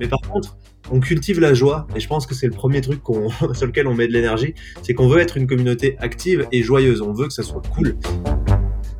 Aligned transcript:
Mais 0.00 0.08
par 0.08 0.20
contre, 0.22 0.56
on 0.90 0.98
cultive 0.98 1.38
la 1.40 1.54
joie, 1.54 1.86
et 1.94 2.00
je 2.00 2.08
pense 2.08 2.26
que 2.26 2.34
c'est 2.34 2.46
le 2.46 2.52
premier 2.52 2.80
truc 2.80 3.00
sur 3.54 3.66
lequel 3.66 3.86
on 3.86 3.94
met 3.94 4.08
de 4.08 4.12
l'énergie, 4.12 4.54
c'est 4.82 4.94
qu'on 4.94 5.08
veut 5.08 5.20
être 5.20 5.36
une 5.36 5.46
communauté 5.46 5.96
active 5.98 6.46
et 6.52 6.62
joyeuse, 6.62 7.00
on 7.02 7.12
veut 7.12 7.26
que 7.26 7.32
ça 7.32 7.42
soit 7.42 7.62
cool. 7.74 7.96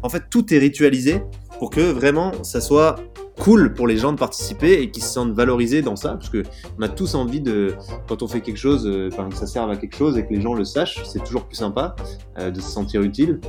En 0.02 0.08
fait, 0.08 0.24
tout 0.30 0.54
est 0.54 0.58
ritualisé 0.58 1.22
pour 1.58 1.71
que 1.71 1.80
vraiment 1.80 2.32
ça 2.42 2.60
soit 2.60 2.96
cool 3.38 3.72
pour 3.72 3.86
les 3.86 3.96
gens 3.96 4.13
de 4.13 4.18
participer 4.18 4.82
et 4.82 4.90
qu'ils 4.90 5.03
se 5.03 5.13
sentent 5.13 5.32
valorisés 5.32 5.82
dans 5.82 5.96
ça, 5.96 6.10
parce 6.10 6.28
que 6.28 6.42
on 6.78 6.82
a 6.82 6.88
tous 6.88 7.14
envie 7.14 7.40
de, 7.40 7.74
quand 8.06 8.22
on 8.22 8.28
fait 8.28 8.40
quelque 8.40 8.58
chose, 8.58 8.87
euh, 8.87 9.08
que 9.10 9.37
ça 9.37 9.46
serve 9.46 9.71
à 9.71 9.76
quelque 9.76 9.96
chose 9.96 10.19
et 10.19 10.26
que 10.26 10.32
les 10.32 10.40
gens 10.40 10.54
le 10.54 10.64
sachent, 10.64 11.03
c'est 11.04 11.24
toujours 11.24 11.44
plus 11.44 11.56
sympa 11.56 11.96
euh, 12.38 12.51
de 12.51 12.60
se 12.60 12.71
sentir 12.71 13.03
utile. 13.03 13.40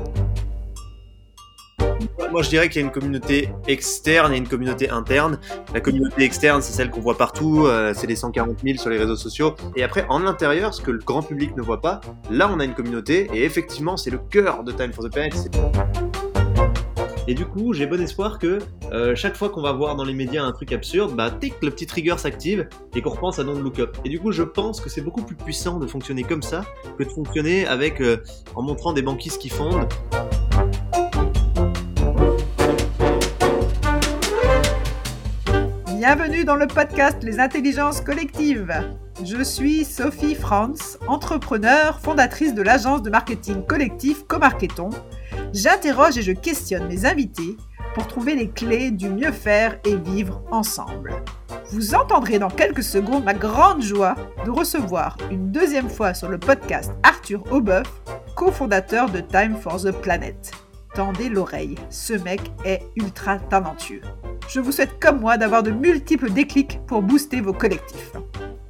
Moi, 2.31 2.43
je 2.43 2.49
dirais 2.49 2.69
qu'il 2.69 2.81
y 2.81 2.83
a 2.83 2.87
une 2.87 2.93
communauté 2.93 3.49
externe 3.67 4.33
et 4.33 4.37
une 4.37 4.47
communauté 4.47 4.89
interne. 4.89 5.37
La 5.73 5.81
communauté 5.81 6.23
externe, 6.23 6.61
c'est 6.61 6.71
celle 6.71 6.89
qu'on 6.89 7.01
voit 7.01 7.17
partout, 7.17 7.65
euh, 7.65 7.93
c'est 7.93 8.07
les 8.07 8.15
140 8.15 8.59
000 8.63 8.77
sur 8.77 8.89
les 8.89 8.97
réseaux 8.97 9.17
sociaux. 9.17 9.55
Et 9.75 9.83
après, 9.83 10.05
en 10.07 10.25
intérieur, 10.25 10.73
ce 10.73 10.81
que 10.81 10.91
le 10.91 10.99
grand 10.99 11.23
public 11.23 11.55
ne 11.57 11.61
voit 11.61 11.81
pas, 11.81 11.99
là, 12.29 12.49
on 12.53 12.59
a 12.59 12.63
une 12.63 12.73
communauté, 12.73 13.29
et 13.33 13.43
effectivement, 13.43 13.97
c'est 13.97 14.11
le 14.11 14.17
cœur 14.17 14.63
de 14.63 14.71
Time 14.71 14.93
for 14.93 15.03
the 15.03 15.11
Planet. 15.11 15.33
Et 17.27 17.33
du 17.33 17.45
coup, 17.45 17.73
j'ai 17.73 17.85
bon 17.85 18.01
espoir 18.01 18.39
que 18.39 18.59
euh, 18.91 19.15
chaque 19.15 19.35
fois 19.35 19.49
qu'on 19.49 19.61
va 19.61 19.71
voir 19.73 19.95
dans 19.95 20.03
les 20.03 20.13
médias 20.13 20.43
un 20.43 20.51
truc 20.51 20.71
absurde, 20.71 21.15
bah 21.15 21.29
tic, 21.31 21.53
le 21.61 21.69
petit 21.69 21.85
trigger 21.85 22.15
s'active 22.17 22.67
et 22.95 23.01
qu'on 23.01 23.11
repense 23.11 23.39
à 23.39 23.43
Don't 23.43 23.61
Look 23.61 23.79
Up. 23.79 23.97
Et 24.03 24.09
du 24.09 24.19
coup, 24.19 24.31
je 24.31 24.43
pense 24.43 24.81
que 24.81 24.89
c'est 24.89 25.01
beaucoup 25.01 25.21
plus 25.21 25.35
puissant 25.35 25.79
de 25.79 25.85
fonctionner 25.85 26.23
comme 26.23 26.41
ça 26.41 26.65
que 26.97 27.03
de 27.03 27.09
fonctionner 27.09 27.67
avec 27.67 28.01
euh, 28.01 28.17
en 28.55 28.63
montrant 28.63 28.91
des 28.93 29.01
banquises 29.01 29.37
qui 29.37 29.49
fondent. 29.49 29.87
Bienvenue 36.03 36.45
dans 36.45 36.55
le 36.55 36.65
podcast 36.65 37.21
Les 37.21 37.39
intelligences 37.39 38.01
collectives. 38.01 38.73
Je 39.23 39.43
suis 39.43 39.85
Sophie 39.85 40.33
Franz, 40.33 40.97
entrepreneur, 41.05 41.99
fondatrice 41.99 42.55
de 42.55 42.63
l'agence 42.63 43.03
de 43.03 43.11
marketing 43.11 43.63
collectif 43.67 44.23
Comarketon 44.25 44.89
j'interroge 45.53 46.17
et 46.17 46.23
je 46.23 46.31
questionne 46.31 46.87
mes 46.87 47.05
invités 47.05 47.55
pour 47.93 48.07
trouver 48.07 48.33
les 48.33 48.49
clés 48.49 48.89
du 48.89 49.11
mieux 49.11 49.31
faire 49.31 49.77
et 49.85 49.95
vivre 49.95 50.41
ensemble. 50.49 51.13
Vous 51.69 51.93
entendrez 51.93 52.39
dans 52.39 52.49
quelques 52.49 52.81
secondes 52.81 53.23
ma 53.23 53.35
grande 53.35 53.83
joie 53.83 54.15
de 54.43 54.49
recevoir 54.49 55.17
une 55.29 55.51
deuxième 55.51 55.87
fois 55.87 56.15
sur 56.15 56.29
le 56.29 56.39
podcast 56.39 56.93
Arthur 57.03 57.43
Aubeuf, 57.51 57.85
cofondateur 58.35 59.07
de 59.11 59.19
Time 59.19 59.55
for 59.55 59.79
the 59.79 59.91
Planet. 59.91 60.51
Tendez 60.95 61.29
l'oreille, 61.29 61.75
ce 61.91 62.13
mec 62.13 62.41
est 62.65 62.81
ultra 62.95 63.37
talentueux. 63.37 64.01
Je 64.53 64.59
vous 64.59 64.73
souhaite 64.73 64.99
comme 64.99 65.21
moi 65.21 65.37
d'avoir 65.37 65.63
de 65.63 65.71
multiples 65.71 66.29
déclics 66.29 66.81
pour 66.85 67.01
booster 67.01 67.39
vos 67.39 67.53
collectifs. 67.53 68.11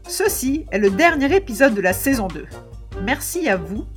Ceci 0.07 0.67
est 0.71 0.77
le 0.77 0.91
dernier 0.91 1.35
épisode 1.35 1.73
de 1.73 1.81
la 1.81 1.91
saison 1.91 2.27
2. 2.27 2.45
Merci 3.03 3.49
à 3.49 3.55
vous 3.55 3.87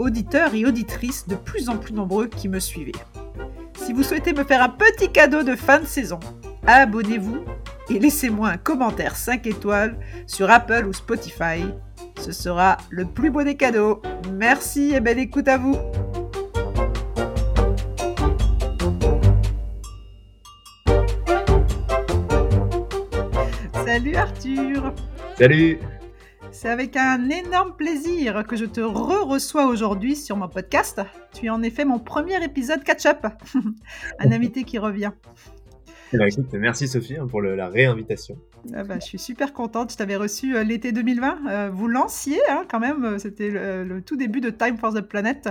auditeurs 0.00 0.54
et 0.54 0.64
auditrices 0.64 1.28
de 1.28 1.36
plus 1.36 1.68
en 1.68 1.76
plus 1.76 1.92
nombreux 1.92 2.26
qui 2.26 2.48
me 2.48 2.58
suivez. 2.58 2.94
Si 3.78 3.92
vous 3.92 4.02
souhaitez 4.02 4.32
me 4.32 4.42
faire 4.42 4.62
un 4.62 4.70
petit 4.70 5.12
cadeau 5.12 5.44
de 5.44 5.54
fin 5.54 5.78
de 5.78 5.86
saison, 5.86 6.18
abonnez-vous 6.66 7.44
et 7.90 7.98
laissez-moi 8.00 8.48
un 8.48 8.56
commentaire 8.56 9.14
5 9.14 9.46
étoiles 9.46 9.96
sur 10.26 10.50
Apple 10.50 10.86
ou 10.86 10.92
Spotify. 10.92 11.64
Ce 12.18 12.32
sera 12.32 12.76
le 12.88 13.04
plus 13.04 13.30
beau 13.30 13.44
des 13.44 13.56
cadeaux. 13.56 14.02
Merci 14.32 14.94
et 14.94 15.00
belle 15.00 15.18
écoute 15.18 15.46
à 15.46 15.58
vous. 15.58 15.76
Salut 24.10 24.22
Arthur. 24.22 24.94
Salut. 25.38 25.78
C'est 26.50 26.68
avec 26.68 26.96
un 26.96 27.28
énorme 27.30 27.76
plaisir 27.76 28.44
que 28.44 28.56
je 28.56 28.64
te 28.64 28.80
re-reçois 28.80 29.66
aujourd'hui 29.66 30.16
sur 30.16 30.36
mon 30.36 30.48
podcast. 30.48 31.00
Tu 31.32 31.46
es 31.46 31.48
en 31.48 31.62
effet 31.62 31.84
mon 31.84 32.00
premier 32.00 32.42
épisode 32.42 32.82
catch-up. 32.82 33.24
un 34.18 34.32
invité 34.32 34.64
qui 34.64 34.78
revient. 34.78 35.12
Eh 36.12 36.16
ben, 36.16 36.28
merci 36.54 36.88
Sophie 36.88 37.18
hein, 37.18 37.28
pour 37.28 37.40
la 37.40 37.68
réinvitation. 37.68 38.36
Ah 38.74 38.82
bah, 38.82 38.96
je 39.00 39.06
suis 39.06 39.18
super 39.18 39.52
contente. 39.52 39.92
Je 39.92 39.96
t'avais 39.96 40.16
reçu 40.16 40.56
euh, 40.56 40.64
l'été 40.64 40.90
2020. 40.90 41.38
Euh, 41.48 41.70
vous 41.72 41.86
lanciez 41.86 42.40
hein, 42.50 42.64
quand 42.68 42.80
même, 42.80 43.04
euh, 43.04 43.18
c'était 43.18 43.48
le, 43.48 44.02
tout 44.02 44.16
début 44.16 44.40
de 44.40 44.50
Time 44.50 44.76
for 44.76 44.92
the 44.92 45.02
Planet, 45.02 45.50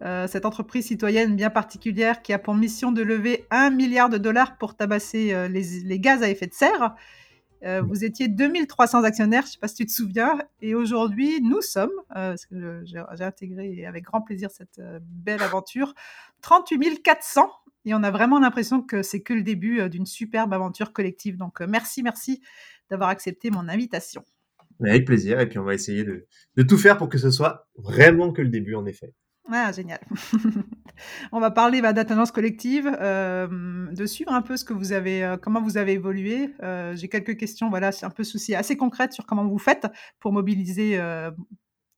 cette 0.00 0.46
entreprise 0.46 0.86
citoyenne 0.86 1.34
bien 1.34 1.50
particulière 1.50 2.22
qui 2.22 2.32
a 2.32 2.38
pour 2.38 2.54
mission 2.54 2.92
de 2.92 3.02
lever 3.02 3.46
un 3.50 3.70
milliard 3.70 4.10
de 4.10 4.18
dollars 4.18 4.58
pour 4.58 4.76
tabasser 4.76 5.34
les, 5.48 5.98
gaz 5.98 6.22
à 6.22 6.28
effet 6.28 6.46
de 6.46 6.54
serre. 6.54 6.94
Euh, 7.64 7.82
vous 7.82 8.04
étiez 8.04 8.28
2300 8.28 9.04
actionnaires, 9.04 9.42
je 9.42 9.48
ne 9.48 9.52
sais 9.52 9.58
pas 9.58 9.68
si 9.68 9.76
tu 9.76 9.86
te 9.86 9.92
souviens, 9.92 10.38
et 10.60 10.74
aujourd'hui, 10.74 11.40
nous 11.40 11.62
sommes, 11.62 11.90
euh, 12.10 12.30
parce 12.30 12.46
que 12.46 12.82
j'ai 12.84 13.24
intégré 13.24 13.86
avec 13.86 14.04
grand 14.04 14.20
plaisir 14.20 14.50
cette 14.50 14.78
euh, 14.78 14.98
belle 15.02 15.42
aventure, 15.42 15.94
38 16.42 17.02
400, 17.02 17.50
et 17.84 17.94
on 17.94 18.02
a 18.02 18.10
vraiment 18.10 18.38
l'impression 18.38 18.82
que 18.82 19.02
c'est 19.02 19.22
que 19.22 19.32
le 19.32 19.42
début 19.42 19.88
d'une 19.88 20.06
superbe 20.06 20.52
aventure 20.52 20.92
collective. 20.92 21.36
Donc, 21.36 21.60
merci, 21.60 22.02
merci 22.02 22.42
d'avoir 22.90 23.08
accepté 23.10 23.50
mon 23.50 23.68
invitation. 23.68 24.24
Avec 24.84 25.06
plaisir, 25.06 25.40
et 25.40 25.48
puis 25.48 25.58
on 25.58 25.64
va 25.64 25.74
essayer 25.74 26.04
de 26.04 26.62
tout 26.62 26.78
faire 26.78 26.98
pour 26.98 27.08
que 27.08 27.16
ce 27.16 27.30
soit 27.30 27.68
vraiment 27.76 28.32
que 28.32 28.42
le 28.42 28.48
début, 28.48 28.74
en 28.74 28.86
effet. 28.86 29.14
Ah, 29.50 29.70
génial. 29.72 30.00
On 31.32 31.40
va 31.40 31.50
parler 31.50 31.80
bah, 31.80 31.92
d'attendance 31.92 32.32
collective, 32.32 32.90
euh, 33.00 33.86
de 33.92 34.06
suivre 34.06 34.32
un 34.32 34.42
peu 34.42 34.56
ce 34.56 34.64
que 34.64 34.72
vous 34.72 34.92
avez, 34.92 35.22
euh, 35.22 35.36
comment 35.36 35.60
vous 35.60 35.76
avez 35.76 35.92
évolué. 35.92 36.50
Euh, 36.62 36.96
j'ai 36.96 37.08
quelques 37.08 37.36
questions, 37.36 37.68
voilà, 37.70 37.92
c'est 37.92 38.06
un 38.06 38.10
peu 38.10 38.24
souci 38.24 38.54
assez 38.54 38.76
concrètes 38.76 39.12
sur 39.12 39.26
comment 39.26 39.46
vous 39.46 39.58
faites 39.58 39.86
pour 40.20 40.32
mobiliser 40.32 41.00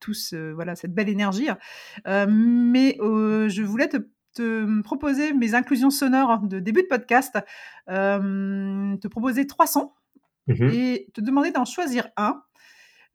tous, 0.01 0.35
voilà, 0.55 0.77
cette 0.77 0.95
belle 0.95 1.09
énergie. 1.09 1.49
mais 2.07 2.97
je 3.01 3.63
voulais 3.63 3.89
te, 3.89 3.99
proposer 4.83 5.33
mes 5.33 5.55
inclusions 5.55 5.91
sonores 5.91 6.41
de 6.43 6.61
début 6.61 6.83
de 6.83 6.87
podcast, 6.89 7.39
te 7.87 9.09
proposer 9.09 9.47
trois 9.47 9.67
sons 9.67 9.93
mmh 10.47 10.71
et 10.73 11.11
te 11.13 11.21
demander 11.21 11.51
d'en 11.51 11.67
choisir 11.67 12.09
un 12.17 12.43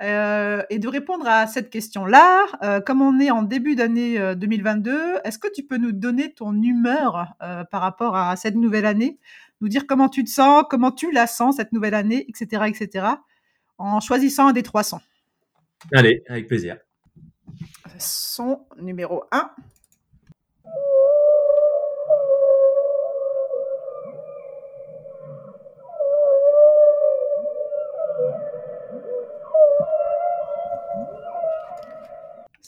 euh, 0.03 0.63
et 0.69 0.79
de 0.79 0.87
répondre 0.89 1.25
à 1.27 1.47
cette 1.47 1.69
question-là. 1.69 2.45
Euh, 2.61 2.81
comme 2.81 3.01
on 3.01 3.19
est 3.19 3.31
en 3.31 3.41
début 3.41 3.75
d'année 3.75 4.35
2022, 4.35 4.91
euh, 4.91 5.19
est-ce 5.23 5.39
que 5.39 5.47
tu 5.53 5.63
peux 5.63 5.77
nous 5.77 5.93
donner 5.93 6.33
ton 6.33 6.53
humeur 6.61 7.27
par 7.71 7.81
rapport 7.81 8.15
à 8.15 8.35
cette 8.35 8.55
nouvelle 8.55 8.85
année? 8.85 9.19
Nous 9.61 9.69
dire 9.69 9.87
comment 9.87 10.09
tu 10.09 10.25
te 10.25 10.29
sens, 10.29 10.65
comment 10.69 10.91
tu 10.91 11.11
la 11.11 11.25
sens 11.25 11.55
cette 11.55 11.71
nouvelle 11.71 11.93
année, 11.93 12.25
etc., 12.27 12.63
etc., 12.67 13.07
en 13.77 14.01
choisissant 14.01 14.47
un 14.47 14.53
des 14.53 14.63
trois 14.63 14.83
sons. 14.83 14.99
Allez, 15.93 16.23
avec 16.27 16.47
plaisir. 16.47 16.77
Son 17.97 18.65
numéro 18.81 19.23
1. 19.31 19.51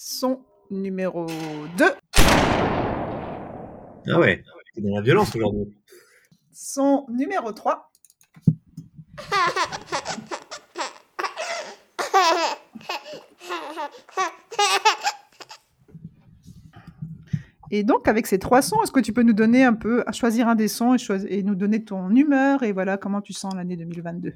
Son 0.08 0.42
numéro 0.70 1.26
2. 1.26 1.86
Ah 4.08 4.20
ouais, 4.20 4.44
c'est 4.76 4.82
dans 4.82 4.96
la 4.96 5.02
violence 5.02 5.36
aujourd'hui. 5.36 5.76
Son 6.54 7.08
numéro 7.10 7.52
3. 7.52 7.92
Et 17.72 17.84
donc, 17.84 18.08
avec 18.08 18.28
ces 18.28 18.38
trois 18.38 18.62
sons, 18.62 18.84
est-ce 18.84 18.92
que 18.92 19.00
tu 19.00 19.12
peux 19.12 19.24
nous 19.24 19.34
donner 19.34 19.64
un 19.64 19.74
peu, 19.74 20.04
à 20.06 20.12
choisir 20.12 20.48
un 20.48 20.54
des 20.54 20.68
sons 20.68 20.96
et, 20.96 21.00
et 21.30 21.42
nous 21.42 21.56
donner 21.56 21.84
ton 21.84 22.12
humeur 22.12 22.62
et 22.62 22.74
voilà 22.74 22.98
comment 22.98 23.22
tu 23.22 23.34
sens 23.34 23.56
l'année 23.56 23.76
2022 23.76 24.30
euh, 24.30 24.34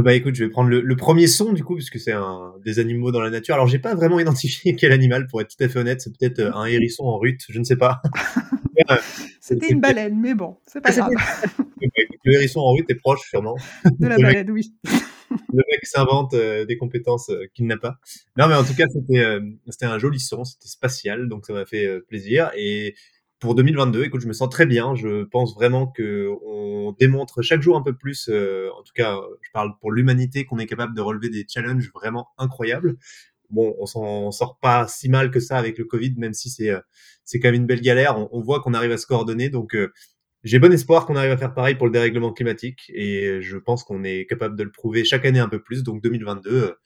bah 0.00 0.14
écoute, 0.14 0.34
je 0.34 0.44
vais 0.44 0.50
prendre 0.50 0.70
le, 0.70 0.96
premier 0.96 1.26
son 1.26 1.52
du 1.52 1.62
coup, 1.62 1.74
puisque 1.74 1.98
c'est 1.98 2.12
un 2.12 2.54
des 2.64 2.78
animaux 2.78 3.12
dans 3.12 3.20
la 3.20 3.28
nature. 3.28 3.54
Alors 3.54 3.66
j'ai 3.66 3.78
pas 3.78 3.94
vraiment 3.94 4.18
identifié 4.18 4.74
quel 4.78 4.92
animal, 4.92 5.26
pour 5.26 5.42
être 5.42 5.54
tout 5.54 5.62
à 5.62 5.68
fait 5.68 5.78
honnête. 5.78 6.00
C'est 6.00 6.16
peut-être 6.16 6.38
euh, 6.38 6.54
un 6.54 6.64
hérisson 6.64 7.04
en 7.04 7.18
rut, 7.18 7.38
je 7.48 7.58
ne 7.58 7.64
sais 7.64 7.76
pas. 7.76 8.00
Euh, 8.90 8.96
C'était 9.38 9.68
une 9.68 9.80
baleine, 9.80 10.18
mais 10.18 10.32
bon, 10.34 10.56
c'est 10.66 10.80
pas 10.80 10.92
grave. 10.92 11.10
le 12.24 12.34
hérisson 12.34 12.60
en 12.60 12.72
rut 12.72 12.86
est 12.88 12.94
proche 12.94 13.20
sûrement. 13.28 13.54
De 14.00 14.08
la 14.08 14.16
baleine, 14.16 14.50
oui. 14.50 14.74
le 15.30 15.62
mec 15.70 15.84
s'invente 15.84 16.34
des 16.34 16.76
compétences 16.78 17.30
qu'il 17.54 17.66
n'a 17.66 17.76
pas. 17.76 17.98
Non, 18.38 18.48
mais 18.48 18.54
en 18.54 18.64
tout 18.64 18.74
cas, 18.74 18.86
c'était 18.88 19.38
c'était 19.68 19.84
un 19.84 19.98
joli 19.98 20.18
son, 20.18 20.44
c'était 20.44 20.68
spatial, 20.68 21.28
donc 21.28 21.44
ça 21.44 21.52
m'a 21.52 21.66
fait 21.66 22.00
plaisir. 22.08 22.50
Et 22.56 22.94
pour 23.42 23.56
2022, 23.56 24.04
écoute, 24.04 24.20
je 24.20 24.28
me 24.28 24.32
sens 24.32 24.48
très 24.48 24.66
bien. 24.66 24.94
Je 24.94 25.24
pense 25.24 25.54
vraiment 25.54 25.88
que 25.88 26.30
on 26.46 26.92
démontre 26.92 27.42
chaque 27.42 27.60
jour 27.60 27.76
un 27.76 27.82
peu 27.82 27.92
plus, 27.92 28.28
euh, 28.28 28.70
en 28.78 28.84
tout 28.84 28.92
cas, 28.94 29.18
je 29.42 29.50
parle 29.52 29.72
pour 29.80 29.90
l'humanité, 29.90 30.44
qu'on 30.44 30.58
est 30.58 30.66
capable 30.66 30.94
de 30.94 31.00
relever 31.00 31.28
des 31.28 31.44
challenges 31.48 31.90
vraiment 31.92 32.28
incroyables. 32.38 32.96
Bon, 33.50 33.74
on 33.80 33.86
s'en 33.86 34.30
sort 34.30 34.58
pas 34.60 34.86
si 34.86 35.08
mal 35.08 35.32
que 35.32 35.40
ça 35.40 35.58
avec 35.58 35.76
le 35.76 35.84
Covid, 35.84 36.14
même 36.18 36.34
si 36.34 36.50
c'est 36.50 36.70
euh, 36.70 36.80
c'est 37.24 37.40
quand 37.40 37.48
même 37.48 37.62
une 37.62 37.66
belle 37.66 37.80
galère. 37.80 38.16
On, 38.32 38.40
voit 38.40 38.60
qu'on 38.60 38.74
arrive 38.74 38.92
à 38.92 38.96
se 38.96 39.06
coordonner, 39.08 39.50
donc 39.50 39.74
euh, 39.74 39.92
j'ai 40.44 40.60
bon 40.60 40.72
espoir 40.72 41.04
qu'on 41.04 41.16
arrive 41.16 41.32
à 41.32 41.36
faire 41.36 41.52
pareil 41.52 41.74
pour 41.74 41.86
le 41.86 41.92
dérèglement 41.92 42.32
climatique 42.32 42.92
et 42.94 43.40
je 43.42 43.56
pense 43.58 43.82
qu'on 43.84 44.04
est 44.04 44.26
capable 44.26 44.56
de 44.56 44.62
le 44.62 44.70
prouver 44.70 45.04
chaque 45.04 45.24
année 45.24 45.40
un 45.40 45.48
peu 45.48 45.60
plus. 45.60 45.82
Donc 45.82 46.00
2022, 46.02 46.76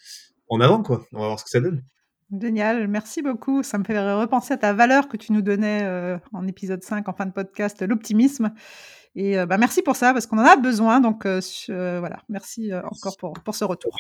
en 0.48 0.60
avant 0.60 0.82
quoi. 0.82 1.06
On 1.12 1.20
va 1.20 1.26
voir 1.26 1.38
ce 1.38 1.44
que 1.44 1.50
ça 1.50 1.60
donne. 1.60 1.84
Génial, 2.32 2.88
merci 2.88 3.22
beaucoup. 3.22 3.62
Ça 3.62 3.78
me 3.78 3.84
fait 3.84 3.98
repenser 3.98 4.54
à 4.54 4.56
ta 4.56 4.72
valeur 4.72 5.08
que 5.08 5.16
tu 5.16 5.32
nous 5.32 5.42
donnais 5.42 5.82
euh, 5.84 6.18
en 6.32 6.46
épisode 6.46 6.82
5, 6.82 7.08
en 7.08 7.12
fin 7.12 7.26
de 7.26 7.30
podcast, 7.30 7.82
l'optimisme. 7.82 8.52
Et 9.14 9.38
euh, 9.38 9.46
bah, 9.46 9.58
merci 9.58 9.80
pour 9.80 9.94
ça, 9.94 10.12
parce 10.12 10.26
qu'on 10.26 10.38
en 10.38 10.44
a 10.44 10.56
besoin. 10.56 11.00
Donc 11.00 11.24
euh, 11.24 11.40
voilà, 11.68 12.18
merci 12.28 12.72
encore 12.74 13.16
pour, 13.16 13.32
pour 13.34 13.54
ce 13.54 13.64
retour. 13.64 13.92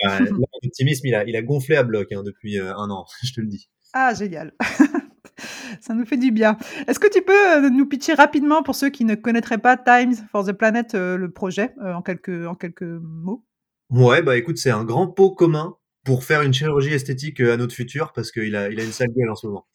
L'optimisme, 0.62 1.06
il 1.06 1.14
a, 1.14 1.24
il 1.24 1.36
a 1.36 1.42
gonflé 1.42 1.76
à 1.76 1.84
bloc 1.84 2.10
hein, 2.10 2.22
depuis 2.24 2.58
un 2.58 2.90
an, 2.90 3.04
je 3.22 3.32
te 3.32 3.40
le 3.40 3.46
dis. 3.46 3.68
Ah, 3.92 4.12
génial. 4.12 4.52
ça 5.80 5.94
nous 5.94 6.04
fait 6.04 6.16
du 6.16 6.32
bien. 6.32 6.58
Est-ce 6.88 6.98
que 6.98 7.08
tu 7.08 7.22
peux 7.22 7.68
nous 7.70 7.86
pitcher 7.86 8.14
rapidement, 8.14 8.64
pour 8.64 8.74
ceux 8.74 8.90
qui 8.90 9.04
ne 9.04 9.14
connaîtraient 9.14 9.58
pas 9.58 9.76
Times 9.76 10.16
for 10.32 10.44
the 10.44 10.52
Planet, 10.52 10.94
le 10.94 11.30
projet, 11.30 11.74
en, 11.80 12.02
quelques, 12.02 12.44
en 12.44 12.56
quelques 12.56 12.82
mots? 12.82 13.44
Ouais, 13.88 14.20
bah 14.20 14.36
écoute, 14.36 14.58
c'est 14.58 14.72
un 14.72 14.84
grand 14.84 15.06
pot 15.06 15.30
commun 15.30 15.76
pour 16.06 16.24
faire 16.24 16.42
une 16.42 16.54
chirurgie 16.54 16.94
esthétique 16.94 17.40
euh, 17.40 17.52
à 17.52 17.56
notre 17.58 17.74
futur 17.74 18.12
parce 18.14 18.30
qu'il 18.32 18.56
a, 18.56 18.62
a 18.62 18.68
une 18.68 18.92
sale 18.92 19.08
gueule 19.14 19.28
en 19.28 19.34
ce 19.34 19.48
moment. 19.48 19.66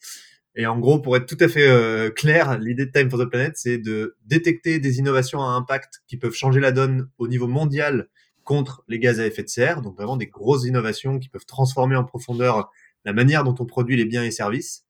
Et 0.54 0.66
en 0.66 0.78
gros, 0.78 0.98
pour 0.98 1.16
être 1.16 1.26
tout 1.26 1.36
à 1.40 1.48
fait 1.48 1.68
euh, 1.68 2.10
clair, 2.10 2.58
l'idée 2.58 2.86
de 2.86 2.90
Time 2.90 3.08
for 3.08 3.20
the 3.20 3.28
Planet, 3.28 3.52
c'est 3.54 3.78
de 3.78 4.16
détecter 4.24 4.80
des 4.80 4.98
innovations 4.98 5.40
à 5.40 5.52
impact 5.52 6.02
qui 6.08 6.16
peuvent 6.16 6.34
changer 6.34 6.60
la 6.60 6.72
donne 6.72 7.08
au 7.18 7.28
niveau 7.28 7.46
mondial 7.46 8.08
contre 8.44 8.82
les 8.88 8.98
gaz 8.98 9.20
à 9.20 9.26
effet 9.26 9.44
de 9.44 9.48
serre, 9.48 9.82
donc 9.82 9.96
vraiment 9.96 10.16
des 10.16 10.26
grosses 10.26 10.64
innovations 10.64 11.18
qui 11.18 11.28
peuvent 11.28 11.46
transformer 11.46 11.96
en 11.96 12.04
profondeur 12.04 12.70
la 13.04 13.12
manière 13.12 13.44
dont 13.44 13.54
on 13.60 13.66
produit 13.66 13.96
les 13.96 14.04
biens 14.04 14.24
et 14.24 14.30
services, 14.30 14.84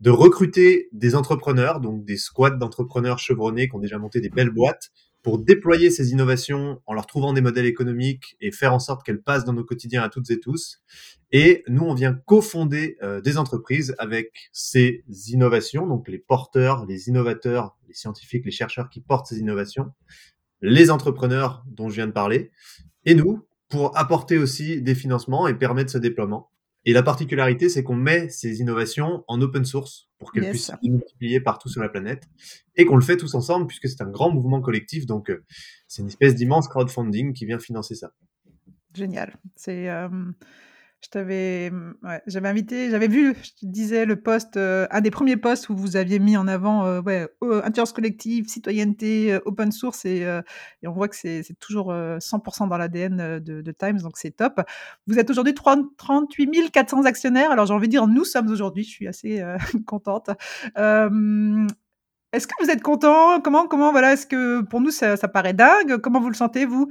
de 0.00 0.10
recruter 0.10 0.88
des 0.92 1.14
entrepreneurs, 1.14 1.80
donc 1.80 2.04
des 2.04 2.16
squads 2.16 2.50
d'entrepreneurs 2.50 3.18
chevronnés 3.18 3.68
qui 3.68 3.76
ont 3.76 3.80
déjà 3.80 3.98
monté 3.98 4.20
des 4.20 4.30
belles 4.30 4.50
boîtes, 4.50 4.90
pour 5.22 5.38
déployer 5.38 5.90
ces 5.90 6.12
innovations 6.12 6.80
en 6.86 6.94
leur 6.94 7.06
trouvant 7.06 7.32
des 7.32 7.40
modèles 7.40 7.66
économiques 7.66 8.36
et 8.40 8.52
faire 8.52 8.72
en 8.72 8.78
sorte 8.78 9.04
qu'elles 9.04 9.22
passent 9.22 9.44
dans 9.44 9.52
nos 9.52 9.64
quotidiens 9.64 10.02
à 10.02 10.08
toutes 10.08 10.30
et 10.30 10.40
tous. 10.40 10.82
Et 11.32 11.62
nous, 11.68 11.82
on 11.82 11.94
vient 11.94 12.14
cofonder 12.14 12.96
euh, 13.02 13.20
des 13.20 13.38
entreprises 13.38 13.94
avec 13.98 14.50
ces 14.52 15.04
innovations, 15.28 15.86
donc 15.86 16.08
les 16.08 16.18
porteurs, 16.18 16.86
les 16.86 17.08
innovateurs, 17.08 17.76
les 17.86 17.94
scientifiques, 17.94 18.44
les 18.44 18.50
chercheurs 18.50 18.88
qui 18.88 19.00
portent 19.00 19.26
ces 19.26 19.38
innovations, 19.38 19.92
les 20.62 20.90
entrepreneurs 20.90 21.64
dont 21.66 21.88
je 21.88 21.96
viens 21.96 22.06
de 22.06 22.12
parler, 22.12 22.50
et 23.04 23.14
nous, 23.14 23.46
pour 23.68 23.96
apporter 23.96 24.38
aussi 24.38 24.82
des 24.82 24.94
financements 24.94 25.46
et 25.46 25.54
permettre 25.54 25.92
ce 25.92 25.98
déploiement. 25.98 26.50
Et 26.86 26.92
la 26.92 27.02
particularité, 27.02 27.68
c'est 27.68 27.82
qu'on 27.82 27.94
met 27.94 28.30
ces 28.30 28.60
innovations 28.60 29.24
en 29.28 29.40
open 29.42 29.64
source 29.64 30.08
pour 30.18 30.32
qu'elles 30.32 30.48
puissent 30.50 30.66
se 30.66 30.88
multiplier 30.88 31.40
partout 31.40 31.68
sur 31.68 31.82
la 31.82 31.88
planète 31.88 32.28
et 32.76 32.86
qu'on 32.86 32.96
le 32.96 33.02
fait 33.02 33.16
tous 33.16 33.34
ensemble 33.34 33.66
puisque 33.66 33.88
c'est 33.88 34.02
un 34.02 34.10
grand 34.10 34.30
mouvement 34.30 34.60
collectif. 34.60 35.04
Donc, 35.04 35.30
euh, 35.30 35.44
c'est 35.88 36.02
une 36.02 36.08
espèce 36.08 36.34
d'immense 36.34 36.68
crowdfunding 36.68 37.34
qui 37.34 37.44
vient 37.44 37.58
financer 37.58 37.94
ça. 37.94 38.12
Génial. 38.94 39.36
C'est 39.56 39.90
euh, 39.90 40.08
je 41.02 41.08
t'avais, 41.08 41.70
mmh, 41.70 41.94
j'avais 42.26 42.48
invité, 42.48 42.90
j'avais 42.90 43.08
vu, 43.08 43.34
je 43.42 43.50
te 43.52 43.66
disais 43.66 44.04
le 44.04 44.20
poste, 44.20 44.56
euh, 44.58 44.86
un 44.90 45.00
des 45.00 45.10
premiers 45.10 45.38
postes 45.38 45.70
où 45.70 45.76
vous 45.76 45.96
aviez 45.96 46.18
mis 46.18 46.36
en 46.36 46.46
avant, 46.46 46.84
euh, 46.84 47.00
ouais, 47.00 47.26
intelligence 47.40 47.92
collective, 47.92 48.48
citoyenneté, 48.48 49.32
euh, 49.32 49.40
open 49.46 49.72
source 49.72 50.04
et, 50.04 50.20
et 50.82 50.86
on 50.86 50.92
voit 50.92 51.08
que 51.08 51.16
c'est, 51.16 51.42
toujours 51.58 51.92
100% 51.92 52.68
dans 52.68 52.76
l'ADN 52.76 53.38
de, 53.40 53.72
Times, 53.72 53.98
donc 53.98 54.18
c'est 54.18 54.32
top. 54.32 54.60
Vous 55.06 55.18
êtes 55.18 55.30
aujourd'hui 55.30 55.54
38 55.54 56.70
400 56.70 57.04
actionnaires. 57.04 57.50
Alors 57.50 57.66
j'ai 57.66 57.74
envie 57.74 57.86
de 57.86 57.92
dire, 57.92 58.06
nous 58.06 58.24
sommes 58.24 58.50
aujourd'hui. 58.50 58.84
Je 58.84 58.90
suis 58.90 59.08
assez 59.08 59.42
contente. 59.86 60.30
Est-ce 62.32 62.46
que 62.46 62.54
vous 62.62 62.70
êtes 62.70 62.82
content 62.82 63.40
Comment, 63.40 63.66
comment, 63.66 63.90
voilà, 63.90 64.12
est-ce 64.12 64.26
que 64.26 64.62
pour 64.62 64.80
nous 64.80 64.90
ça, 64.90 65.16
paraît 65.16 65.54
dingue? 65.54 65.98
Comment 65.98 66.20
vous 66.20 66.28
le 66.28 66.34
sentez 66.34 66.66
vous 66.66 66.88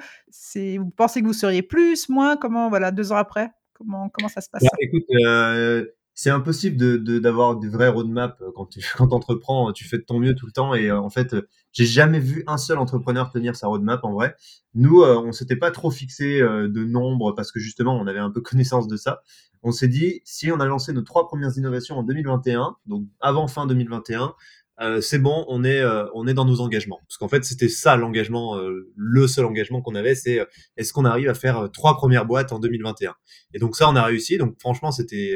vous 0.77 0.89
pensez 0.95 1.21
que 1.21 1.27
vous 1.27 1.33
seriez 1.33 1.61
plus, 1.61 2.09
moins? 2.09 2.37
Comment, 2.37 2.69
voilà, 2.69 2.91
deux 2.91 3.11
ans 3.11 3.17
après? 3.17 3.51
Comment, 3.79 4.09
ça 4.27 4.41
se 4.41 4.49
passe? 4.49 4.63
Bah, 4.63 4.69
Écoute, 4.79 5.05
euh, 5.25 5.85
c'est 6.13 6.29
impossible 6.29 6.77
d'avoir 7.21 7.55
de, 7.55 7.61
des 7.61 7.69
vrais 7.69 7.89
roadmaps 7.89 8.37
quand 8.55 8.65
tu 8.65 8.81
quand 8.97 9.13
entreprends. 9.13 9.71
Tu 9.71 9.85
fais 9.85 9.97
de 9.97 10.03
ton 10.03 10.19
mieux 10.19 10.35
tout 10.35 10.45
le 10.45 10.51
temps 10.51 10.73
et 10.73 10.89
euh, 10.89 10.99
en 10.99 11.09
fait, 11.09 11.35
j'ai 11.71 11.85
jamais 11.85 12.19
vu 12.19 12.43
un 12.47 12.57
seul 12.57 12.77
entrepreneur 12.77 13.31
tenir 13.31 13.55
sa 13.55 13.67
roadmap 13.67 14.03
en 14.03 14.13
vrai. 14.13 14.35
Nous, 14.73 15.01
euh, 15.01 15.17
on 15.17 15.31
s'était 15.31 15.55
pas 15.55 15.71
trop 15.71 15.91
fixé 15.91 16.41
de 16.41 16.83
nombre 16.83 17.33
parce 17.33 17.51
que 17.51 17.59
justement, 17.59 17.95
on 17.97 18.07
avait 18.07 18.19
un 18.19 18.31
peu 18.31 18.41
connaissance 18.41 18.87
de 18.87 18.97
ça. 18.97 19.21
On 19.61 19.71
s'est 19.71 19.89
dit, 19.89 20.21
si 20.23 20.51
on 20.51 20.59
a 20.61 20.65
lancé 20.65 20.93
nos 20.93 21.01
trois 21.01 21.27
premières 21.27 21.57
innovations 21.57 21.97
en 21.97 22.03
2021, 22.03 22.77
donc 22.85 23.07
avant 23.19 23.47
fin 23.47 23.65
2021, 23.67 24.33
euh, 24.81 25.01
c'est 25.01 25.19
bon, 25.19 25.45
on 25.49 25.63
est, 25.63 25.81
euh, 25.81 26.05
on 26.13 26.25
est 26.27 26.33
dans 26.33 26.45
nos 26.45 26.61
engagements. 26.61 26.99
Parce 27.07 27.17
qu'en 27.17 27.27
fait, 27.27 27.43
c'était 27.43 27.67
ça 27.67 27.97
l'engagement, 27.97 28.57
euh, 28.57 28.89
le 28.95 29.27
seul 29.27 29.45
engagement 29.45 29.81
qu'on 29.81 29.95
avait, 29.95 30.15
c'est 30.15 30.39
est-ce 30.77 30.93
qu'on 30.93 31.05
arrive 31.05 31.27
à 31.29 31.33
faire 31.33 31.69
trois 31.71 31.97
premières 31.97 32.25
boîtes 32.25 32.53
en 32.53 32.59
2021 32.59 33.15
Et 33.53 33.59
donc 33.59 33.75
ça, 33.75 33.89
on 33.89 33.95
a 33.95 34.03
réussi. 34.03 34.37
Donc 34.37 34.55
franchement, 34.59 34.91
c'était 34.91 35.35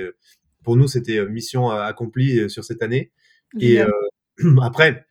pour 0.64 0.78
nous, 0.78 0.88
c'était 0.88 1.26
mission 1.26 1.72
accomplie 1.72 2.50
sur 2.50 2.64
cette 2.64 2.82
année. 2.82 3.12
Et 3.60 3.80
après, 4.62 5.06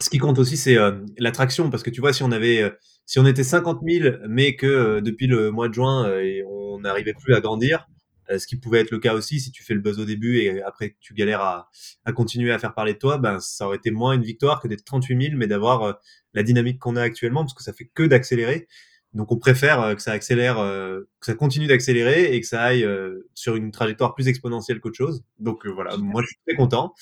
ce 0.00 0.08
qui 0.08 0.18
compte 0.18 0.38
aussi, 0.38 0.56
c'est 0.56 0.76
l'attraction, 1.18 1.70
parce 1.70 1.82
que 1.82 1.90
tu 1.90 2.00
vois, 2.00 2.12
si 2.14 2.22
on 2.22 2.32
avait, 2.32 2.72
si 3.04 3.18
on 3.18 3.26
était 3.26 3.44
50 3.44 3.80
000, 3.86 4.16
mais 4.28 4.56
que 4.56 5.00
depuis 5.00 5.26
le 5.26 5.50
mois 5.50 5.68
de 5.68 5.74
juin, 5.74 6.10
on 6.48 6.80
n'arrivait 6.80 7.14
plus 7.14 7.34
à 7.34 7.40
grandir, 7.40 7.86
euh, 7.86 7.93
ce 8.28 8.46
qui 8.46 8.56
pouvait 8.56 8.80
être 8.80 8.90
le 8.90 8.98
cas 8.98 9.14
aussi 9.14 9.40
si 9.40 9.50
tu 9.52 9.62
fais 9.62 9.74
le 9.74 9.80
buzz 9.80 9.98
au 9.98 10.04
début 10.04 10.38
et 10.38 10.62
après 10.62 10.96
tu 11.00 11.14
galères 11.14 11.40
à, 11.40 11.70
à 12.04 12.12
continuer 12.12 12.52
à 12.52 12.58
faire 12.58 12.74
parler 12.74 12.94
de 12.94 12.98
toi, 12.98 13.18
ben 13.18 13.40
ça 13.40 13.66
aurait 13.66 13.76
été 13.76 13.90
moins 13.90 14.12
une 14.12 14.22
victoire 14.22 14.60
que 14.60 14.68
d'être 14.68 14.84
38 14.84 15.22
000, 15.28 15.36
mais 15.36 15.46
d'avoir 15.46 15.82
euh, 15.82 15.92
la 16.32 16.42
dynamique 16.42 16.78
qu'on 16.78 16.96
a 16.96 17.02
actuellement 17.02 17.42
parce 17.42 17.54
que 17.54 17.62
ça 17.62 17.72
fait 17.72 17.90
que 17.92 18.02
d'accélérer. 18.02 18.66
Donc 19.12 19.30
on 19.30 19.38
préfère 19.38 19.80
euh, 19.80 19.94
que 19.94 20.02
ça 20.02 20.12
accélère, 20.12 20.56
que 20.56 21.06
ça 21.20 21.34
continue 21.34 21.66
d'accélérer 21.66 22.34
et 22.34 22.40
que 22.40 22.46
ça 22.46 22.62
aille 22.62 22.88
sur 23.34 23.56
une 23.56 23.70
trajectoire 23.70 24.14
plus 24.14 24.26
exponentielle 24.28 24.80
qu'autre 24.80 24.96
chose. 24.96 25.22
Donc 25.38 25.66
voilà, 25.66 25.96
moi 25.96 26.22
je 26.22 26.28
suis 26.28 26.38
très 26.46 26.56
content. 26.56 26.94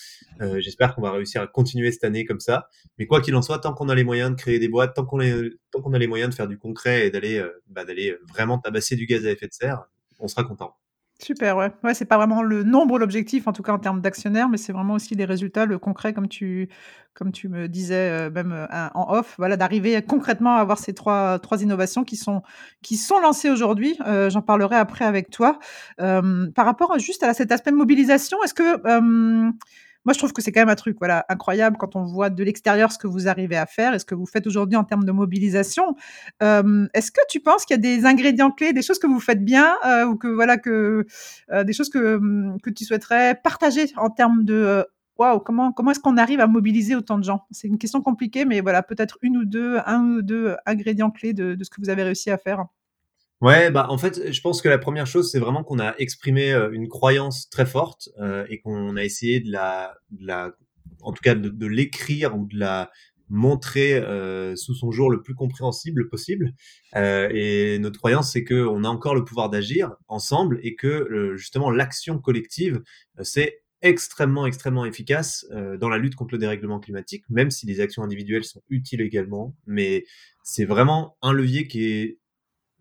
J'espère 0.59 0.95
qu'on 0.95 1.03
va 1.03 1.13
réussir 1.13 1.41
à 1.41 1.47
continuer 1.47 1.91
cette 1.93 2.05
année 2.05 2.25
comme 2.25 2.41
ça. 2.41 2.69
Mais 2.99 3.07
quoi 3.07 3.21
qu'il 3.21 3.35
en 3.37 3.43
soit, 3.43 3.61
tant 3.61 3.73
qu'on 3.73 3.89
a 3.89 3.95
les 3.95 4.05
moyens 4.05 4.31
de 4.33 4.37
créer 4.37 4.59
des 4.59 4.69
boîtes, 4.69 4.95
tant 4.95 5.07
qu'on 5.07 5.21
a, 5.21 5.27
tant 5.71 5.81
qu'on 5.81 5.95
a 5.95 5.99
les 5.99 6.09
moyens 6.09 6.31
de 6.31 6.35
faire 6.35 6.49
du 6.49 6.59
concret 6.59 7.07
et 7.07 7.11
d'aller 7.11 7.43
bah, 7.69 7.85
d'aller 7.85 8.17
vraiment 8.29 8.59
tabasser 8.59 8.97
du 8.97 9.07
gaz 9.07 9.25
à 9.25 9.31
effet 9.31 9.47
de 9.47 9.55
serre, 9.55 9.85
on 10.19 10.29
sera 10.29 10.45
content. 10.45 10.77
Super, 11.21 11.57
ouais. 11.57 11.71
Ouais, 11.85 11.95
c'est 11.95 12.05
pas 12.05 12.17
vraiment 12.17 12.43
le 12.43 12.65
nombre 12.65 12.99
l'objectif, 12.99 13.47
en 13.47 13.53
tout 13.53 13.63
cas 13.63 13.73
en 13.73 13.79
termes 13.79 14.01
d'actionnaires, 14.01 14.49
mais 14.49 14.57
c'est 14.57 14.73
vraiment 14.73 14.95
aussi 14.95 15.15
les 15.15 15.25
résultats, 15.25 15.67
le 15.67 15.79
concret, 15.79 16.13
comme 16.13 16.27
tu, 16.27 16.69
comme 17.15 17.31
tu 17.31 17.49
me 17.49 17.69
disais 17.69 18.11
euh, 18.11 18.31
même 18.31 18.51
euh, 18.51 18.67
en 18.95 19.15
off, 19.15 19.37
voilà, 19.39 19.57
d'arriver 19.57 20.03
concrètement 20.03 20.57
à 20.57 20.61
avoir 20.61 20.79
ces 20.79 20.95
trois, 20.95 21.39
trois 21.39 21.63
innovations 21.63 22.03
qui 22.03 22.17
sont, 22.17 22.43
qui 22.83 22.97
sont 22.97 23.21
lancées 23.21 23.51
aujourd'hui. 23.51 23.97
Euh, 24.05 24.31
j'en 24.31 24.43
parlerai 24.43 24.75
après 24.77 25.05
avec 25.05 25.31
toi. 25.31 25.61
par 25.99 26.65
rapport 26.65 26.99
juste 26.99 27.23
à 27.23 27.35
cet 27.35 27.53
aspect 27.53 27.71
de 27.71 27.77
mobilisation, 27.77 28.43
est-ce 28.43 28.55
que 28.55 29.53
moi, 30.05 30.13
je 30.13 30.19
trouve 30.19 30.33
que 30.33 30.43
c'est 30.43 30.53
quand 30.53 30.61
même 30.61 30.69
un 30.69 30.75
truc 30.75 30.97
voilà, 30.99 31.25
incroyable 31.29 31.77
quand 31.79 31.97
on 31.97 32.05
voit 32.05 32.31
de 32.31 32.43
l'extérieur 32.43 32.93
ce 32.93 32.99
que 32.99 33.07
vous 33.07 33.29
arrivez 33.29 33.57
à 33.57 33.67
faire 33.67 33.95
et 33.95 33.99
ce 33.99 34.05
que 34.05 34.15
vous 34.15 34.27
faites 34.27 34.47
aujourd'hui 34.47 34.77
en 34.77 34.85
termes 34.85 35.05
de 35.05 35.13
mobilisation. 35.13 35.97
Euh, 36.43 36.87
Est-ce 36.95 37.13
que 37.13 37.21
tu 37.29 37.41
penses 37.41 37.65
qu'il 37.65 37.75
y 37.75 37.79
a 37.79 37.83
des 37.83 38.05
ingrédients 38.05 38.51
clés, 38.51 38.73
des 38.73 38.83
choses 38.83 38.99
que 38.99 39.07
vous 39.07 39.21
faites 39.21 39.45
bien 39.45 39.75
euh, 39.87 40.05
ou 40.07 40.17
que 40.17 40.29
voilà 40.29 40.57
que 40.57 41.07
euh, 41.53 41.65
des 41.65 41.73
choses 41.73 41.89
que, 41.89 42.17
hum, 42.17 42.59
que 42.63 42.71
tu 42.71 42.85
souhaiterais 42.85 43.41
partager 43.43 43.93
en 43.97 44.11
termes 44.11 44.45
de 44.45 44.85
waouh, 45.19 45.39
comment, 45.41 45.73
comment 45.73 45.93
est-ce 45.93 46.01
qu'on 46.01 46.17
arrive 46.17 46.41
à 46.41 46.47
mobiliser 46.47 46.97
autant 46.97 47.19
de 47.19 47.25
gens? 47.25 47.47
C'est 47.51 47.69
une 47.69 47.79
question 47.79 48.01
compliquée, 48.01 48.45
mais 48.45 48.61
voilà, 48.61 48.83
peut-être 48.83 49.19
une 49.23 49.37
ou 49.37 49.45
deux, 49.45 49.79
un 49.87 50.03
ou 50.05 50.23
deux 50.23 50.57
ingrédients 50.67 51.11
clés 51.11 51.33
de 51.33 51.57
ce 51.63 51.71
que 51.71 51.81
vous 51.81 51.91
avez 51.91 52.03
réussi 52.03 52.31
à 52.31 52.39
faire. 52.39 52.65
Ouais, 53.43 53.73
bah 53.73 53.87
en 53.91 53.99
fait, 53.99 54.31
je 54.33 54.41
pense 54.41 54.63
que 54.63 54.69
la 54.69 54.79
première 54.79 55.09
chose, 55.09 55.29
c'est 55.33 55.41
vraiment 55.41 55.65
qu'on 55.65 55.81
a 55.81 55.97
exprimé 55.99 56.53
euh, 56.53 56.71
une 56.71 56.87
croyance 56.87 57.51
très 57.51 57.67
forte 57.67 58.09
euh, 58.21 58.47
et 58.49 58.61
qu'on 58.61 58.97
a 58.97 59.03
essayé 59.03 59.41
de 59.41 59.51
la, 59.51 59.97
de 60.13 60.29
la, 60.29 60.53
en 61.01 61.13
tout 61.13 61.23
cas, 61.25 61.35
de, 61.35 61.49
de 61.49 61.67
l'écrire 61.67 62.37
ou 62.39 62.47
de 62.47 62.57
la 62.57 62.89
montrer 63.29 63.95
euh, 63.95 64.55
sous 64.55 64.75
son 64.75 64.93
jour 64.93 65.11
le 65.11 65.23
plus 65.23 65.35
compréhensible 65.35 66.09
possible. 66.09 66.53
Euh, 66.95 67.29
et 67.33 67.81
notre 67.81 67.99
croyance, 67.99 68.31
c'est 68.31 68.45
que 68.45 68.65
on 68.65 68.85
a 68.85 68.89
encore 68.89 69.17
le 69.17 69.25
pouvoir 69.25 69.51
d'agir 69.51 69.97
ensemble 70.07 70.61
et 70.63 70.77
que 70.77 71.35
justement 71.35 71.73
l'action 71.73 72.21
collective, 72.21 72.81
c'est 73.23 73.65
extrêmement, 73.81 74.47
extrêmement 74.47 74.85
efficace 74.85 75.45
dans 75.81 75.89
la 75.89 75.99
lutte 75.99 76.15
contre 76.15 76.35
le 76.35 76.39
dérèglement 76.39 76.79
climatique, 76.79 77.25
même 77.29 77.51
si 77.51 77.67
les 77.67 77.81
actions 77.81 78.05
individuelles 78.05 78.45
sont 78.45 78.63
utiles 78.69 79.01
également. 79.01 79.57
Mais 79.67 80.05
c'est 80.45 80.65
vraiment 80.65 81.17
un 81.23 81.33
levier 81.33 81.67
qui 81.67 81.85
est 81.87 82.19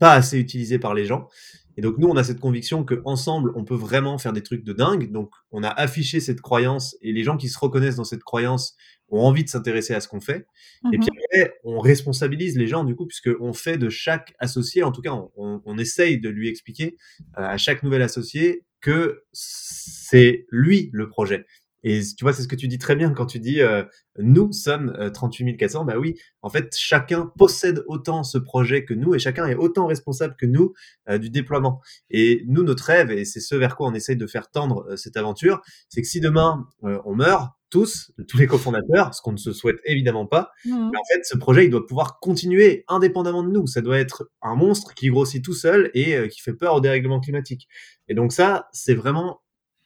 pas 0.02 0.14
assez 0.14 0.40
utilisé 0.40 0.80
par 0.80 0.96
les 0.96 1.06
gens. 1.06 1.30
Et 1.78 1.82
donc 1.82 2.00
nous, 2.00 2.08
on 2.08 2.18
a 2.18 2.24
cette 2.24 2.40
conviction 2.40 2.84
que 2.84 3.04
ensemble, 3.06 3.52
on 3.56 3.64
peut 3.64 3.76
vraiment 3.76 4.18
faire 4.18 4.34
des 4.34 4.42
trucs 4.42 4.64
de 4.64 4.74
dingue. 4.74 5.12
Donc 5.12 5.30
on 5.52 5.62
a 5.62 5.70
affiché 5.70 6.20
cette 6.20 6.42
croyance 6.42 6.98
et 7.04 7.14
les 7.14 7.24
gens 7.24 7.38
qui 7.38 7.50
se 7.50 7.60
reconnaissent 7.60 7.98
dans 7.98 8.04
cette 8.04 8.24
croyance 8.24 8.76
ont 9.10 9.22
envie 9.22 9.44
de 9.44 9.50
s'intéresser 9.50 9.94
à 9.94 10.02
ce 10.02 10.08
qu'on 10.08 10.20
fait. 10.20 10.48
Et 10.92 10.98
puis 10.98 11.08
mhm. 11.12 11.20
après, 11.24 11.54
on 11.64 11.80
responsabilise 11.80 12.58
les 12.58 12.66
gens 12.66 12.84
du 12.84 12.96
coup, 12.96 13.06
puisque 13.06 13.30
on 13.40 13.54
fait 13.54 13.78
de 13.78 13.90
chaque 13.90 14.34
associé, 14.40 14.82
en 14.82 14.92
tout 14.92 15.02
cas, 15.02 15.14
on, 15.36 15.62
on 15.64 15.78
essaye 15.78 16.20
de 16.20 16.30
lui 16.30 16.50
expliquer 16.50 16.98
euh, 17.38 17.44
à 17.44 17.58
chaque 17.58 17.84
nouvel 17.84 18.02
associé 18.02 18.66
que 18.82 19.24
c'est 19.32 20.48
lui 20.50 20.90
le 20.94 21.10
projet 21.10 21.46
Et 21.84 22.02
tu 22.18 22.24
vois, 22.24 22.34
c'est 22.34 22.44
ce 22.44 22.48
que 22.48 22.56
tu 22.56 22.68
dis 22.68 22.78
très 22.78 22.96
bien 22.96 23.12
quand 23.12 23.26
tu 23.26 23.40
dis 23.40 23.62
euh, 23.62 23.84
nous 24.20 24.52
sommes 24.52 24.96
38 25.14 25.58
400. 25.58 25.86
Bah 25.86 25.98
oui, 25.98 26.16
en 26.42 26.50
fait, 26.50 26.76
chacun 26.78 27.32
possède 27.38 27.84
autant 27.88 28.24
ce 28.24 28.38
projet 28.38 28.86
que 28.86 28.94
nous 28.94 29.16
et 29.16 29.20
chacun 29.20 29.48
est 29.48 29.56
autant 29.56 29.88
responsable 29.88 30.36
que 30.38 30.46
nous 30.46 30.74
euh, 31.10 31.18
du 31.18 31.30
déploiement. 31.30 31.82
Et 32.10 32.44
nous, 32.48 32.64
notre 32.64 32.84
rêve, 32.84 33.12
et 33.12 33.26
c'est 33.26 33.40
ce 33.40 33.56
vers 33.56 33.76
quoi 33.76 33.88
on 33.88 33.94
essaye 33.94 34.18
de 34.18 34.28
faire 34.28 34.50
tendre 34.52 34.86
euh, 34.90 34.96
cette 34.96 35.18
aventure, 35.18 35.62
c'est 35.90 36.02
que 36.02 36.08
si 36.08 36.20
demain 36.20 36.66
on 36.82 37.16
meurt, 37.16 37.52
tous, 37.70 38.12
tous 38.28 38.38
les 38.38 38.48
cofondateurs, 38.48 39.16
ce 39.16 39.22
qu'on 39.22 39.32
ne 39.32 39.38
se 39.38 39.54
souhaite 39.54 39.78
évidemment 39.86 40.26
pas, 40.26 40.52
mmh. 40.66 40.90
mais 40.92 40.98
en 40.98 41.06
fait, 41.14 41.22
ce 41.24 41.38
projet, 41.38 41.66
il 41.66 41.70
doit 41.70 41.86
pouvoir 41.88 42.20
continuer 42.20 42.84
indépendamment 42.90 43.44
de 43.44 43.50
nous. 43.50 43.66
Ça 43.66 43.80
doit 43.82 43.98
être 43.98 44.30
un 44.42 44.56
monstre 44.56 44.94
qui 44.94 45.08
grossit 45.08 45.44
tout 45.44 45.54
seul 45.54 45.90
et 45.94 46.28
qui 46.28 46.42
fait 46.42 46.54
peur 46.54 46.76
au 46.76 46.82
dérèglement 46.82 47.22
climatique. 47.22 47.70
Et 48.10 48.14
donc 48.14 48.34
ça, 48.34 48.68
c'est 48.74 48.94
vraiment 48.94 49.40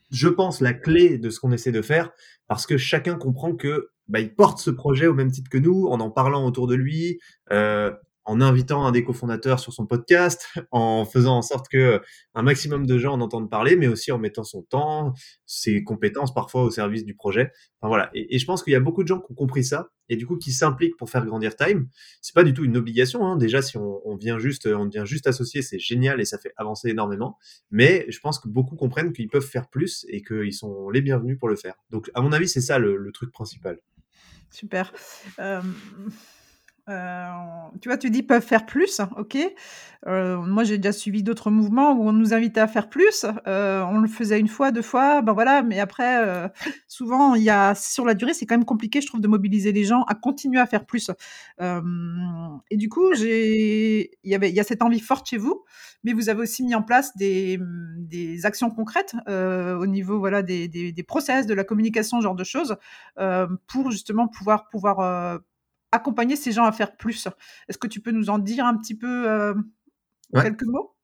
je 0.10 0.28
pense, 0.28 0.62
la 0.62 0.74
clé 0.74 1.18
de 1.18 1.30
ce 1.30 1.40
qu'on 1.40 1.52
essaie 1.52 1.72
de 1.72 1.82
faire, 1.82 2.12
parce 2.48 2.66
que 2.66 2.78
chacun 2.78 3.16
comprend 3.16 3.56
que 3.56 3.90
bah, 4.08 4.20
il 4.20 4.34
porte 4.36 4.60
ce 4.60 4.70
projet 4.70 5.08
au 5.08 5.14
même 5.14 5.32
titre 5.32 5.50
que 5.50 5.58
nous, 5.58 5.88
en 5.88 6.00
en 6.00 6.12
parlant 6.12 6.46
autour 6.46 6.68
de 6.68 6.76
lui, 6.76 7.20
euh, 7.52 7.92
en 8.26 8.42
invitant 8.42 8.86
un 8.86 8.92
des 8.92 9.04
cofondateurs 9.04 9.60
sur 9.60 9.72
son 9.72 9.86
podcast, 9.86 10.48
en 10.72 11.06
faisant 11.06 11.38
en 11.38 11.42
sorte 11.42 11.68
que 11.70 12.02
un 12.34 12.42
maximum 12.42 12.86
de 12.86 12.98
gens 12.98 13.14
en 13.14 13.22
entendent 13.22 13.50
parler, 13.50 13.76
mais 13.76 13.88
aussi 13.88 14.12
en 14.12 14.18
mettant 14.18 14.44
son 14.44 14.64
temps, 14.64 15.14
ses 15.46 15.84
compétences 15.84 16.34
parfois 16.34 16.64
au 16.64 16.72
service 16.72 17.06
du 17.06 17.16
projet. 17.16 17.52
Enfin 17.80 17.88
voilà. 17.88 18.10
Et, 18.14 18.40
je 18.40 18.46
pense 18.46 18.64
qu'il 18.64 18.74
y 18.74 18.76
a 18.76 18.80
beaucoup 18.80 19.04
de 19.04 19.08
gens 19.08 19.20
qui 19.20 19.32
ont 19.32 19.36
compris 19.36 19.64
ça 19.64 19.90
et 20.10 20.16
du 20.16 20.26
coup 20.26 20.38
qui 20.38 20.52
s'impliquent 20.52 20.98
pour 20.98 21.10
faire 21.10 21.26
grandir 21.26 21.56
Time. 21.56 21.88
C'est 22.22 22.34
pas 22.34 22.44
du 22.44 22.54
tout 22.54 22.64
une 22.64 22.78
obligation. 22.78 23.26
Hein. 23.26 23.38
Déjà, 23.38 23.62
si 23.62 23.78
on, 23.78 24.16
vient 24.16 24.40
juste, 24.40 24.68
on 24.68 24.86
devient 24.86 25.06
juste 25.06 25.28
associé, 25.28 25.62
c'est 25.62 25.80
génial 25.80 26.20
et 26.20 26.26
ça 26.26 26.38
fait 26.38 26.52
avancer 26.58 26.90
énormément. 26.90 27.38
Mais 27.70 28.06
je 28.10 28.20
pense 28.20 28.40
que 28.40 28.48
beaucoup 28.48 28.76
comprennent 28.76 29.14
qu'ils 29.14 29.30
peuvent 29.30 29.46
faire 29.46 29.70
plus 29.70 30.06
et 30.10 30.24
qu'ils 30.24 30.54
sont 30.54 30.90
les 30.90 31.02
bienvenus 31.02 31.38
pour 31.38 31.50
le 31.50 31.56
faire. 31.56 31.76
Donc, 31.92 32.10
à 32.14 32.22
mon 32.22 32.32
avis, 32.32 32.48
c'est 32.48 32.62
ça 32.62 32.80
le, 32.80 33.12
truc 33.14 33.32
principal. 33.32 33.80
Super. 34.50 34.92
Euh, 35.40 35.62
euh, 36.88 37.28
tu 37.82 37.90
vois, 37.90 37.98
tu 37.98 38.12
dis 38.12 38.22
peuvent 38.22 38.46
faire 38.46 38.66
plus, 38.66 39.02
ok. 39.18 39.38
Euh, 40.08 40.38
moi, 40.38 40.64
j'ai 40.64 40.78
déjà 40.78 40.92
suivi 40.92 41.24
d'autres 41.24 41.50
mouvements 41.50 41.94
où 41.94 42.08
on 42.08 42.12
nous 42.12 42.34
invitait 42.36 42.60
à 42.60 42.68
faire 42.68 42.90
plus. 42.90 43.26
Euh, 43.48 43.82
on 43.90 43.98
le 43.98 44.08
faisait 44.08 44.40
une 44.40 44.48
fois, 44.48 44.72
deux 44.72 44.84
fois, 44.84 45.24
ben 45.24 45.34
voilà. 45.34 45.64
Mais 45.64 45.80
après, 45.80 46.52
souvent, 46.88 47.34
il 47.34 47.42
y 47.42 47.50
a 47.50 47.74
sur 47.74 48.06
la 48.06 48.14
durée, 48.14 48.36
c'est 48.36 48.46
quand 48.46 48.56
même 48.56 48.66
compliqué, 48.66 49.02
je 49.02 49.08
trouve, 49.08 49.22
de 49.22 49.28
mobiliser 49.28 49.72
les 49.72 49.84
gens 49.84 50.04
à 50.04 50.14
continuer 50.14 50.60
à 50.60 50.68
faire 50.68 50.86
plus. 50.86 51.10
et 51.60 52.78
du 52.78 52.90
coup, 52.90 53.14
j'ai, 53.16 54.12
il 54.24 54.32
y 54.32 54.36
avait, 54.36 54.50
il 54.50 54.56
y 54.56 54.60
a 54.60 54.64
cette 54.64 54.84
envie 54.84 55.00
forte 55.00 55.28
chez 55.28 55.38
vous, 55.38 55.64
mais 56.04 56.14
vous 56.14 56.30
avez 56.30 56.42
aussi 56.42 56.64
mis 56.64 56.76
en 56.76 56.84
place 56.84 57.18
des, 57.18 57.60
des 57.98 58.46
actions 58.46 58.70
concrètes 58.70 59.16
au 59.28 59.88
niveau, 59.88 60.20
voilà, 60.20 60.44
des, 60.44 60.68
des, 60.68 60.92
des, 60.92 61.04
process, 61.04 61.48
de 61.48 61.56
la 61.56 61.64
communication, 61.64 62.20
ce 62.20 62.24
genre 62.24 62.36
de 62.36 62.44
choses, 62.44 62.78
pour 63.68 63.90
justement 63.90 64.28
pouvoir 64.28 64.70
pouvoir 64.70 65.42
accompagner 65.96 66.36
ces 66.36 66.52
gens 66.52 66.66
à 66.66 66.72
faire 66.72 66.96
plus. 66.96 67.28
Est-ce 67.68 67.78
que 67.78 67.88
tu 67.88 68.02
peux 68.02 68.12
nous 68.12 68.30
en 68.30 68.40
dire 68.40 68.66
un 68.66 68.78
petit 68.78 68.98
peu 68.98 69.30
euh, 69.30 69.54
quelques 70.34 70.66
mots? 70.66 70.96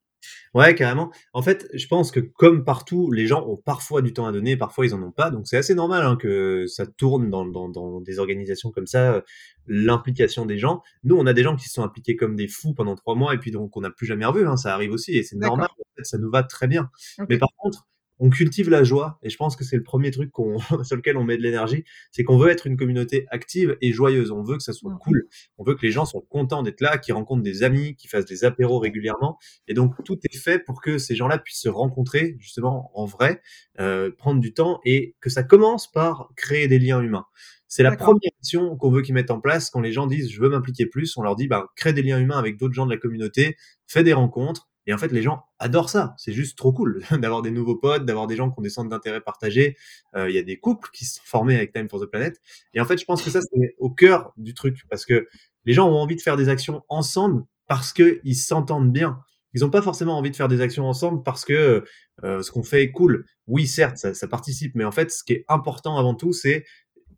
Ouais, 0.53 0.75
carrément. 0.75 1.11
En 1.33 1.41
fait, 1.41 1.67
je 1.73 1.87
pense 1.87 2.11
que 2.11 2.19
comme 2.19 2.63
partout, 2.63 3.11
les 3.11 3.25
gens 3.25 3.45
ont 3.47 3.57
parfois 3.57 4.01
du 4.01 4.13
temps 4.13 4.27
à 4.27 4.31
donner, 4.31 4.57
parfois 4.57 4.85
ils 4.85 4.93
en 4.93 5.01
ont 5.01 5.11
pas. 5.11 5.31
Donc 5.31 5.47
c'est 5.47 5.57
assez 5.57 5.73
normal 5.73 6.05
hein, 6.05 6.15
que 6.15 6.65
ça 6.67 6.85
tourne 6.85 7.29
dans, 7.29 7.45
dans, 7.45 8.01
des 8.01 8.19
organisations 8.19 8.71
comme 8.71 8.87
ça, 8.87 9.13
euh, 9.13 9.21
l'implication 9.67 10.45
des 10.45 10.57
gens. 10.57 10.81
Nous, 11.03 11.15
on 11.15 11.25
a 11.25 11.33
des 11.33 11.43
gens 11.43 11.55
qui 11.55 11.65
se 11.67 11.73
sont 11.73 11.83
impliqués 11.83 12.15
comme 12.15 12.35
des 12.35 12.47
fous 12.47 12.73
pendant 12.73 12.95
trois 12.95 13.15
mois 13.15 13.33
et 13.33 13.37
puis 13.37 13.51
donc 13.51 13.75
on 13.77 13.81
n'a 13.81 13.89
plus 13.89 14.05
jamais 14.05 14.25
revu. 14.25 14.45
Hein, 14.45 14.57
ça 14.57 14.73
arrive 14.73 14.91
aussi 14.91 15.17
et 15.17 15.23
c'est 15.23 15.37
normal. 15.37 15.69
Ça 16.03 16.17
nous 16.17 16.29
va 16.29 16.43
très 16.43 16.67
bien. 16.67 16.89
Mais 17.29 17.37
par 17.37 17.49
contre, 17.57 17.87
on 18.21 18.29
cultive 18.29 18.69
la 18.69 18.83
joie 18.83 19.17
et 19.23 19.29
je 19.29 19.35
pense 19.35 19.55
que 19.55 19.63
c'est 19.63 19.75
le 19.75 19.83
premier 19.83 20.11
truc 20.11 20.31
sur 20.83 20.95
lequel 20.95 21.17
on 21.17 21.23
met 21.23 21.37
de 21.37 21.41
l'énergie, 21.41 21.83
c'est 22.11 22.23
qu'on 22.23 22.37
veut 22.37 22.51
être 22.51 22.67
une 22.67 22.77
communauté 22.77 23.25
active 23.31 23.75
et 23.81 23.91
joyeuse. 23.91 24.31
On 24.31 24.43
veut 24.43 24.57
que 24.57 24.63
ça 24.63 24.73
soit 24.73 24.95
cool. 25.01 25.27
On 25.57 25.63
veut 25.63 25.73
que 25.73 25.81
les 25.81 25.91
gens 25.91 26.05
soient 26.05 26.21
contents 26.29 26.61
d'être 26.61 26.81
là, 26.81 26.99
qu'ils 26.99 27.15
rencontrent 27.15 27.41
des 27.41 27.63
amis, 27.63 27.95
qu'ils 27.95 28.11
fassent 28.11 28.25
des 28.25 28.45
apéros 28.45 28.77
régulièrement. 28.77 29.39
Et 29.67 29.73
donc 29.73 29.95
tout 30.05 30.19
est 30.23 30.37
fait 30.37 30.59
pour 30.59 30.81
que 30.81 30.99
ces 30.99 31.15
gens-là 31.15 31.39
puissent 31.39 31.61
se 31.61 31.69
rencontrer 31.69 32.35
justement 32.39 32.91
en 32.93 33.05
vrai, 33.05 33.41
euh, 33.79 34.11
prendre 34.15 34.39
du 34.39 34.53
temps 34.53 34.79
et 34.85 35.15
que 35.19 35.31
ça 35.31 35.41
commence 35.41 35.91
par 35.91 36.29
créer 36.37 36.67
des 36.67 36.77
liens 36.77 37.01
humains. 37.01 37.25
C'est 37.67 37.83
la 37.83 37.95
première 37.95 38.31
action 38.37 38.75
qu'on 38.75 38.91
veut 38.91 39.01
qu'ils 39.01 39.15
mettent 39.15 39.31
en 39.31 39.39
place 39.39 39.69
quand 39.69 39.79
les 39.79 39.93
gens 39.93 40.05
disent 40.05 40.29
je 40.29 40.41
veux 40.41 40.49
m'impliquer 40.49 40.85
plus. 40.85 41.17
On 41.17 41.23
leur 41.23 41.35
dit 41.35 41.47
bah, 41.47 41.67
crée 41.75 41.93
des 41.93 42.03
liens 42.03 42.19
humains 42.19 42.37
avec 42.37 42.57
d'autres 42.57 42.73
gens 42.73 42.85
de 42.85 42.91
la 42.91 42.97
communauté, 42.97 43.55
fais 43.87 44.03
des 44.03 44.13
rencontres, 44.13 44.69
et 44.87 44.93
en 44.93 44.97
fait, 44.97 45.11
les 45.11 45.21
gens 45.21 45.45
adorent 45.59 45.89
ça. 45.89 46.15
C'est 46.17 46.33
juste 46.33 46.57
trop 46.57 46.73
cool 46.73 47.03
d'avoir 47.11 47.41
des 47.41 47.51
nouveaux 47.51 47.75
potes, 47.75 48.05
d'avoir 48.05 48.27
des 48.27 48.35
gens 48.35 48.49
qui 48.49 48.59
ont 48.59 48.61
des 48.61 48.69
centres 48.69 48.89
d'intérêt 48.89 49.21
partagés. 49.21 49.77
Euh, 50.15 50.29
il 50.29 50.35
y 50.35 50.39
a 50.39 50.43
des 50.43 50.57
couples 50.57 50.89
qui 50.93 51.05
se 51.05 51.15
sont 51.15 51.23
formés 51.25 51.55
avec 51.55 51.71
Time 51.73 51.89
for 51.89 52.01
the 52.01 52.05
Planet. 52.05 52.39
Et 52.73 52.81
en 52.81 52.85
fait, 52.85 52.97
je 52.97 53.05
pense 53.05 53.21
que 53.21 53.29
ça, 53.29 53.41
c'est 53.41 53.75
au 53.77 53.89
cœur 53.89 54.33
du 54.37 54.53
truc 54.53 54.85
parce 54.89 55.05
que 55.05 55.27
les 55.65 55.73
gens 55.73 55.87
ont 55.87 55.97
envie 55.97 56.15
de 56.15 56.21
faire 56.21 56.37
des 56.37 56.49
actions 56.49 56.83
ensemble 56.89 57.43
parce 57.67 57.93
qu'ils 57.93 58.35
s'entendent 58.35 58.91
bien. 58.91 59.19
Ils 59.53 59.61
n'ont 59.61 59.69
pas 59.69 59.81
forcément 59.81 60.17
envie 60.17 60.31
de 60.31 60.35
faire 60.35 60.47
des 60.47 60.61
actions 60.61 60.87
ensemble 60.87 61.23
parce 61.23 61.45
que 61.45 61.83
euh, 62.23 62.41
ce 62.41 62.51
qu'on 62.51 62.63
fait 62.63 62.83
est 62.83 62.91
cool. 62.91 63.25
Oui, 63.47 63.67
certes, 63.67 63.97
ça, 63.97 64.13
ça, 64.13 64.27
participe, 64.27 64.75
mais 64.75 64.85
en 64.85 64.91
fait, 64.91 65.11
ce 65.11 65.23
qui 65.23 65.33
est 65.33 65.45
important 65.49 65.97
avant 65.97 66.15
tout, 66.15 66.31
c'est 66.31 66.65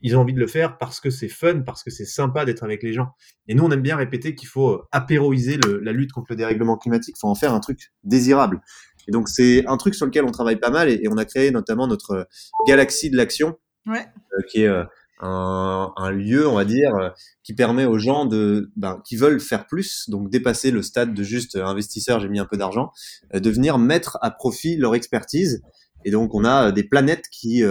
ils 0.03 0.17
ont 0.17 0.19
envie 0.19 0.33
de 0.33 0.39
le 0.39 0.47
faire 0.47 0.77
parce 0.77 0.99
que 0.99 1.09
c'est 1.09 1.29
fun, 1.29 1.61
parce 1.61 1.81
que 1.81 1.89
c'est 1.89 2.05
sympa 2.05 2.43
d'être 2.43 2.63
avec 2.63 2.83
les 2.83 2.91
gens. 2.91 3.13
Et 3.47 3.55
nous, 3.55 3.63
on 3.63 3.71
aime 3.71 3.81
bien 3.81 3.95
répéter 3.95 4.35
qu'il 4.35 4.49
faut 4.49 4.69
euh, 4.69 4.87
apéroiser 4.91 5.57
la 5.81 5.93
lutte 5.93 6.11
contre 6.11 6.27
le 6.31 6.35
dérèglement 6.35 6.77
climatique. 6.77 7.15
Il 7.17 7.19
faut 7.21 7.29
en 7.29 7.35
faire 7.35 7.53
un 7.53 7.61
truc 7.61 7.93
désirable. 8.03 8.61
Et 9.07 9.11
donc, 9.11 9.29
c'est 9.29 9.65
un 9.65 9.77
truc 9.77 9.95
sur 9.95 10.05
lequel 10.05 10.25
on 10.25 10.31
travaille 10.31 10.57
pas 10.57 10.69
mal 10.69 10.89
et, 10.89 11.07
on 11.09 11.17
a 11.17 11.23
créé 11.23 11.51
notamment 11.51 11.87
notre 11.87 12.11
euh, 12.11 12.23
galaxie 12.67 13.09
de 13.09 13.17
l'action, 13.17 13.57
ouais. 13.87 14.05
Euh, 14.33 14.41
qui 14.49 14.63
est 14.63 14.67
un, 14.67 15.93
un, 15.95 16.11
lieu, 16.11 16.49
on 16.49 16.55
va 16.55 16.65
dire, 16.65 17.13
qui 17.43 17.53
permet 17.53 17.85
aux 17.85 17.97
gens 17.97 18.25
de, 18.25 18.71
ben, 18.75 19.01
qui 19.05 19.15
veulent 19.15 19.39
faire 19.39 19.67
plus, 19.67 20.09
donc 20.09 20.29
dépasser 20.29 20.69
le 20.69 20.81
stade 20.81 21.13
de 21.13 21.23
juste 21.23 21.55
investisseur, 21.55 22.19
j'ai 22.19 22.27
mis 22.27 22.39
un 22.39 22.45
peu 22.45 22.57
d'argent, 22.57 22.91
de 23.33 23.49
venir 23.49 23.77
mettre 23.77 24.17
à 24.21 24.31
profit 24.31 24.75
leur 24.75 24.95
expertise. 24.95 25.63
Et 26.03 26.11
donc, 26.11 26.33
on 26.33 26.43
a 26.43 26.73
des 26.73 26.83
planètes 26.83 27.25
qui 27.31 27.63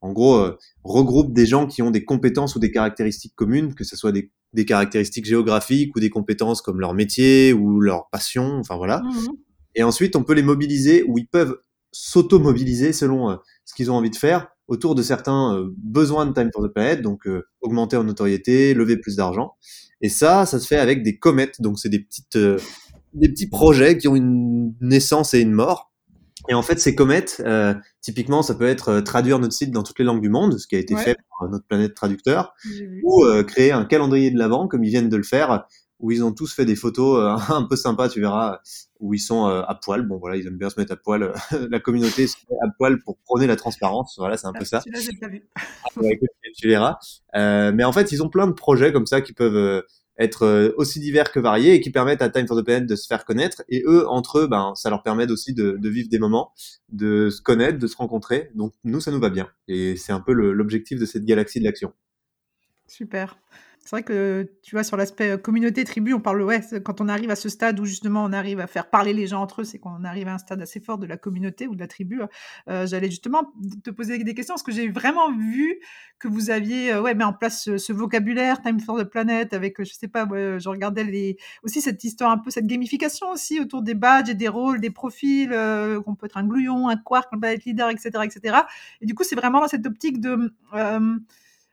en 0.00 0.12
gros, 0.12 0.36
euh, 0.36 0.58
regroupe 0.82 1.32
des 1.32 1.46
gens 1.46 1.66
qui 1.66 1.82
ont 1.82 1.90
des 1.90 2.04
compétences 2.04 2.56
ou 2.56 2.58
des 2.58 2.70
caractéristiques 2.70 3.34
communes, 3.34 3.74
que 3.74 3.84
ce 3.84 3.96
soit 3.96 4.12
des, 4.12 4.30
des, 4.52 4.64
caractéristiques 4.64 5.26
géographiques 5.26 5.94
ou 5.94 6.00
des 6.00 6.10
compétences 6.10 6.62
comme 6.62 6.80
leur 6.80 6.94
métier 6.94 7.52
ou 7.52 7.80
leur 7.80 8.08
passion, 8.10 8.58
enfin 8.58 8.76
voilà. 8.76 9.00
Mmh 9.00 9.28
Et 9.74 9.82
ensuite, 9.82 10.16
on 10.16 10.24
peut 10.24 10.32
les 10.32 10.42
mobiliser 10.42 11.04
ou 11.06 11.18
ils 11.18 11.28
peuvent 11.28 11.58
s'auto-mobiliser 11.92 12.92
selon 12.92 13.30
euh, 13.30 13.36
ce 13.64 13.74
qu'ils 13.74 13.90
ont 13.90 13.94
envie 13.94 14.10
de 14.10 14.16
faire 14.16 14.48
autour 14.68 14.94
de 14.94 15.02
certains 15.02 15.56
euh, 15.56 15.74
besoins 15.76 16.26
de 16.26 16.32
Time 16.32 16.50
for 16.52 16.62
the 16.62 16.72
Planet, 16.72 17.02
donc 17.02 17.28
augmenter 17.60 17.96
en 17.96 18.04
notoriété, 18.04 18.72
lever 18.72 18.96
plus 18.96 19.16
d'argent. 19.16 19.54
Et 20.00 20.08
ça, 20.08 20.46
ça 20.46 20.58
se 20.58 20.66
fait 20.66 20.78
avec 20.78 21.02
des 21.02 21.18
comètes, 21.18 21.60
donc 21.60 21.78
c'est 21.78 21.88
des 21.88 21.98
petites, 21.98 22.38
des 23.12 23.28
petits 23.28 23.48
projets 23.48 23.98
qui 23.98 24.08
ont 24.08 24.16
une 24.16 24.74
naissance 24.80 25.34
et 25.34 25.40
une 25.40 25.52
mort 25.52 25.89
et 26.50 26.54
en 26.54 26.62
fait, 26.62 26.80
ces 26.80 26.96
comètes, 26.96 27.40
euh, 27.46 27.74
typiquement, 28.00 28.42
ça 28.42 28.56
peut 28.56 28.66
être 28.66 28.88
euh, 28.88 29.00
traduire 29.02 29.38
notre 29.38 29.52
site 29.52 29.70
dans 29.70 29.84
toutes 29.84 30.00
les 30.00 30.04
langues 30.04 30.20
du 30.20 30.28
monde, 30.28 30.58
ce 30.58 30.66
qui 30.66 30.74
a 30.74 30.80
été 30.80 30.96
fait 30.96 31.16
par 31.38 31.48
notre 31.48 31.64
planète 31.64 31.94
traducteur, 31.94 32.54
ou 33.04 33.24
euh, 33.24 33.44
créer 33.44 33.70
un 33.70 33.84
calendrier 33.84 34.32
de 34.32 34.38
l'avant, 34.38 34.66
comme 34.66 34.82
ils 34.82 34.90
viennent 34.90 35.08
de 35.08 35.16
le 35.16 35.22
faire, 35.22 35.64
où 36.00 36.10
ils 36.10 36.24
ont 36.24 36.32
tous 36.32 36.52
fait 36.52 36.64
des 36.64 36.74
photos 36.74 37.38
un 37.50 37.62
peu 37.62 37.76
sympas, 37.76 38.08
tu 38.08 38.20
verras, 38.20 38.58
où 38.98 39.14
ils 39.14 39.20
sont 39.20 39.46
à 39.46 39.78
poil. 39.80 40.02
Bon, 40.08 40.18
voilà, 40.18 40.36
ils 40.38 40.46
aiment 40.48 40.58
bien 40.58 40.70
se 40.70 40.80
mettre 40.80 40.92
à 40.92 40.96
poil. 40.96 41.32
la 41.70 41.78
communauté 41.78 42.26
se 42.26 42.34
met 42.50 42.56
à 42.64 42.68
poil 42.76 42.98
pour 42.98 43.16
prôner 43.18 43.46
la 43.46 43.54
transparence. 43.54 44.16
Voilà, 44.18 44.36
c'est 44.36 44.48
un 44.48 44.52
peu 44.52 44.64
ça. 44.64 44.82
Ah, 44.84 46.00
tu 46.56 46.66
verras. 46.66 46.98
mais 47.32 47.84
en 47.84 47.92
fait, 47.92 48.10
ils 48.10 48.24
ont 48.24 48.28
plein 48.28 48.48
de 48.48 48.54
projets 48.54 48.92
comme 48.92 49.06
ça 49.06 49.20
qui 49.20 49.34
peuvent 49.34 49.84
être 50.20 50.44
euh, 50.44 50.72
aussi 50.76 51.00
divers 51.00 51.32
que 51.32 51.40
variés 51.40 51.74
et 51.74 51.80
qui 51.80 51.90
permettent 51.90 52.22
à 52.22 52.28
Time 52.28 52.46
for 52.46 52.56
the 52.56 52.64
Planet 52.64 52.86
de 52.86 52.94
se 52.94 53.06
faire 53.06 53.24
connaître. 53.24 53.62
Et 53.68 53.82
eux, 53.86 54.08
entre 54.08 54.40
eux, 54.40 54.46
ben, 54.46 54.74
ça 54.76 54.90
leur 54.90 55.02
permet 55.02 55.30
aussi 55.30 55.54
de, 55.54 55.76
de 55.78 55.88
vivre 55.88 56.08
des 56.08 56.18
moments, 56.18 56.52
de 56.90 57.30
se 57.30 57.40
connaître, 57.40 57.78
de 57.78 57.86
se 57.86 57.96
rencontrer. 57.96 58.50
Donc 58.54 58.74
nous, 58.84 59.00
ça 59.00 59.10
nous 59.10 59.20
va 59.20 59.30
bien. 59.30 59.48
Et 59.66 59.96
c'est 59.96 60.12
un 60.12 60.20
peu 60.20 60.32
l'objectif 60.32 61.00
de 61.00 61.06
cette 61.06 61.24
galaxie 61.24 61.58
de 61.58 61.64
l'action. 61.64 61.92
Super. 62.86 63.38
C'est 63.82 63.96
vrai 63.96 64.02
que 64.02 64.48
tu 64.62 64.74
vois, 64.74 64.84
sur 64.84 64.96
l'aspect 64.96 65.40
communauté, 65.40 65.84
tribu, 65.84 66.12
on 66.12 66.20
parle, 66.20 66.42
ouais, 66.42 66.60
quand 66.84 67.00
on 67.00 67.08
arrive 67.08 67.30
à 67.30 67.36
ce 67.36 67.48
stade 67.48 67.80
où 67.80 67.86
justement 67.86 68.22
on 68.22 68.32
arrive 68.32 68.60
à 68.60 68.66
faire 68.66 68.88
parler 68.90 69.12
les 69.12 69.26
gens 69.26 69.40
entre 69.40 69.62
eux, 69.62 69.64
c'est 69.64 69.78
qu'on 69.78 70.04
arrive 70.04 70.28
à 70.28 70.34
un 70.34 70.38
stade 70.38 70.60
assez 70.60 70.80
fort 70.80 70.98
de 70.98 71.06
la 71.06 71.16
communauté 71.16 71.66
ou 71.66 71.74
de 71.74 71.80
la 71.80 71.88
tribu. 71.88 72.20
Euh, 72.68 72.86
J'allais 72.86 73.10
justement 73.10 73.52
te 73.82 73.90
poser 73.90 74.22
des 74.22 74.34
questions 74.34 74.54
parce 74.54 74.62
que 74.62 74.70
j'ai 74.70 74.88
vraiment 74.88 75.32
vu 75.32 75.80
que 76.18 76.28
vous 76.28 76.50
aviez 76.50 76.94
ouais, 76.98 77.14
mis 77.14 77.24
en 77.24 77.32
place 77.32 77.76
ce, 77.76 77.92
vocabulaire, 77.92 78.60
Time 78.60 78.78
for 78.78 78.98
the 78.98 79.04
Planet, 79.04 79.52
avec, 79.54 79.82
je 79.82 79.92
sais 79.92 80.08
pas, 80.08 80.28
je 80.28 80.68
regardais 80.68 81.36
aussi 81.62 81.80
cette 81.80 82.04
histoire 82.04 82.30
un 82.30 82.38
peu, 82.38 82.50
cette 82.50 82.66
gamification 82.66 83.30
aussi 83.30 83.60
autour 83.60 83.82
des 83.82 83.94
badges 83.94 84.28
et 84.28 84.34
des 84.34 84.48
rôles, 84.48 84.80
des 84.80 84.90
profils, 84.90 85.50
euh, 85.52 86.00
qu'on 86.02 86.14
peut 86.14 86.26
être 86.26 86.36
un 86.36 86.46
glouillon, 86.46 86.88
un 86.88 86.96
quark, 86.96 87.28
un 87.32 87.40
être 87.42 87.64
leader, 87.64 87.88
etc., 87.90 88.10
etc. 88.24 88.58
Et 89.00 89.06
du 89.06 89.14
coup, 89.14 89.24
c'est 89.24 89.36
vraiment 89.36 89.60
dans 89.60 89.68
cette 89.68 89.86
optique 89.86 90.20
de, 90.20 90.52
euh, 90.74 91.18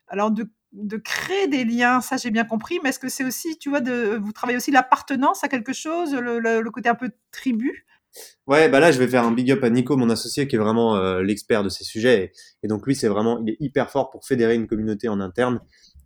alors 0.08 0.32
de 0.32 0.50
de 0.74 0.98
créer 0.98 1.48
des 1.48 1.66
liens, 1.66 2.02
ça 2.02 2.18
j'ai 2.18 2.32
bien 2.32 2.44
compris, 2.44 2.80
mais 2.84 2.90
est-ce 2.90 3.00
que 3.00 3.10
c'est 3.10 3.24
aussi, 3.24 3.58
tu 3.58 3.70
vois, 3.70 3.82
de, 3.82 4.20
vous 4.22 4.32
travaillez 4.32 4.58
aussi 4.58 4.72
l'appartenance 4.72 5.44
à 5.44 5.48
quelque 5.48 5.74
chose, 5.74 6.14
le, 6.14 6.70
côté 6.70 6.90
un 6.90 6.96
peu 6.96 7.12
tribu? 7.32 7.86
Ouais, 8.48 8.68
bah 8.70 8.80
là, 8.80 8.92
je 8.92 9.00
vais 9.00 9.08
faire 9.08 9.24
un 9.24 9.32
big 9.32 9.52
up 9.52 9.64
à 9.64 9.70
Nico, 9.70 9.96
mon 9.96 10.10
associé, 10.10 10.48
qui 10.48 10.56
est 10.56 10.60
vraiment 10.60 10.96
euh, 10.96 11.22
l'expert 11.22 11.64
de 11.64 11.70
ces 11.70 11.84
sujets. 11.84 12.32
Et, 12.64 12.68
donc, 12.68 12.88
lui, 12.88 12.96
c'est 12.96 13.08
vraiment, 13.08 13.40
il 13.46 13.52
est 13.52 13.58
hyper 13.60 13.92
fort 13.92 14.10
pour 14.10 14.26
fédérer 14.26 14.56
une 14.56 14.68
communauté 14.68 15.08
en 15.08 15.20
interne. 15.20 15.62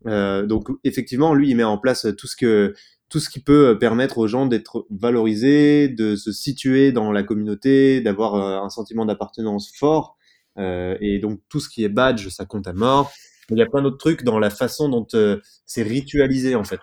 Euh, 0.07 0.45
donc, 0.45 0.67
effectivement, 0.83 1.33
lui, 1.33 1.49
il 1.49 1.55
met 1.55 1.63
en 1.63 1.77
place 1.77 2.07
tout 2.17 2.27
ce 2.27 2.35
que, 2.35 2.73
tout 3.11 3.19
ce 3.19 3.29
qui 3.29 3.41
peut 3.41 3.77
permettre 3.77 4.17
aux 4.17 4.27
gens 4.27 4.45
d'être 4.45 4.87
valorisés, 4.89 5.89
de 5.89 6.15
se 6.15 6.31
situer 6.31 6.93
dans 6.93 7.11
la 7.11 7.23
communauté, 7.23 7.99
d'avoir 7.99 8.35
euh, 8.35 8.65
un 8.65 8.69
sentiment 8.69 9.05
d'appartenance 9.05 9.71
fort. 9.77 10.17
Euh, 10.57 10.95
et 11.01 11.19
donc, 11.19 11.41
tout 11.49 11.59
ce 11.59 11.67
qui 11.69 11.83
est 11.83 11.89
badge, 11.89 12.29
ça 12.29 12.45
compte 12.45 12.67
à 12.67 12.73
mort. 12.73 13.11
Il 13.51 13.58
y 13.58 13.62
a 13.62 13.65
plein 13.65 13.81
d'autres 13.81 13.98
trucs 13.98 14.24
dans 14.24 14.39
la 14.39 14.50
façon 14.50 14.89
dont 14.89 15.08
euh, 15.13 15.39
c'est 15.65 15.84
ritualisé, 15.84 16.55
en 16.55 16.63
fait. 16.63 16.79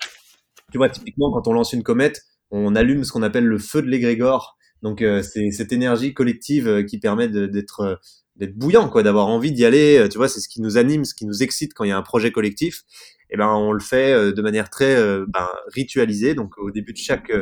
Tu 0.71 0.79
vois, 0.79 0.89
typiquement, 0.89 1.33
quand 1.33 1.49
on 1.49 1.53
lance 1.53 1.73
une 1.73 1.83
comète, 1.83 2.23
on 2.51 2.75
allume 2.75 3.05
ce 3.05 3.13
qu'on 3.13 3.23
appelle 3.23 3.47
le 3.47 3.59
feu 3.59 3.83
de 3.83 3.89
l'égrégore. 3.89 4.57
Donc 4.83 5.03
euh, 5.03 5.23
c'est 5.23 5.51
cette 5.51 5.73
énergie 5.73 6.15
collective 6.15 6.69
euh, 6.69 6.83
qui 6.85 6.99
permet 6.99 7.29
d'être 7.29 8.01
d'être 8.37 8.57
bouillant, 8.57 8.89
quoi, 8.89 9.03
d'avoir 9.03 9.27
envie 9.27 9.51
d'y 9.51 9.65
aller. 9.65 10.07
Tu 10.09 10.19
vois, 10.19 10.29
c'est 10.29 10.39
ce 10.41 10.49
qui 10.49 10.61
nous 10.61 10.77
anime, 10.77 11.05
ce 11.05 11.15
qui 11.15 11.27
nous 11.27 11.43
excite 11.43 11.75
quand 11.75 11.83
il 11.83 11.89
y 11.89 11.93
a 11.93 11.97
un 11.97 12.03
projet 12.03 12.31
collectif. 12.31 12.85
Et 13.31 13.35
eh 13.35 13.37
ben 13.37 13.49
on 13.49 13.73
le 13.73 13.81
fait 13.81 14.33
de 14.33 14.43
manière 14.43 14.71
très 14.71 14.95
ben, 15.27 15.49
ritualisée. 15.75 16.35
Donc 16.35 16.57
au 16.57 16.71
début 16.71 16.93
de 16.93 16.99
chaque 16.99 17.33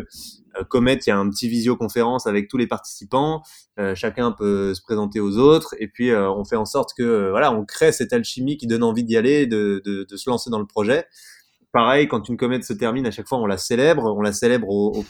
comète, 0.69 1.07
il 1.07 1.11
y 1.11 1.13
a 1.13 1.19
un 1.19 1.29
petit 1.29 1.49
visioconférence 1.49 2.27
avec 2.27 2.49
tous 2.49 2.57
les 2.57 2.67
participants. 2.67 3.43
chacun 3.95 4.33
peut 4.33 4.75
se 4.75 4.83
présenter 4.83 5.21
aux 5.21 5.39
autres, 5.39 5.75
et 5.79 5.89
puis 5.89 6.15
on 6.15 6.45
fait 6.45 6.57
en 6.57 6.65
sorte 6.65 6.91
que 6.97 7.31
voilà, 7.31 7.53
on 7.53 7.65
crée 7.65 7.93
cette 7.93 8.13
alchimie 8.13 8.57
qui 8.57 8.67
donne 8.67 8.83
envie 8.83 9.05
d'y 9.05 9.17
aller, 9.17 9.47
de, 9.47 9.83
de, 9.85 10.17
se 10.17 10.31
lancer 10.31 10.51
dans 10.51 10.59
le 10.59 10.67
projet 10.67 11.07
pareil, 11.77 12.09
quand 12.09 12.27
une 12.31 12.39
comète 12.39 12.65
se 12.65 12.73
termine, 12.73 13.05
à 13.07 13.11
chaque 13.11 13.29
fois, 13.29 13.39
on 13.39 13.45
la 13.45 13.59
célèbre. 13.59 14.05
On 14.05 14.23
la 14.23 14.33
célèbre 14.33 14.67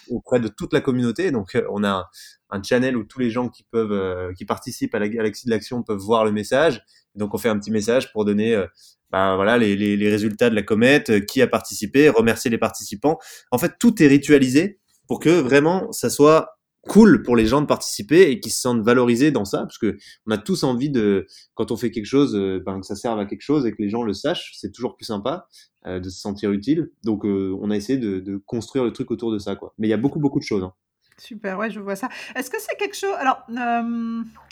auprès 0.08 0.40
de 0.40 0.48
toute 0.48 0.72
la 0.72 0.80
communauté. 0.80 1.30
Donc, 1.30 1.54
euh, 1.54 1.64
on 1.70 1.84
a 1.84 2.10
un, 2.50 2.62
channel 2.62 2.96
où 2.96 3.04
tous 3.04 3.20
les 3.20 3.30
gens 3.30 3.48
qui 3.48 3.62
peuvent, 3.70 3.92
euh, 3.92 4.32
qui 4.36 4.44
participent 4.44 4.92
à 4.96 4.98
la 4.98 5.08
galaxie 5.08 5.46
de 5.46 5.52
l'action 5.52 5.84
peuvent 5.84 6.00
voir 6.00 6.24
le 6.24 6.32
message. 6.32 6.82
Donc, 7.14 7.34
on 7.34 7.38
fait 7.38 7.48
un 7.48 7.58
petit 7.58 7.70
message 7.70 8.12
pour 8.12 8.24
donner, 8.24 8.56
euh, 8.56 8.66
bah, 9.10 9.36
voilà, 9.36 9.58
les, 9.58 9.76
les, 9.76 10.10
résultats 10.10 10.50
de 10.50 10.56
la 10.56 10.62
comète, 10.62 11.24
qui 11.26 11.40
a 11.40 11.46
participé, 11.46 12.08
remercier 12.08 12.50
les 12.50 12.58
participants. 12.58 13.18
En 13.52 13.58
fait, 13.58 13.74
tout 13.78 14.02
est 14.02 14.08
ritualisé 14.08 14.80
pour 15.08 15.20
que 15.20 15.40
vraiment 15.40 15.90
ça 15.92 16.10
soit 16.10 16.56
cool 16.86 17.22
pour 17.22 17.36
les 17.36 17.46
gens 17.46 17.60
de 17.60 17.66
participer 17.66 18.30
et 18.30 18.40
qui 18.40 18.50
se 18.50 18.60
sentent 18.60 18.82
valorisés 18.82 19.30
dans 19.30 19.44
ça, 19.44 19.58
parce 19.58 19.78
que 19.78 19.96
on 20.26 20.30
a 20.30 20.38
tous 20.38 20.62
envie 20.62 20.90
de, 20.90 21.26
quand 21.54 21.70
on 21.70 21.76
fait 21.76 21.90
quelque 21.90 22.06
chose, 22.06 22.34
euh, 22.34 22.62
ben, 22.64 22.80
que 22.80 22.86
ça 22.86 22.96
serve 22.96 23.18
à 23.18 23.26
quelque 23.26 23.42
chose 23.42 23.66
et 23.66 23.72
que 23.72 23.82
les 23.82 23.88
gens 23.88 24.02
le 24.02 24.12
sachent, 24.12 24.52
c'est 24.56 24.72
toujours 24.72 24.96
plus 24.96 25.04
sympa 25.04 25.48
euh, 25.86 26.00
de 26.00 26.08
se 26.08 26.20
sentir 26.20 26.52
utile. 26.52 26.90
Donc, 27.04 27.24
euh, 27.24 27.56
on 27.60 27.70
a 27.70 27.76
essayé 27.76 27.98
de, 27.98 28.20
de, 28.20 28.36
construire 28.36 28.84
le 28.84 28.92
truc 28.92 29.10
autour 29.10 29.32
de 29.32 29.38
ça, 29.38 29.56
quoi. 29.56 29.74
Mais 29.78 29.88
il 29.88 29.90
y 29.90 29.94
a 29.94 29.98
beaucoup, 29.98 30.20
beaucoup 30.20 30.38
de 30.38 30.44
choses. 30.44 30.62
Hein. 30.62 30.72
Super, 31.18 31.58
ouais, 31.58 31.70
je 31.70 31.80
vois 31.80 31.96
ça. 31.96 32.08
Est-ce 32.34 32.50
que 32.50 32.60
c'est 32.60 32.76
quelque 32.76 32.96
chose 32.96 33.14
Alors, 33.18 33.38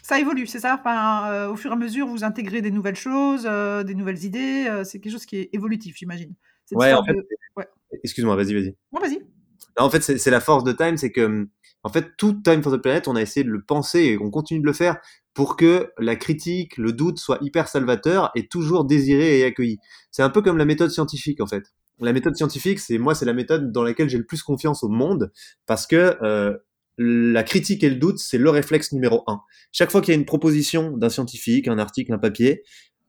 ça 0.02 0.18
évolue, 0.18 0.46
c'est 0.46 0.60
ça? 0.60 0.78
Enfin, 0.80 1.48
Au 1.48 1.56
fur 1.56 1.70
et 1.70 1.74
à 1.74 1.76
mesure, 1.76 2.06
vous 2.06 2.24
intégrez 2.24 2.62
des 2.62 2.70
nouvelles 2.70 2.96
choses, 2.96 3.42
des 3.42 3.94
nouvelles 3.94 4.24
idées. 4.24 4.82
c'est 4.84 4.98
quelque 4.98 5.12
chose 5.12 5.26
qui 5.26 5.36
est 5.36 5.50
évolutif, 5.52 5.94
j'imagine. 5.98 6.34
Ouais, 6.72 6.94
en 6.94 7.04
fait. 7.04 7.14
Ouais. 7.54 7.68
Excuse-moi, 8.02 8.34
vas-y, 8.34 8.54
vas-y. 8.54 8.74
Non, 8.92 9.00
vas-y. 9.00 9.33
En 9.78 9.90
fait, 9.90 10.00
c'est 10.02 10.30
la 10.30 10.40
force 10.40 10.64
de 10.64 10.72
Time, 10.72 10.96
c'est 10.96 11.10
que 11.10 11.48
en 11.84 11.90
fait, 11.90 12.16
tout 12.16 12.32
Time 12.42 12.62
for 12.62 12.72
the 12.72 12.78
Planet, 12.78 13.08
on 13.08 13.16
a 13.16 13.20
essayé 13.20 13.44
de 13.44 13.50
le 13.50 13.62
penser 13.62 14.00
et 14.00 14.18
on 14.18 14.30
continue 14.30 14.60
de 14.60 14.66
le 14.66 14.72
faire 14.72 14.96
pour 15.34 15.56
que 15.56 15.90
la 15.98 16.16
critique, 16.16 16.78
le 16.78 16.92
doute 16.92 17.18
soit 17.18 17.38
hyper 17.42 17.68
salvateur 17.68 18.30
et 18.34 18.48
toujours 18.48 18.86
désiré 18.86 19.40
et 19.40 19.44
accueilli. 19.44 19.78
C'est 20.10 20.22
un 20.22 20.30
peu 20.30 20.40
comme 20.40 20.56
la 20.56 20.64
méthode 20.64 20.90
scientifique, 20.90 21.40
en 21.42 21.46
fait. 21.46 21.64
La 22.00 22.12
méthode 22.12 22.36
scientifique, 22.36 22.80
c'est 22.80 22.98
moi, 22.98 23.14
c'est 23.14 23.26
la 23.26 23.34
méthode 23.34 23.70
dans 23.70 23.82
laquelle 23.82 24.08
j'ai 24.08 24.18
le 24.18 24.24
plus 24.24 24.42
confiance 24.42 24.82
au 24.82 24.88
monde 24.88 25.30
parce 25.66 25.86
que 25.86 26.16
euh, 26.22 26.56
la 26.96 27.42
critique 27.42 27.84
et 27.84 27.90
le 27.90 27.96
doute, 27.96 28.18
c'est 28.18 28.38
le 28.38 28.50
réflexe 28.50 28.92
numéro 28.92 29.22
un. 29.26 29.40
Chaque 29.70 29.90
fois 29.90 30.00
qu'il 30.00 30.14
y 30.14 30.16
a 30.16 30.18
une 30.18 30.24
proposition 30.24 30.96
d'un 30.96 31.10
scientifique, 31.10 31.68
un 31.68 31.78
article, 31.78 32.12
un 32.12 32.18
papier, 32.18 32.62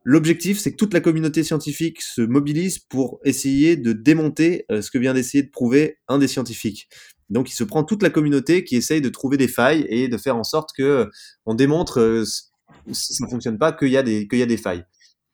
L'objectif, 0.08 0.60
c'est 0.60 0.72
que 0.72 0.76
toute 0.78 0.94
la 0.94 1.02
communauté 1.02 1.44
scientifique 1.44 2.00
se 2.00 2.22
mobilise 2.22 2.78
pour 2.78 3.20
essayer 3.26 3.76
de 3.76 3.92
démonter 3.92 4.66
euh, 4.72 4.84
ce 4.84 4.92
que 4.92 5.00
vient 5.00 5.16
d'essayer 5.16 5.42
de 5.42 5.50
prouver 5.50 5.98
un 6.08 6.20
des 6.20 6.28
scientifiques. 6.28 6.88
Donc, 7.32 7.50
il 7.50 7.56
se 7.56 7.64
prend 7.64 7.84
toute 7.84 8.04
la 8.04 8.12
communauté 8.12 8.64
qui 8.64 8.76
essaye 8.76 9.02
de 9.02 9.10
trouver 9.10 9.38
des 9.38 9.48
failles 9.48 9.84
et 9.90 10.08
de 10.08 10.18
faire 10.18 10.38
en 10.38 10.44
sorte 10.44 10.70
que 10.78 10.84
euh, 10.84 11.06
on 11.48 11.56
démontre 11.56 12.00
euh, 12.00 12.24
si 12.92 13.16
ça 13.16 13.26
ne 13.26 13.30
fonctionne 13.32 13.58
pas 13.58 13.72
qu'il 13.72 13.88
y 13.88 13.98
a 13.98 14.04
des 14.04 14.28
qu'il 14.28 14.38
y 14.38 14.44
a 14.44 14.46
des 14.46 14.58
failles. 14.58 14.86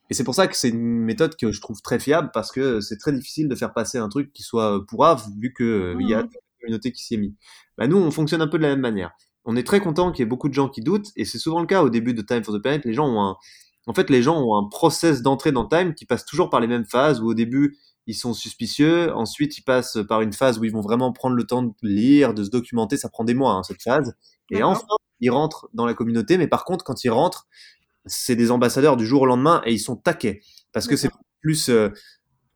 Et 0.09 0.13
c'est 0.13 0.23
pour 0.23 0.35
ça 0.35 0.47
que 0.47 0.55
c'est 0.55 0.69
une 0.69 1.03
méthode 1.03 1.35
que 1.35 1.51
je 1.51 1.59
trouve 1.59 1.81
très 1.81 1.99
fiable 1.99 2.31
parce 2.33 2.53
que 2.53 2.79
c'est 2.79 2.97
très 2.97 3.11
difficile 3.11 3.49
de 3.49 3.55
faire 3.55 3.73
passer 3.73 3.97
un 3.97 4.07
truc 4.07 4.31
qui 4.31 4.43
soit 4.43 4.85
pourrave 4.87 5.25
vu 5.37 5.51
que 5.51 5.95
il 5.99 6.09
y 6.09 6.13
a 6.13 6.19
mmh. 6.19 6.27
toute 6.27 6.33
la 6.33 6.61
communauté 6.61 6.91
qui 6.93 7.03
s'y 7.03 7.15
est 7.15 7.17
mise. 7.17 7.33
Bah, 7.77 7.87
nous, 7.87 7.97
on 7.97 8.09
fonctionne 8.09 8.41
un 8.41 8.47
peu 8.47 8.57
de 8.57 8.63
la 8.63 8.69
même 8.69 8.79
manière. 8.79 9.11
On 9.43 9.57
est 9.57 9.63
très 9.63 9.81
content 9.81 10.13
qu'il 10.13 10.23
y 10.23 10.23
ait 10.23 10.29
beaucoup 10.29 10.47
de 10.47 10.53
gens 10.53 10.69
qui 10.69 10.81
doutent 10.81 11.09
et 11.17 11.25
c'est 11.25 11.39
souvent 11.39 11.59
le 11.59 11.67
cas 11.67 11.83
au 11.83 11.89
début 11.89 12.13
de 12.13 12.21
Time 12.21 12.43
for 12.43 12.55
the 12.55 12.61
Planet. 12.61 12.85
Les 12.85 12.93
gens 12.93 13.07
ont 13.07 13.21
un 13.21 13.37
en 13.87 13.93
fait, 13.93 14.09
les 14.09 14.21
gens 14.21 14.39
ont 14.41 14.55
un 14.55 14.67
process 14.67 15.21
d'entrée 15.21 15.51
dans 15.51 15.65
Time 15.65 15.93
qui 15.93 16.05
passe 16.05 16.25
toujours 16.25 16.49
par 16.49 16.59
les 16.59 16.67
mêmes 16.67 16.85
phases 16.85 17.21
où 17.21 17.27
au 17.27 17.33
début, 17.33 17.77
ils 18.07 18.15
sont 18.15 18.33
suspicieux. 18.33 19.13
Ensuite, 19.13 19.57
ils 19.57 19.63
passent 19.63 19.97
par 20.07 20.21
une 20.21 20.33
phase 20.33 20.59
où 20.59 20.63
ils 20.63 20.71
vont 20.71 20.81
vraiment 20.81 21.11
prendre 21.11 21.35
le 21.35 21.45
temps 21.45 21.63
de 21.63 21.73
lire, 21.81 22.33
de 22.33 22.43
se 22.43 22.49
documenter. 22.49 22.97
Ça 22.97 23.09
prend 23.09 23.23
des 23.23 23.33
mois, 23.33 23.53
hein, 23.53 23.63
cette 23.63 23.81
phase. 23.81 24.15
Et 24.51 24.63
enfin, 24.63 24.85
ils 25.19 25.29
rentrent 25.29 25.69
dans 25.73 25.85
la 25.85 25.93
communauté. 25.93 26.37
Mais 26.37 26.47
par 26.47 26.65
contre, 26.65 26.83
quand 26.83 27.03
ils 27.03 27.09
rentrent, 27.09 27.47
c'est 28.05 28.35
des 28.35 28.51
ambassadeurs 28.51 28.97
du 28.97 29.05
jour 29.05 29.21
au 29.21 29.25
lendemain 29.25 29.61
et 29.65 29.73
ils 29.73 29.79
sont 29.79 29.95
taqués. 29.95 30.41
Parce 30.73 30.87
que 30.87 30.95
c'est 30.95 31.09
plus 31.41 31.69
euh, 31.69 31.89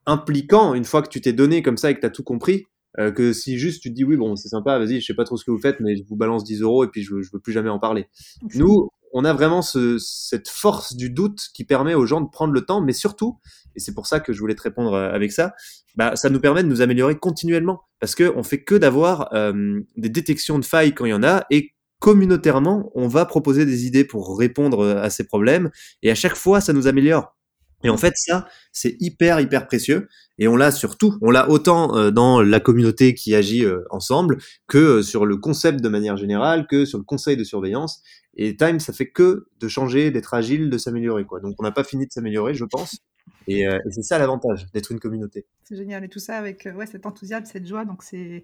impliquant 0.06 0.74
une 0.74 0.86
fois 0.86 1.02
que 1.02 1.10
tu 1.10 1.22
t'es 1.22 1.34
donné 1.34 1.62
comme 1.62 1.78
ça 1.78 1.92
et 1.92 1.96
que 1.96 2.02
tu 2.02 2.06
as 2.06 2.12
tout 2.12 2.24
compris. 2.24 2.66
Euh, 2.98 3.12
que 3.12 3.34
si 3.34 3.58
juste 3.58 3.82
tu 3.82 3.90
te 3.90 3.94
dis 3.94 4.06
oui 4.06 4.16
bon 4.16 4.38
c'est 4.38 4.48
sympa 4.48 4.80
vas-y 4.80 5.02
je 5.02 5.06
sais 5.06 5.14
pas 5.14 5.26
trop 5.26 5.36
ce 5.36 5.44
que 5.44 5.52
vous 5.52 5.60
faites 5.60 5.82
mais 5.82 5.98
je 5.98 6.04
vous 6.08 6.16
balance 6.16 6.46
10 6.46 6.62
euros 6.62 6.86
et 6.86 6.88
puis 6.88 7.04
je, 7.04 7.22
je 7.22 7.30
veux 7.34 7.42
plus 7.42 7.52
jamais 7.52 7.68
en 7.68 7.78
parler 7.78 8.08
nous 8.54 8.88
on 9.18 9.24
a 9.24 9.32
vraiment 9.32 9.62
cette 9.62 10.50
force 10.50 10.94
du 10.94 11.10
doute 11.10 11.48
qui 11.54 11.64
permet 11.64 11.94
aux 11.94 12.06
gens 12.06 12.20
de 12.20 12.30
prendre 12.30 12.54
le 12.54 12.66
temps, 12.66 12.82
mais 12.82 12.92
surtout, 12.92 13.40
et 13.74 13.80
c'est 13.80 13.94
pour 13.94 14.08
ça 14.08 14.20
que 14.20 14.34
je 14.34 14.40
voulais 14.42 14.56
te 14.56 14.62
répondre 14.62 14.94
euh, 14.94 15.10
avec 15.10 15.32
ça, 15.32 15.54
bah, 15.96 16.18
ça 16.18 16.30
nous 16.30 16.42
permet 16.42 16.64
de 16.64 16.68
nous 16.68 16.82
améliorer 16.82 17.16
continuellement, 17.16 17.84
parce 18.02 18.14
qu'on 18.14 18.44
fait 18.44 18.66
que 18.66 18.76
d'avoir 18.76 19.34
euh, 19.34 19.80
des 19.96 20.10
détections 20.10 20.60
de 20.60 20.66
failles 20.66 20.94
quand 20.94 21.06
il 21.06 21.12
y 21.12 21.14
en 21.14 21.24
a, 21.24 21.46
et 21.50 21.72
communautairement, 22.00 22.92
on 22.94 23.08
va 23.08 23.26
proposer 23.26 23.66
des 23.66 23.86
idées 23.86 24.04
pour 24.04 24.38
répondre 24.38 24.82
euh, 24.82 25.02
à 25.02 25.10
ces 25.10 25.24
problèmes, 25.24 25.72
et 26.04 26.12
à 26.12 26.16
chaque 26.16 26.36
fois, 26.36 26.60
ça 26.60 26.74
nous 26.74 26.88
améliore. 26.88 27.38
Et 27.86 27.90
en 27.90 27.98
fait, 27.98 28.14
ça, 28.18 28.48
c'est 28.74 28.98
hyper, 29.00 29.40
hyper 29.40 29.68
précieux. 29.68 30.08
Et 30.40 30.48
on 30.48 30.56
l'a 30.56 30.72
surtout, 30.72 31.18
on 31.22 31.30
l'a 31.30 31.50
autant 31.50 32.10
dans 32.10 32.42
la 32.42 32.60
communauté 32.60 33.14
qui 33.14 33.36
agit 33.36 33.64
ensemble 33.92 34.38
que 34.68 35.04
sur 35.04 35.26
le 35.26 35.38
concept 35.38 35.82
de 35.82 35.90
manière 35.90 36.18
générale, 36.18 36.66
que 36.68 36.86
sur 36.86 36.98
le 36.98 37.04
conseil 37.04 37.38
de 37.38 37.44
surveillance. 37.44 38.02
Et 38.36 38.56
Time, 38.56 38.80
ça 38.80 38.94
fait 38.94 39.10
que 39.10 39.48
de 39.60 39.68
changer, 39.68 40.12
d'être 40.12 40.34
agile, 40.34 40.70
de 40.70 40.78
s'améliorer. 40.78 41.26
quoi. 41.26 41.40
Donc 41.40 41.56
on 41.60 41.64
n'a 41.64 41.72
pas 41.72 41.84
fini 41.84 42.06
de 42.06 42.12
s'améliorer, 42.12 42.54
je 42.54 42.66
pense. 42.66 43.00
Et, 43.48 43.68
euh, 43.68 43.80
et 43.86 43.92
c'est 43.92 44.04
ça 44.04 44.18
l'avantage 44.18 44.72
d'être 44.74 44.92
une 44.92 45.00
communauté. 45.00 45.46
C'est 45.64 45.76
génial. 45.76 46.04
Et 46.04 46.10
tout 46.10 46.20
ça 46.20 46.38
avec 46.38 46.66
euh, 46.66 46.74
ouais, 46.74 46.86
cet 46.86 47.06
enthousiasme, 47.06 47.46
cette 47.46 47.66
joie. 47.66 47.86
Donc 47.86 48.04
c'est 48.04 48.44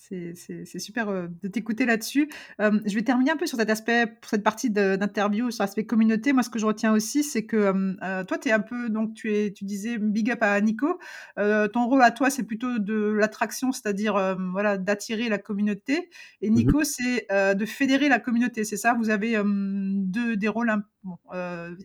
c'est 0.00 0.78
super 0.78 1.10
euh, 1.10 1.26
de 1.42 1.48
t'écouter 1.48 1.84
là-dessus. 1.84 2.30
Euh, 2.60 2.80
je 2.86 2.94
vais 2.94 3.02
terminer 3.02 3.32
un 3.32 3.36
peu 3.36 3.46
sur 3.46 3.58
cet 3.58 3.68
aspect, 3.68 4.06
pour 4.06 4.30
cette 4.30 4.42
partie 4.42 4.70
d'interview, 4.70 5.50
sur 5.50 5.62
l'aspect 5.62 5.84
communauté. 5.84 6.32
Moi, 6.32 6.42
ce 6.42 6.48
que 6.48 6.58
je 6.58 6.64
retiens 6.64 6.92
aussi, 6.92 7.22
c'est 7.22 7.44
que 7.44 7.96
euh, 8.02 8.24
toi, 8.24 8.38
tu 8.38 8.48
es 8.48 8.52
un 8.52 8.60
peu, 8.60 8.88
donc 8.88 9.12
tu, 9.14 9.32
es, 9.32 9.52
tu 9.52 9.64
disais 9.64 9.98
big 9.98 10.30
up 10.30 10.42
à 10.42 10.58
Nico. 10.60 10.98
ton 11.36 11.86
rôle 11.86 12.02
à 12.02 12.10
toi, 12.10 12.30
c'est 12.30 12.44
plutôt 12.44 12.78
de 12.78 12.94
l'attraction, 12.94 13.72
c'est-à-dire 13.72 14.36
voilà, 14.52 14.78
d'attirer 14.78 15.28
la 15.28 15.38
communauté. 15.38 16.08
Et 16.40 16.50
mmh 16.50 16.54
Nico, 16.54 16.84
c'est 16.84 17.26
de 17.30 17.64
fédérer 17.66 18.08
la 18.08 18.18
communauté. 18.18 18.64
C'est 18.64 18.76
ça? 18.78 18.94
Vous 18.94 19.10
avez 19.10 19.40
deux, 19.44 20.36
des 20.36 20.48
rôles, 20.48 20.72
bon, 21.04 21.18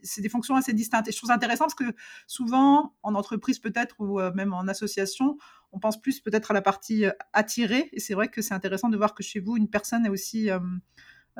c'est 0.03 0.21
des 0.21 0.29
fonctions 0.29 0.55
assez 0.55 0.73
distinctes. 0.73 1.09
Et 1.09 1.11
je 1.11 1.17
trouve 1.17 1.29
ça 1.29 1.35
intéressant 1.35 1.65
parce 1.65 1.75
que 1.75 1.95
souvent, 2.27 2.95
en 3.03 3.13
entreprise 3.15 3.59
peut-être, 3.59 3.95
ou 3.99 4.19
même 4.35 4.53
en 4.53 4.67
association, 4.67 5.37
on 5.75 5.79
pense 5.79 6.01
plus 6.01 6.21
peut-être 6.21 6.51
à 6.51 6.53
la 6.53 6.61
partie 6.61 7.05
euh, 7.05 7.11
attirée. 7.33 7.89
Et 7.93 7.99
c'est 7.99 8.13
vrai 8.13 8.29
que 8.29 8.41
c'est 8.41 8.53
intéressant 8.53 8.89
de 8.89 8.97
voir 8.97 9.13
que 9.13 9.21
chez 9.21 9.39
vous, 9.39 9.57
une 9.57 9.69
personne 9.69 10.05
a 10.05 10.09
aussi 10.09 10.49
euh, 10.49 10.59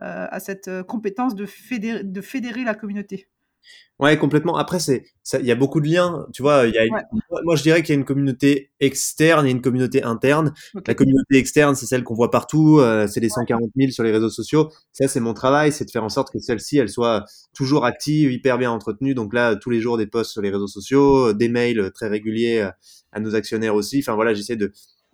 euh, 0.01 0.27
a 0.29 0.39
cette 0.39 0.69
compétence 0.83 1.35
de 1.35 1.45
fédérer, 1.45 2.03
de 2.03 2.21
fédérer 2.21 2.63
la 2.63 2.75
communauté. 2.75 3.29
Ouais, 3.97 4.17
complètement. 4.17 4.57
Après, 4.57 4.79
c'est, 4.79 5.05
il 5.39 5.45
y 5.45 5.51
a 5.51 5.55
beaucoup 5.55 5.79
de 5.79 5.87
liens. 5.87 6.27
Tu 6.33 6.41
vois, 6.41 6.67
il 6.67 6.73
y 6.73 6.77
a 6.77 6.83
moi, 7.45 7.55
je 7.55 7.63
dirais 7.63 7.81
qu'il 7.81 7.95
y 7.95 7.97
a 7.97 7.99
une 7.99 8.05
communauté 8.05 8.71
externe 8.81 9.47
et 9.47 9.51
une 9.51 9.61
communauté 9.61 10.03
interne. 10.03 10.53
La 10.85 10.93
communauté 10.95 11.37
externe, 11.37 11.75
c'est 11.75 11.85
celle 11.85 12.03
qu'on 12.03 12.13
voit 12.13 12.29
partout. 12.29 12.79
Euh, 12.79 13.07
c'est 13.07 13.21
les 13.21 13.29
140 13.29 13.71
000 13.75 13.91
sur 13.91 14.03
les 14.03 14.11
réseaux 14.11 14.29
sociaux. 14.29 14.69
Ça, 14.91 15.07
c'est 15.07 15.21
mon 15.21 15.33
travail, 15.33 15.71
c'est 15.71 15.85
de 15.85 15.91
faire 15.91 16.03
en 16.03 16.09
sorte 16.09 16.31
que 16.31 16.39
celle-ci, 16.39 16.77
elle 16.77 16.89
soit 16.89 17.23
toujours 17.53 17.85
active, 17.85 18.31
hyper 18.33 18.57
bien 18.57 18.69
entretenue. 18.69 19.15
Donc 19.15 19.33
là, 19.33 19.55
tous 19.55 19.69
les 19.69 19.79
jours, 19.79 19.97
des 19.97 20.07
posts 20.07 20.31
sur 20.31 20.41
les 20.41 20.49
réseaux 20.49 20.67
sociaux, 20.67 21.31
des 21.31 21.47
mails 21.47 21.91
très 21.93 22.09
réguliers 22.09 22.69
à 23.15 23.19
nos 23.19 23.33
actionnaires 23.33 23.73
aussi. 23.73 23.99
Enfin 23.99 24.13
voilà, 24.13 24.35
j'essaie 24.35 24.55
de, 24.55 24.71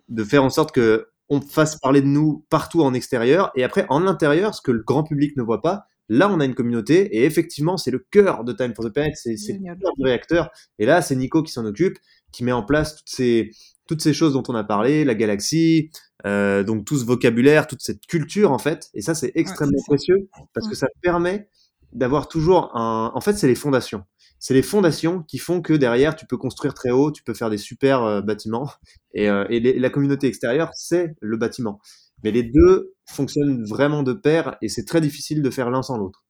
de 0.08 0.24
faire 0.24 0.44
en 0.44 0.50
sorte 0.50 0.72
que 0.72 1.06
on 1.30 1.40
fasse 1.40 1.76
parler 1.76 2.02
de 2.02 2.06
nous 2.06 2.44
partout 2.50 2.82
en 2.82 2.92
extérieur. 2.92 3.50
Et 3.56 3.64
après, 3.64 3.86
en 3.88 4.06
intérieur, 4.06 4.54
ce 4.54 4.60
que 4.60 4.70
le 4.70 4.82
grand 4.82 5.02
public 5.02 5.34
ne 5.38 5.42
voit 5.42 5.62
pas, 5.62 5.86
Là, 6.08 6.28
on 6.30 6.40
a 6.40 6.44
une 6.44 6.54
communauté 6.54 7.16
et 7.16 7.24
effectivement, 7.24 7.78
c'est 7.78 7.90
le 7.90 7.98
cœur 7.98 8.44
de 8.44 8.52
Time 8.52 8.74
for 8.74 8.84
the 8.84 8.90
Planet, 8.92 9.14
c'est 9.16 9.30
le 9.30 9.74
cœur 9.80 9.92
du 9.96 10.04
réacteur. 10.04 10.50
Et 10.78 10.84
là, 10.84 11.00
c'est 11.00 11.16
Nico 11.16 11.42
qui 11.42 11.52
s'en 11.52 11.64
occupe, 11.64 11.98
qui 12.32 12.44
met 12.44 12.52
en 12.52 12.62
place 12.62 12.96
toutes 12.96 13.08
ces, 13.08 13.50
toutes 13.86 14.02
ces 14.02 14.12
choses 14.12 14.34
dont 14.34 14.42
on 14.48 14.54
a 14.54 14.62
parlé, 14.62 15.04
la 15.06 15.14
galaxie, 15.14 15.90
euh, 16.26 16.64
donc 16.64 16.84
tout 16.84 16.98
ce 16.98 17.06
vocabulaire, 17.06 17.66
toute 17.66 17.80
cette 17.80 18.04
culture 18.06 18.52
en 18.52 18.58
fait. 18.58 18.90
Et 18.92 19.00
ça, 19.00 19.14
c'est 19.14 19.32
extrêmement 19.36 19.82
précieux 19.86 20.28
parce 20.52 20.68
que 20.68 20.74
ça 20.74 20.88
permet 21.00 21.48
d'avoir 21.92 22.28
toujours 22.28 22.76
un. 22.76 23.10
En 23.14 23.20
fait, 23.22 23.34
c'est 23.34 23.48
les 23.48 23.54
fondations. 23.54 24.04
C'est 24.42 24.54
les 24.54 24.62
fondations 24.62 25.22
qui 25.22 25.38
font 25.38 25.62
que 25.62 25.72
derrière, 25.72 26.16
tu 26.16 26.26
peux 26.26 26.36
construire 26.36 26.74
très 26.74 26.90
haut, 26.90 27.12
tu 27.12 27.22
peux 27.22 27.32
faire 27.32 27.48
des 27.48 27.58
super 27.58 28.02
euh, 28.02 28.22
bâtiments. 28.22 28.68
Et, 29.14 29.30
euh, 29.30 29.46
et 29.50 29.78
la 29.78 29.88
communauté 29.88 30.26
extérieure, 30.26 30.72
c'est 30.74 31.14
le 31.20 31.36
bâtiment. 31.36 31.78
Mais 32.24 32.32
les 32.32 32.42
deux 32.42 32.92
fonctionnent 33.06 33.64
vraiment 33.64 34.02
de 34.02 34.12
pair 34.12 34.56
et 34.60 34.68
c'est 34.68 34.84
très 34.84 35.00
difficile 35.00 35.42
de 35.42 35.50
faire 35.50 35.70
l'un 35.70 35.82
sans 35.82 35.96
l'autre. 35.96 36.24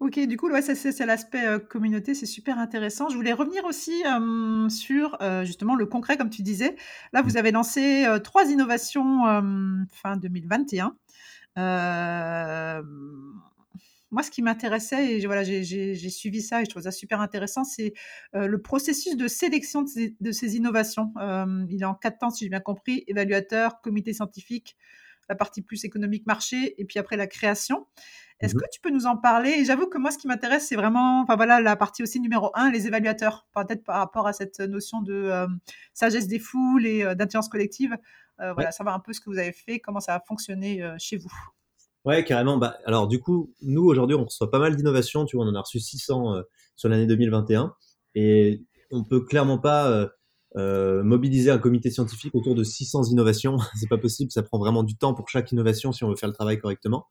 Ok, 0.00 0.18
du 0.20 0.38
coup, 0.38 0.48
ouais, 0.48 0.62
c'est 0.62 1.04
l'aspect 1.04 1.44
euh, 1.44 1.58
communauté, 1.58 2.14
c'est 2.14 2.24
super 2.24 2.58
intéressant. 2.58 3.10
Je 3.10 3.16
voulais 3.16 3.34
revenir 3.34 3.66
aussi 3.66 4.02
sur 4.70 5.18
justement 5.44 5.74
le 5.74 5.84
concret, 5.84 6.16
comme 6.16 6.30
tu 6.30 6.40
disais. 6.40 6.76
Là, 7.12 7.20
vous 7.20 7.34
mmh. 7.34 7.36
avez 7.36 7.50
lancé 7.52 8.06
trois 8.24 8.46
innovations 8.46 9.24
fin 9.92 10.16
2021. 10.16 10.96
Moi, 14.14 14.22
ce 14.22 14.30
qui 14.30 14.42
m'intéressait, 14.42 15.18
et 15.18 15.26
voilà, 15.26 15.42
j'ai 15.42 16.10
suivi 16.10 16.40
ça 16.40 16.62
et 16.62 16.64
je 16.64 16.70
trouve 16.70 16.82
ça 16.82 16.92
super 16.92 17.20
intéressant, 17.20 17.64
c'est 17.64 17.92
le 18.32 18.56
processus 18.62 19.16
de 19.16 19.28
sélection 19.28 19.82
de 19.82 19.88
ces, 19.88 20.16
de 20.20 20.32
ces 20.32 20.56
innovations. 20.56 21.12
il 21.68 21.82
est 21.82 21.84
en 21.84 21.94
quatre 21.94 22.18
temps, 22.18 22.30
si 22.30 22.44
j'ai 22.44 22.50
bien 22.50 22.60
compris, 22.60 23.04
évaluateur, 23.08 23.80
comité 23.80 24.12
scientifique, 24.12 24.76
la 25.28 25.34
partie 25.34 25.62
plus 25.62 25.84
économique 25.84 26.26
marché, 26.26 26.80
et 26.80 26.84
puis 26.84 26.98
après 26.98 27.16
la 27.16 27.26
création. 27.26 27.86
Est-ce 28.40 28.56
mmh 28.56 28.60
que 28.60 28.64
tu 28.72 28.80
peux 28.80 28.90
nous 28.90 29.06
en 29.06 29.16
parler? 29.16 29.50
Et 29.50 29.64
j'avoue 29.64 29.86
que 29.86 29.98
moi, 29.98 30.10
ce 30.10 30.18
qui 30.18 30.26
m'intéresse, 30.26 30.66
c'est 30.68 30.76
vraiment, 30.76 31.22
enfin 31.22 31.36
voilà, 31.36 31.60
la 31.60 31.76
partie 31.76 32.02
aussi 32.02 32.20
numéro 32.20 32.50
un, 32.54 32.70
les 32.70 32.86
évaluateurs, 32.86 33.46
peut-être 33.54 33.84
par 33.84 33.96
rapport 33.96 34.26
à 34.26 34.32
cette 34.32 34.60
notion 34.60 35.02
de 35.02 35.14
euh, 35.14 35.46
sagesse 35.92 36.26
des 36.26 36.40
foules 36.40 36.86
et 36.86 37.04
euh, 37.04 37.14
d'intelligence 37.14 37.48
collective. 37.48 37.96
Euh, 38.40 38.52
voilà, 38.52 38.72
savoir 38.72 38.96
un 38.96 39.00
peu 39.00 39.12
ce 39.12 39.20
que 39.20 39.30
vous 39.30 39.38
avez 39.38 39.52
fait, 39.52 39.78
comment 39.78 40.00
ça 40.00 40.16
a 40.16 40.20
fonctionné 40.20 40.82
chez 40.98 41.16
vous. 41.16 41.32
Ouais, 42.04 42.24
carrément. 42.24 42.58
Bah, 42.58 42.78
alors 42.84 43.08
du 43.08 43.18
coup, 43.20 43.52
nous 43.62 43.84
aujourd'hui, 43.84 44.16
on 44.16 44.24
reçoit 44.24 44.50
pas 44.50 44.58
mal 44.58 44.76
d'innovations. 44.76 45.24
Tu 45.24 45.36
vois, 45.36 45.46
on 45.46 45.48
en 45.48 45.54
a 45.54 45.60
reçu 45.60 45.80
600 45.80 46.42
sur 46.76 46.88
l'année 46.88 47.06
2021, 47.06 47.74
et 48.14 48.62
on 48.90 49.04
peut 49.04 49.20
clairement 49.20 49.58
pas 49.58 50.10
mobiliser 50.56 51.50
un 51.50 51.58
comité 51.58 51.90
scientifique 51.90 52.34
autour 52.34 52.54
de 52.54 52.62
600 52.62 53.04
innovations. 53.04 53.56
c'est 53.80 53.88
pas 53.88 53.98
possible. 53.98 54.30
Ça 54.30 54.42
prend 54.42 54.58
vraiment 54.58 54.82
du 54.82 54.96
temps 54.96 55.14
pour 55.14 55.28
chaque 55.28 55.50
innovation 55.52 55.92
si 55.92 56.04
on 56.04 56.10
veut 56.10 56.16
faire 56.16 56.28
le 56.28 56.34
travail 56.34 56.58
correctement. 56.58 57.06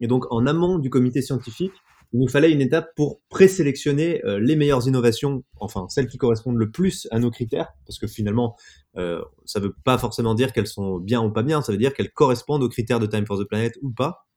Et 0.00 0.06
donc, 0.06 0.26
en 0.30 0.46
amont 0.46 0.78
du 0.78 0.90
comité 0.90 1.22
scientifique, 1.22 1.72
il 2.12 2.20
nous 2.20 2.28
fallait 2.28 2.52
une 2.52 2.60
étape 2.60 2.94
pour 2.96 3.20
présélectionner 3.28 4.24
euh, 4.24 4.38
les 4.40 4.56
meilleures 4.56 4.86
innovations, 4.86 5.44
enfin 5.60 5.86
celles 5.88 6.06
qui 6.06 6.16
correspondent 6.16 6.56
le 6.56 6.70
plus 6.70 7.06
à 7.10 7.18
nos 7.18 7.30
critères, 7.30 7.68
parce 7.86 7.98
que 7.98 8.06
finalement, 8.06 8.56
euh, 8.96 9.22
ça 9.44 9.60
ne 9.60 9.66
veut 9.66 9.74
pas 9.84 9.98
forcément 9.98 10.34
dire 10.34 10.52
qu'elles 10.52 10.66
sont 10.66 10.98
bien 10.98 11.22
ou 11.22 11.30
pas 11.30 11.42
bien, 11.42 11.60
ça 11.60 11.72
veut 11.72 11.78
dire 11.78 11.92
qu'elles 11.92 12.12
correspondent 12.12 12.62
aux 12.62 12.68
critères 12.68 13.00
de 13.00 13.06
Time 13.06 13.26
for 13.26 13.38
the 13.38 13.44
Planet 13.44 13.74
ou 13.82 13.90
pas. 13.90 14.27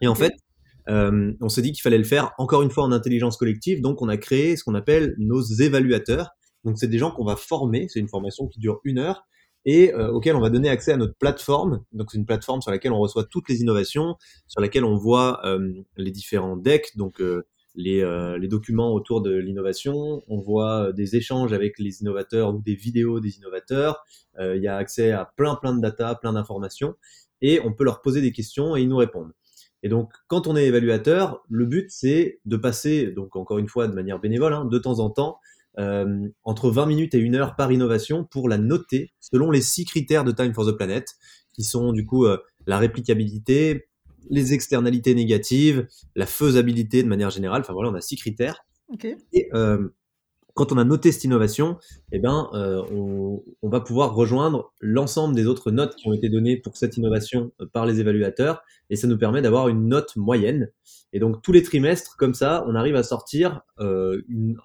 Et 0.00 0.08
en 0.08 0.14
fait, 0.14 0.32
euh, 0.88 1.32
on 1.40 1.48
s'est 1.48 1.62
dit 1.62 1.72
qu'il 1.72 1.82
fallait 1.82 1.98
le 1.98 2.04
faire 2.04 2.32
encore 2.38 2.62
une 2.62 2.70
fois 2.70 2.84
en 2.84 2.92
intelligence 2.92 3.36
collective, 3.36 3.80
donc 3.80 4.00
on 4.02 4.08
a 4.08 4.16
créé 4.16 4.56
ce 4.56 4.64
qu'on 4.64 4.74
appelle 4.74 5.14
nos 5.18 5.42
évaluateurs. 5.42 6.30
Donc 6.64 6.78
c'est 6.78 6.88
des 6.88 6.98
gens 6.98 7.10
qu'on 7.10 7.24
va 7.24 7.36
former, 7.36 7.86
c'est 7.88 8.00
une 8.00 8.08
formation 8.08 8.46
qui 8.46 8.58
dure 8.58 8.80
une 8.84 8.98
heure, 8.98 9.24
et 9.64 9.92
euh, 9.94 10.10
auquel 10.10 10.34
on 10.36 10.40
va 10.40 10.50
donner 10.50 10.68
accès 10.68 10.92
à 10.92 10.96
notre 10.96 11.14
plateforme. 11.16 11.84
Donc 11.92 12.10
c'est 12.10 12.18
une 12.18 12.26
plateforme 12.26 12.62
sur 12.62 12.70
laquelle 12.70 12.92
on 12.92 13.00
reçoit 13.00 13.24
toutes 13.24 13.48
les 13.48 13.60
innovations, 13.60 14.16
sur 14.46 14.60
laquelle 14.60 14.84
on 14.84 14.96
voit 14.96 15.44
euh, 15.44 15.72
les 15.96 16.10
différents 16.10 16.56
decks, 16.56 16.96
donc 16.96 17.20
euh, 17.20 17.46
les, 17.74 18.02
les, 18.40 18.48
documents 18.48 18.92
autour 18.92 19.22
de 19.22 19.32
l'innovation, 19.36 20.22
on 20.26 20.40
voit 20.40 20.92
des 20.92 21.14
échanges 21.14 21.52
avec 21.52 21.78
les 21.78 22.00
innovateurs 22.00 22.52
ou 22.52 22.60
des 22.60 22.74
vidéos 22.74 23.20
des 23.20 23.36
innovateurs, 23.36 24.02
il 24.40 24.60
y 24.60 24.66
a 24.66 24.74
accès 24.74 25.12
à 25.12 25.30
plein 25.36 25.54
plein 25.54 25.76
de 25.76 25.80
data, 25.80 26.16
plein 26.16 26.32
d'informations, 26.32 26.96
et 27.40 27.60
on 27.60 27.72
peut 27.72 27.84
leur 27.84 28.00
poser 28.00 28.20
des 28.20 28.32
questions 28.32 28.74
et 28.74 28.82
ils 28.82 28.88
nous 28.88 28.96
répondent. 28.96 29.30
Et 29.82 29.88
donc, 29.88 30.10
quand 30.26 30.46
on 30.46 30.56
est 30.56 30.66
évaluateur, 30.66 31.44
le 31.48 31.64
but, 31.66 31.86
c'est 31.90 32.40
de 32.44 32.56
passer, 32.56 33.12
donc 33.12 33.36
encore 33.36 33.58
une 33.58 33.68
fois 33.68 33.86
de 33.86 33.94
manière 33.94 34.18
bénévole, 34.18 34.52
hein, 34.52 34.64
de 34.64 34.78
temps 34.78 34.98
en 34.98 35.10
temps, 35.10 35.38
euh, 35.78 36.28
entre 36.42 36.70
20 36.70 36.86
minutes 36.86 37.14
et 37.14 37.18
une 37.18 37.36
heure 37.36 37.54
par 37.54 37.70
innovation 37.70 38.24
pour 38.24 38.48
la 38.48 38.58
noter 38.58 39.12
selon 39.20 39.50
les 39.50 39.60
six 39.60 39.84
critères 39.84 40.24
de 40.24 40.32
Time 40.32 40.52
for 40.52 40.66
the 40.66 40.76
Planet, 40.76 41.06
qui 41.52 41.62
sont 41.62 41.92
du 41.92 42.04
coup 42.04 42.26
euh, 42.26 42.38
la 42.66 42.78
réplicabilité, 42.78 43.88
les 44.28 44.52
externalités 44.54 45.14
négatives, 45.14 45.86
la 46.16 46.26
faisabilité 46.26 47.02
de 47.02 47.08
manière 47.08 47.30
générale. 47.30 47.60
Enfin 47.60 47.74
voilà, 47.74 47.90
on 47.90 47.94
a 47.94 48.00
six 48.00 48.16
critères. 48.16 48.64
Et 49.32 49.48
euh, 49.54 49.88
quand 50.58 50.72
on 50.72 50.76
a 50.78 50.82
noté 50.82 51.12
cette 51.12 51.22
innovation, 51.22 51.78
eh 52.10 52.18
ben, 52.18 52.50
euh, 52.52 52.82
on, 53.62 53.68
va 53.68 53.78
pouvoir 53.78 54.16
rejoindre 54.16 54.72
l'ensemble 54.80 55.36
des 55.36 55.46
autres 55.46 55.70
notes 55.70 55.94
qui 55.94 56.08
ont 56.08 56.12
été 56.12 56.28
données 56.28 56.56
pour 56.56 56.76
cette 56.76 56.96
innovation 56.96 57.52
euh, 57.60 57.66
par 57.72 57.86
les 57.86 58.00
évaluateurs, 58.00 58.62
et 58.90 58.96
ça 58.96 59.06
nous 59.06 59.16
permet 59.16 59.40
d'avoir 59.40 59.68
une 59.68 59.86
note 59.86 60.16
moyenne. 60.16 60.72
Et 61.12 61.20
donc 61.20 61.42
tous 61.42 61.52
les 61.52 61.62
trimestres, 61.62 62.16
comme 62.16 62.34
ça, 62.34 62.64
on 62.66 62.74
arrive 62.74 62.96
à 62.96 63.04
sortir 63.04 63.60
euh, 63.78 64.20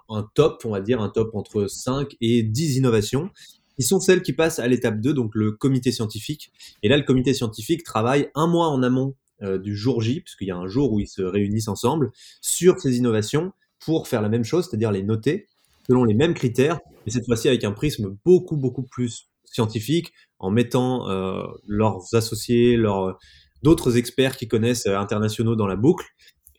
un 0.10 0.28
top, 0.34 0.64
on 0.66 0.72
va 0.72 0.82
dire 0.82 1.00
un 1.00 1.10
top 1.10 1.36
entre 1.36 1.68
5 1.68 2.18
et 2.22 2.42
10 2.42 2.78
innovations, 2.78 3.30
qui 3.78 3.84
sont 3.84 4.00
celles 4.00 4.24
qui 4.24 4.34
passent 4.34 4.58
à 4.58 4.68
l'étape 4.68 5.00
2, 5.00 5.14
donc 5.14 5.36
le 5.36 5.52
comité 5.52 5.92
scientifique. 5.92 6.52
Et 6.82 6.90
là, 6.90 6.98
le 6.98 7.04
comité 7.04 7.36
scientifique 7.36 7.84
travaille 7.84 8.32
un 8.34 8.48
mois 8.48 8.70
en 8.70 8.82
amont 8.82 9.14
du 9.42 9.76
jour 9.76 10.02
J, 10.02 10.22
puisqu'il 10.22 10.48
y 10.48 10.52
a 10.52 10.58
un 10.58 10.68
jour 10.68 10.94
où 10.94 11.02
ils 11.02 11.08
se 11.08 11.22
réunissent 11.22 11.68
ensemble, 11.68 12.12
sur 12.42 12.80
ces 12.80 12.98
innovations 12.98 13.52
pour 13.80 14.08
faire 14.08 14.22
la 14.22 14.30
même 14.30 14.46
chose, 14.46 14.68
c'est-à-dire 14.70 14.92
les 14.92 15.04
noter 15.04 15.48
selon 15.88 16.04
les 16.04 16.13
mêmes 16.13 16.34
critères, 16.34 16.80
mais 17.06 17.12
cette 17.12 17.26
fois-ci 17.26 17.48
avec 17.48 17.63
un 17.63 17.72
prisme 17.72 18.17
beaucoup, 18.26 18.58
beaucoup 18.58 18.84
plus 18.84 19.30
scientifique, 19.46 20.12
en 20.39 20.52
mettant 20.52 21.10
euh, 21.10 21.43
leurs 21.67 22.13
associés, 22.13 22.76
leurs 22.76 23.17
d'autres 23.62 23.98
experts 23.98 24.36
qui 24.36 24.48
connaissent 24.48 24.88
euh, 24.88 24.98
internationaux 24.98 25.56
dans 25.56 25.67
la 25.67 25.76
boucle. 25.76 26.06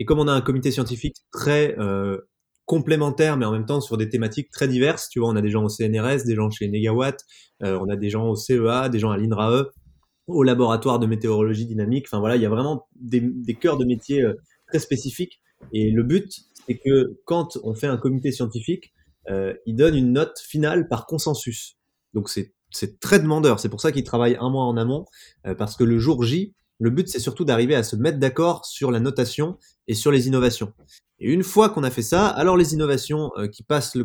Et 0.01 0.05
comme 0.05 0.19
on 0.19 0.29
a 0.29 0.33
un 0.33 0.41
comité 0.41 0.71
scientifique 0.71 1.17
très 1.33 1.79
euh, 1.79 2.19
complémentaire, 2.65 3.37
mais 3.37 3.45
en 3.45 3.53
même 3.53 3.67
temps 3.67 3.81
sur 3.81 3.97
des 3.97 4.09
thématiques 4.09 4.51
très 4.51 4.69
diverses, 4.69 5.09
tu 5.09 5.19
vois, 5.19 5.29
on 5.29 5.37
a 5.37 5.43
des 5.43 5.51
gens 5.51 5.65
au 5.65 5.69
CNRS, 5.69 6.25
des 6.25 6.35
gens 6.35 6.51
chez 6.51 6.69
Negawatt, 6.69 7.21
on 7.61 7.89
a 7.89 7.97
des 7.97 8.11
gens 8.11 8.29
au 8.29 8.37
CEA, 8.37 8.89
des 8.89 8.99
gens 8.99 9.11
à 9.11 9.17
l'INRAE, 9.17 9.67
au 10.27 10.43
laboratoire 10.43 10.99
de 10.99 11.07
météorologie 11.07 11.67
dynamique. 11.67 12.07
Enfin 12.09 12.21
voilà, 12.21 12.37
il 12.37 12.43
y 12.43 12.47
a 12.47 12.49
vraiment 12.49 12.87
des, 12.97 13.21
des 13.21 13.55
cœurs 13.55 13.77
de 13.77 13.85
métier 13.85 14.25
très 14.67 14.79
spécifiques. 14.79 15.41
Et 15.73 15.91
le 15.91 16.03
but, 16.03 16.31
c'est 16.67 16.79
que 16.79 17.21
quand 17.27 17.59
on 17.63 17.75
fait 17.75 17.87
un 17.87 17.99
comité 17.99 18.33
scientifique, 18.33 18.95
euh, 19.31 19.55
il 19.67 19.77
donne 19.77 19.95
une 19.95 20.13
note 20.13 20.39
finale 20.39 20.89
par 20.89 21.07
consensus. 21.07 21.77
Donc 22.13 22.29
c'est 22.29 23.01
très 23.01 23.19
demandeur. 23.19 23.61
C'est 23.61 23.69
pour 23.69 23.81
ça 23.81 23.93
qu'il 23.93 24.05
travaille 24.05 24.37
un 24.41 24.51
mois 24.51 24.65
en 24.65 24.77
amont, 24.77 25.07
euh, 25.47 25.55
parce 25.55 25.77
que 25.77 25.85
le 25.85 25.99
jour 25.99 26.23
J, 26.23 26.55
le 26.81 26.91
but 26.91 27.09
c'est 27.09 27.21
surtout 27.21 27.45
d'arriver 27.45 27.75
à 27.75 27.83
se 27.83 27.97
mettre 27.97 28.19
d'accord 28.19 28.67
sur 28.67 28.91
la 28.91 29.01
notation 29.01 29.59
et 29.87 29.95
sur 29.95 30.11
les 30.11 30.27
innovations. 30.27 30.73
Et 31.21 31.33
une 31.33 31.45
fois 31.45 31.69
qu'on 31.69 31.85
a 31.85 31.91
fait 31.91 32.03
ça, 32.03 32.27
alors 32.27 32.57
les 32.57 32.75
innovations 32.75 33.31
euh, 33.37 33.47
qui 33.47 33.63
passent 33.63 33.95
le, 33.95 34.05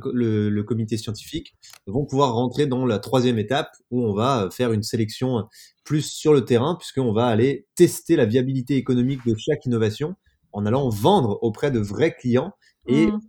le, 0.50 0.64
comité 0.64 0.96
scientifique 0.96 1.56
vont 1.88 2.06
pouvoir 2.06 2.34
rentrer 2.34 2.68
dans 2.68 2.86
la 2.86 3.00
troisième 3.00 3.40
étape 3.40 3.72
où 3.90 4.06
on 4.06 4.14
va 4.14 4.50
faire 4.52 4.72
une 4.72 4.84
sélection 4.84 5.48
plus 5.84 6.04
sur 6.04 6.34
le 6.34 6.46
terrain, 6.46 6.76
puisqu'on 6.76 7.12
va 7.12 7.26
aller 7.26 7.66
tester 7.76 8.16
la 8.16 8.26
viabilité 8.26 8.76
économique 8.76 9.26
de 9.26 9.36
chaque 9.36 9.66
innovation 9.66 10.16
en 10.54 10.66
allant 10.66 10.90
vendre 10.90 11.40
auprès 11.42 11.72
de 11.72 11.80
vrais 11.80 12.16
clients 12.16 12.54
et 12.88 13.08
mmh 13.08 13.20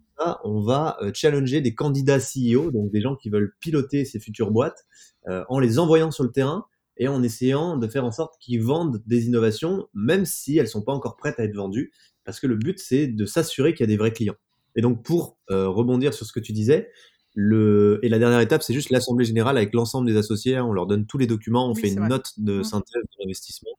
on 0.44 0.60
va 0.60 0.96
euh, 1.02 1.10
challenger 1.14 1.60
des 1.60 1.74
candidats 1.74 2.18
CEO, 2.18 2.70
donc 2.70 2.90
des 2.90 3.00
gens 3.00 3.16
qui 3.16 3.30
veulent 3.30 3.54
piloter 3.60 4.04
ces 4.04 4.20
futures 4.20 4.50
boîtes, 4.50 4.86
euh, 5.28 5.44
en 5.48 5.58
les 5.58 5.78
envoyant 5.78 6.10
sur 6.10 6.24
le 6.24 6.32
terrain 6.32 6.66
et 6.96 7.08
en 7.08 7.22
essayant 7.22 7.76
de 7.76 7.88
faire 7.88 8.04
en 8.04 8.10
sorte 8.10 8.34
qu'ils 8.40 8.62
vendent 8.62 9.02
des 9.06 9.26
innovations, 9.26 9.86
même 9.94 10.24
si 10.24 10.58
elles 10.58 10.68
sont 10.68 10.82
pas 10.82 10.92
encore 10.92 11.16
prêtes 11.16 11.40
à 11.40 11.44
être 11.44 11.54
vendues, 11.54 11.92
parce 12.24 12.40
que 12.40 12.46
le 12.46 12.56
but 12.56 12.78
c'est 12.78 13.06
de 13.06 13.24
s'assurer 13.24 13.72
qu'il 13.72 13.84
y 13.84 13.88
a 13.88 13.92
des 13.92 13.96
vrais 13.96 14.12
clients. 14.12 14.36
Et 14.76 14.82
donc 14.82 15.02
pour 15.02 15.38
euh, 15.50 15.68
rebondir 15.68 16.14
sur 16.14 16.26
ce 16.26 16.32
que 16.32 16.40
tu 16.40 16.52
disais, 16.52 16.90
le... 17.34 18.00
Et 18.02 18.08
la 18.08 18.18
dernière 18.18 18.40
étape, 18.40 18.62
c'est 18.62 18.74
juste 18.74 18.90
l'assemblée 18.90 19.24
générale 19.24 19.56
avec 19.56 19.72
l'ensemble 19.74 20.06
des 20.06 20.16
associés. 20.16 20.58
On 20.60 20.72
leur 20.72 20.86
donne 20.86 21.06
tous 21.06 21.18
les 21.18 21.26
documents, 21.26 21.68
on 21.68 21.74
fait 21.74 21.88
une 21.88 22.06
note 22.08 22.32
de 22.38 22.60
mmh. 22.60 22.64
synthèse 22.64 23.02
de 23.02 23.22
l'investissement 23.22 23.70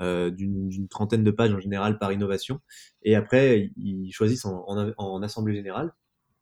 euh, 0.00 0.30
d'une 0.30 0.88
trentaine 0.88 1.24
de 1.24 1.30
pages 1.30 1.52
en 1.52 1.60
général 1.60 1.98
par 1.98 2.12
innovation. 2.12 2.60
Et 3.02 3.14
après, 3.14 3.70
ils 3.76 4.10
choisissent 4.12 4.44
en, 4.44 4.64
en, 4.96 5.22
assemblée 5.22 5.54
générale 5.54 5.94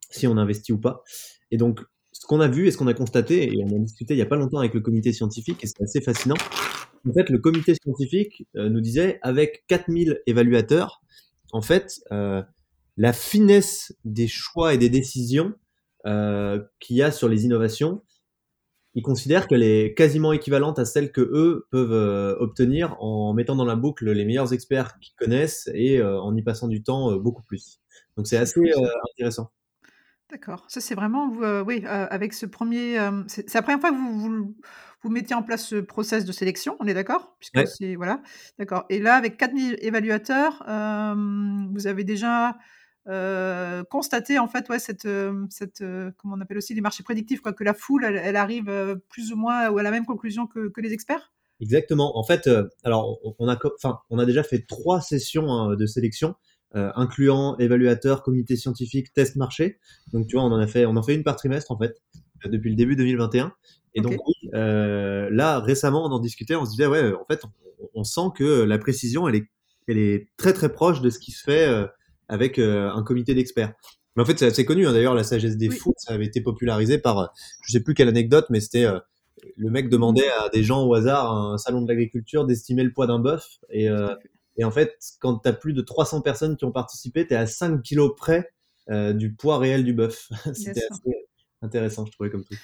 si 0.09 0.27
on 0.27 0.37
investit 0.37 0.73
ou 0.73 0.79
pas. 0.79 1.03
Et 1.51 1.57
donc, 1.57 1.81
ce 2.11 2.25
qu'on 2.25 2.39
a 2.39 2.47
vu 2.47 2.67
et 2.67 2.71
ce 2.71 2.77
qu'on 2.77 2.87
a 2.87 2.93
constaté, 2.93 3.53
et 3.53 3.63
on 3.63 3.75
en 3.75 3.79
discutait 3.79 4.13
il 4.13 4.17
n'y 4.17 4.23
a 4.23 4.27
pas 4.27 4.37
longtemps 4.37 4.59
avec 4.59 4.73
le 4.73 4.79
comité 4.79 5.11
scientifique, 5.11 5.63
et 5.63 5.67
c'est 5.67 5.83
assez 5.83 6.01
fascinant. 6.01 6.37
En 7.07 7.13
fait, 7.13 7.29
le 7.29 7.37
comité 7.37 7.75
scientifique 7.75 8.47
euh, 8.55 8.69
nous 8.69 8.81
disait, 8.81 9.19
avec 9.21 9.63
4000 9.67 10.21
évaluateurs, 10.25 11.01
en 11.51 11.61
fait, 11.61 12.01
euh, 12.11 12.41
la 12.97 13.13
finesse 13.13 13.93
des 14.05 14.27
choix 14.27 14.73
et 14.73 14.77
des 14.77 14.89
décisions 14.89 15.53
euh, 16.05 16.61
qu'il 16.79 16.95
y 16.95 17.03
a 17.03 17.11
sur 17.11 17.29
les 17.29 17.45
innovations, 17.45 18.03
ils 18.93 19.03
considèrent 19.03 19.47
qu'elle 19.47 19.63
est 19.63 19.93
quasiment 19.93 20.33
équivalente 20.33 20.79
à 20.79 20.85
celle 20.85 21.11
que 21.11 21.21
eux 21.21 21.67
peuvent 21.71 21.91
euh, 21.91 22.35
obtenir 22.39 22.95
en 23.01 23.33
mettant 23.33 23.55
dans 23.55 23.65
la 23.65 23.75
boucle 23.75 24.09
les 24.11 24.25
meilleurs 24.25 24.53
experts 24.53 24.97
qu'ils 24.99 25.15
connaissent 25.15 25.69
et 25.73 25.99
euh, 25.99 26.19
en 26.19 26.35
y 26.35 26.41
passant 26.43 26.67
du 26.67 26.83
temps 26.83 27.15
beaucoup 27.17 27.43
plus. 27.43 27.81
Donc 28.17 28.27
c'est 28.27 28.37
assez 28.37 28.59
intéressant. 29.11 29.51
D'accord. 30.31 30.65
Ça, 30.69 30.81
c'est 30.81 30.95
vraiment 30.95 31.29
oui, 31.65 31.85
avec 31.85 32.33
ce 32.33 32.45
1er, 32.47 32.95
hem, 32.95 33.25
c'est 33.27 33.53
la 33.53 33.61
1re 33.61 33.79
fois 33.79 33.91
que 33.91 33.95
vous 33.95 34.19
vous 34.19 34.55
vous 35.03 35.11
mettiez 35.11 35.35
en 35.35 35.43
place 35.43 35.67
ce 35.67 35.75
process 35.75 36.25
de 36.25 36.31
sélection, 36.31 36.77
on 36.79 36.87
est 36.87 36.95
d'accord? 36.95 37.35
Puisque 37.39 37.57
Ouais. 37.57 37.65
c'est 37.67 37.95
voilà, 37.95 38.23
d'accord 38.57 38.85
et 38.89 38.97
là, 38.99 39.15
avec 39.15 39.37
4000 39.37 39.77
évaluateurs, 39.81 40.63
vous 40.65 41.85
avez 41.87 42.03
déjà, 42.03 42.57
heu, 43.07 43.83
constaté, 43.89 44.39
en 44.39 44.47
fait, 44.47 44.69
ouais, 44.69 44.79
cette, 44.79 45.05
hem, 45.05 45.47
cette, 45.49 45.81
heu, 45.81 46.13
comment 46.17 46.35
on 46.37 46.41
appelle 46.41 46.57
aussi 46.57 46.73
les 46.73 46.81
marchés 46.81 47.03
prédictifs, 47.03 47.41
quoi, 47.41 47.53
que 47.53 47.63
la 47.63 47.73
foule, 47.73 48.05
elle 48.05 48.17
elle 48.23 48.35
arrive, 48.35 48.99
plus 49.09 49.31
ou 49.33 49.35
moins 49.37 49.69
ou 49.69 49.77
à 49.79 49.83
la 49.83 49.91
même 49.91 50.05
conclusion 50.05 50.47
que 50.47 50.69
que 50.69 50.81
les 50.81 50.93
experts? 50.93 51.31
Exactement. 51.61 52.17
En 52.17 52.23
fait, 52.23 52.49
alors 52.83 53.19
on 53.39 53.47
a 53.47 53.57
enfin, 53.77 53.99
on 54.09 54.19
a 54.19 54.25
déjà 54.25 54.43
fait 54.43 54.65
3 54.67 54.99
sessions, 55.01 55.49
hein, 55.51 55.75
de 55.75 55.85
sélection, 55.85 56.35
incluant 56.73 57.57
évaluateurs, 57.57 58.23
comité 58.23 58.57
scientifique, 58.57 59.13
test 59.13 59.35
marché. 59.37 59.79
Donc 60.11 60.27
tu 60.27 60.35
vois, 60.35 60.43
on 60.45 60.51
en 60.51 60.59
a 60.59 60.67
fait 60.67 60.85
on 60.85 60.97
en 60.97 61.03
fait 61.03 61.15
1 61.15 61.23
par 61.23 61.37
trimestre, 61.37 61.71
en 61.71 61.77
fait, 61.77 61.95
depuis 62.45 62.69
le 62.71 62.75
début 62.75 62.95
2021 62.97 63.53
et 63.97 64.01
donc 64.01 64.15
oui, 64.27 64.49
là, 64.53 65.59
récemment, 65.61 66.05
on 66.05 66.11
en 66.11 66.19
discutait, 66.19 66.55
on 66.55 66.65
se 66.65 66.71
disait: 66.71 66.87
«Ouais, 66.87 67.13
en 67.13 67.25
fait, 67.25 67.43
on 67.45 67.49
on 67.93 68.03
sent 68.03 68.29
que 68.35 68.63
la 68.63 68.77
précision, 68.77 69.27
elle 69.29 69.35
est 69.35 69.47
elle 69.87 69.97
est 69.99 70.27
très, 70.37 70.51
très 70.53 70.69
proche 70.73 71.01
de 71.01 71.09
ce 71.09 71.19
qui 71.19 71.31
se 71.31 71.43
fait, 71.43 71.67
avec, 72.29 72.59
heu, 72.59 72.89
un 72.89 73.03
comité 73.03 73.33
d'experts». 73.35 73.73
Mais 74.15 74.23
en 74.23 74.25
fait, 74.25 74.39
c'est 74.39 74.45
assez 74.47 74.65
connu, 74.65 74.87
hein, 74.87 74.93
d'ailleurs, 74.93 75.13
la 75.15 75.23
sagesse 75.25 75.57
des 75.57 75.69
Oui. 75.69 75.77
foules, 75.79 75.93
ça 75.97 76.13
avait 76.13 76.25
été 76.25 76.41
popularisé 76.41 76.97
par, 76.99 77.19
heu, 77.21 77.27
je 77.63 77.71
sais 77.73 77.81
plus 77.83 77.93
quelle 77.93 78.07
anecdote, 78.09 78.45
mais 78.49 78.59
c'était, 78.61 78.85
heu, 78.85 79.01
le 79.57 79.69
mec 79.69 79.89
demandait 79.89 80.29
à 80.39 80.49
des 80.49 80.63
gens 80.63 80.83
au 80.85 80.93
hasard, 80.95 81.31
à 81.31 81.53
un 81.53 81.57
salon 81.57 81.81
de 81.81 81.87
l'agriculture, 81.89 82.45
d'estimer 82.45 82.83
le 82.83 82.91
poids 82.93 83.07
d'un 83.07 83.19
bœuf 83.19 83.59
et 83.69 83.87
Tout 83.87 83.97
fait. 84.21 84.29
et 84.57 84.63
en 84.63 84.71
fait, 84.71 84.97
quand 85.19 85.39
tu 85.39 85.49
as 85.49 85.53
plus 85.53 85.73
de 85.73 85.81
300 85.81 86.21
personnes 86.21 86.55
qui 86.57 86.65
ont 86.65 86.71
participé, 86.71 87.27
tu 87.27 87.33
es 87.33 87.37
à 87.37 87.47
5 87.47 87.81
kilogrammes 87.83 88.15
près, 88.15 88.51
heu, 88.91 89.13
du 89.13 89.33
poids 89.35 89.57
réel 89.59 89.83
du 89.85 89.93
bœuf. 89.93 90.29
C'était 90.55 90.85
assez 90.85 91.27
intéressant, 91.61 92.05
je 92.05 92.11
trouvais, 92.11 92.29
comme 92.29 92.43
truc. 92.45 92.61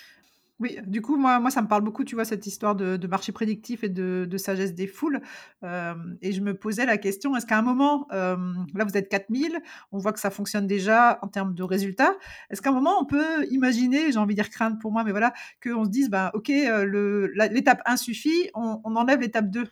Oui, 0.62 0.78
du 0.86 1.02
coup, 1.02 1.18
moi 1.18 1.40
moi, 1.40 1.50
ça 1.50 1.64
me 1.64 1.68
parle 1.68 1.82
beaucoup, 1.84 2.04
tu 2.04 2.14
vois, 2.14 2.24
cette 2.24 2.46
histoire 2.46 2.76
de 2.76 2.96
de 2.96 3.08
marché 3.08 3.32
prédictif 3.32 3.84
et 3.84 3.90
de 3.90 4.28
de 4.30 4.38
sagesse 4.38 4.76
des 4.76 4.86
foules, 4.86 5.20
hem 5.64 6.18
et 6.22 6.32
je 6.34 6.42
me 6.42 6.54
posais 6.54 6.86
la 6.86 6.98
question, 7.00 7.36
est-ce 7.36 7.48
qu'à 7.48 7.58
un 7.58 7.64
moment, 7.64 8.08
hem, 8.12 8.68
là, 8.76 8.86
vous 8.86 8.96
êtes 8.96 9.10
4000, 9.10 9.58
on 9.92 9.98
voit 9.98 10.14
que 10.14 10.20
ça 10.20 10.30
fonctionne 10.30 10.68
déjà 10.68 11.18
en 11.24 11.28
termes 11.28 11.56
de 11.56 11.64
résultats. 11.64 12.14
Est-ce 12.52 12.62
qu'à 12.62 12.70
un 12.70 12.74
moment, 12.74 13.02
on 13.02 13.06
peut 13.06 13.44
imaginer, 13.50 14.12
j'ai 14.12 14.20
envie 14.20 14.36
de 14.36 14.42
dire 14.42 14.52
craindre 14.52 14.78
pour 14.80 14.92
moi, 14.92 15.04
mais 15.04 15.10
voilà, 15.12 15.34
qu'on 15.64 15.84
se 15.86 15.90
dise: 15.90 16.10
«Ben, 16.12 16.30
OK, 16.36 16.50
la 16.50 17.48
l'étape 17.48 17.82
1 17.88 17.98
suffit, 17.98 18.50
on 18.54 18.80
on 18.84 18.96
enlève 18.96 19.20
l'étape 19.20 19.50
2»? 19.50 19.64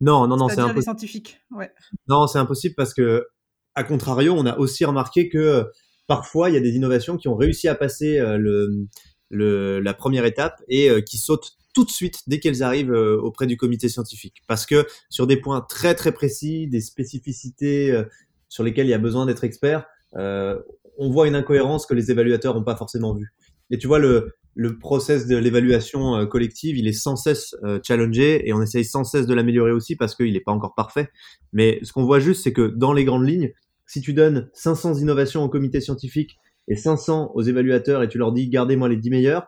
Non, 0.00 0.26
non, 0.26 0.36
non, 0.38 0.48
c'est 0.48 0.56
les 0.56 0.62
impossible. 0.62 0.82
scientifiques? 0.84 1.40
Ouais. 1.50 1.70
Non, 2.08 2.26
c'est 2.26 2.38
impossible 2.38 2.74
parce 2.76 2.94
qu'à 2.94 3.84
contrario, 3.86 4.34
on 4.36 4.46
a 4.46 4.56
aussi 4.56 4.86
remarqué 4.86 5.28
que, 5.28 5.66
parfois, 6.06 6.48
il 6.48 6.54
y 6.54 6.56
a 6.56 6.60
des 6.60 6.70
innovations 6.76 7.18
qui 7.18 7.28
ont 7.28 7.36
réussi 7.36 7.68
à 7.68 7.74
passer, 7.74 8.18
le, 8.20 8.86
la 9.32 9.94
1re 9.94 10.24
étape 10.26 10.62
et 10.68 10.90
heu, 10.90 11.00
qui 11.00 11.18
sautent 11.18 11.52
tout 11.74 11.84
de 11.84 11.90
suite 11.90 12.20
dès 12.26 12.38
qu'elles 12.38 12.62
arrivent, 12.62 12.92
heu, 12.92 13.18
auprès 13.20 13.46
du 13.46 13.56
comité 13.56 13.88
scientifique. 13.88 14.42
Parce 14.46 14.66
que 14.66 14.86
sur 15.10 15.26
des 15.26 15.36
points 15.38 15.62
très, 15.62 15.94
très 15.94 16.12
précis, 16.12 16.68
des 16.68 16.80
spécificités, 16.80 17.90
heu, 17.92 18.08
sur 18.48 18.62
lesquelles 18.62 18.86
il 18.86 18.90
y 18.90 18.94
a 18.94 18.98
besoin 18.98 19.26
d'être 19.26 19.44
expert, 19.44 19.86
on 20.14 21.10
voit 21.10 21.26
une 21.26 21.34
incohérence 21.34 21.86
que 21.86 21.94
les 21.94 22.10
évaluateurs 22.10 22.56
ont 22.56 22.62
pas 22.64 22.76
forcément 22.76 23.14
vue 23.14 23.32
et 23.70 23.78
tu 23.78 23.86
vois, 23.86 23.98
le 23.98 24.34
le 24.54 24.76
process 24.78 25.26
de 25.26 25.36
l'évaluation, 25.38 26.26
collective, 26.26 26.76
il 26.76 26.86
est 26.86 26.92
sans 26.92 27.16
cesse, 27.16 27.56
challengé 27.82 28.46
et 28.46 28.52
on 28.52 28.60
essaye 28.60 28.84
sans 28.84 29.02
cesse 29.02 29.26
de 29.26 29.32
l'améliorer 29.32 29.72
aussi 29.72 29.96
parce 29.96 30.14
qu'il 30.14 30.36
est 30.36 30.40
pas 30.40 30.52
encore 30.52 30.74
parfait. 30.74 31.08
Mais 31.54 31.78
ce 31.82 31.94
qu'on 31.94 32.04
voit 32.04 32.20
juste, 32.20 32.42
c'est 32.44 32.52
que 32.52 32.66
dans 32.68 32.92
les 32.92 33.06
grandes 33.06 33.26
lignes, 33.26 33.52
si 33.86 34.02
tu 34.02 34.12
donnes 34.12 34.50
500 34.52 34.96
innovations 34.96 35.42
au 35.42 35.48
comité 35.48 35.80
scientifique 35.80 36.36
et 36.68 36.76
500 36.76 37.32
aux 37.34 37.42
évaluateurs 37.42 38.02
et 38.02 38.08
tu 38.08 38.18
leur 38.18 38.32
dis: 38.32 38.48
«Gardez-moi 38.48 38.88
les 38.88 38.96
10 38.96 39.10
meilleures», 39.10 39.46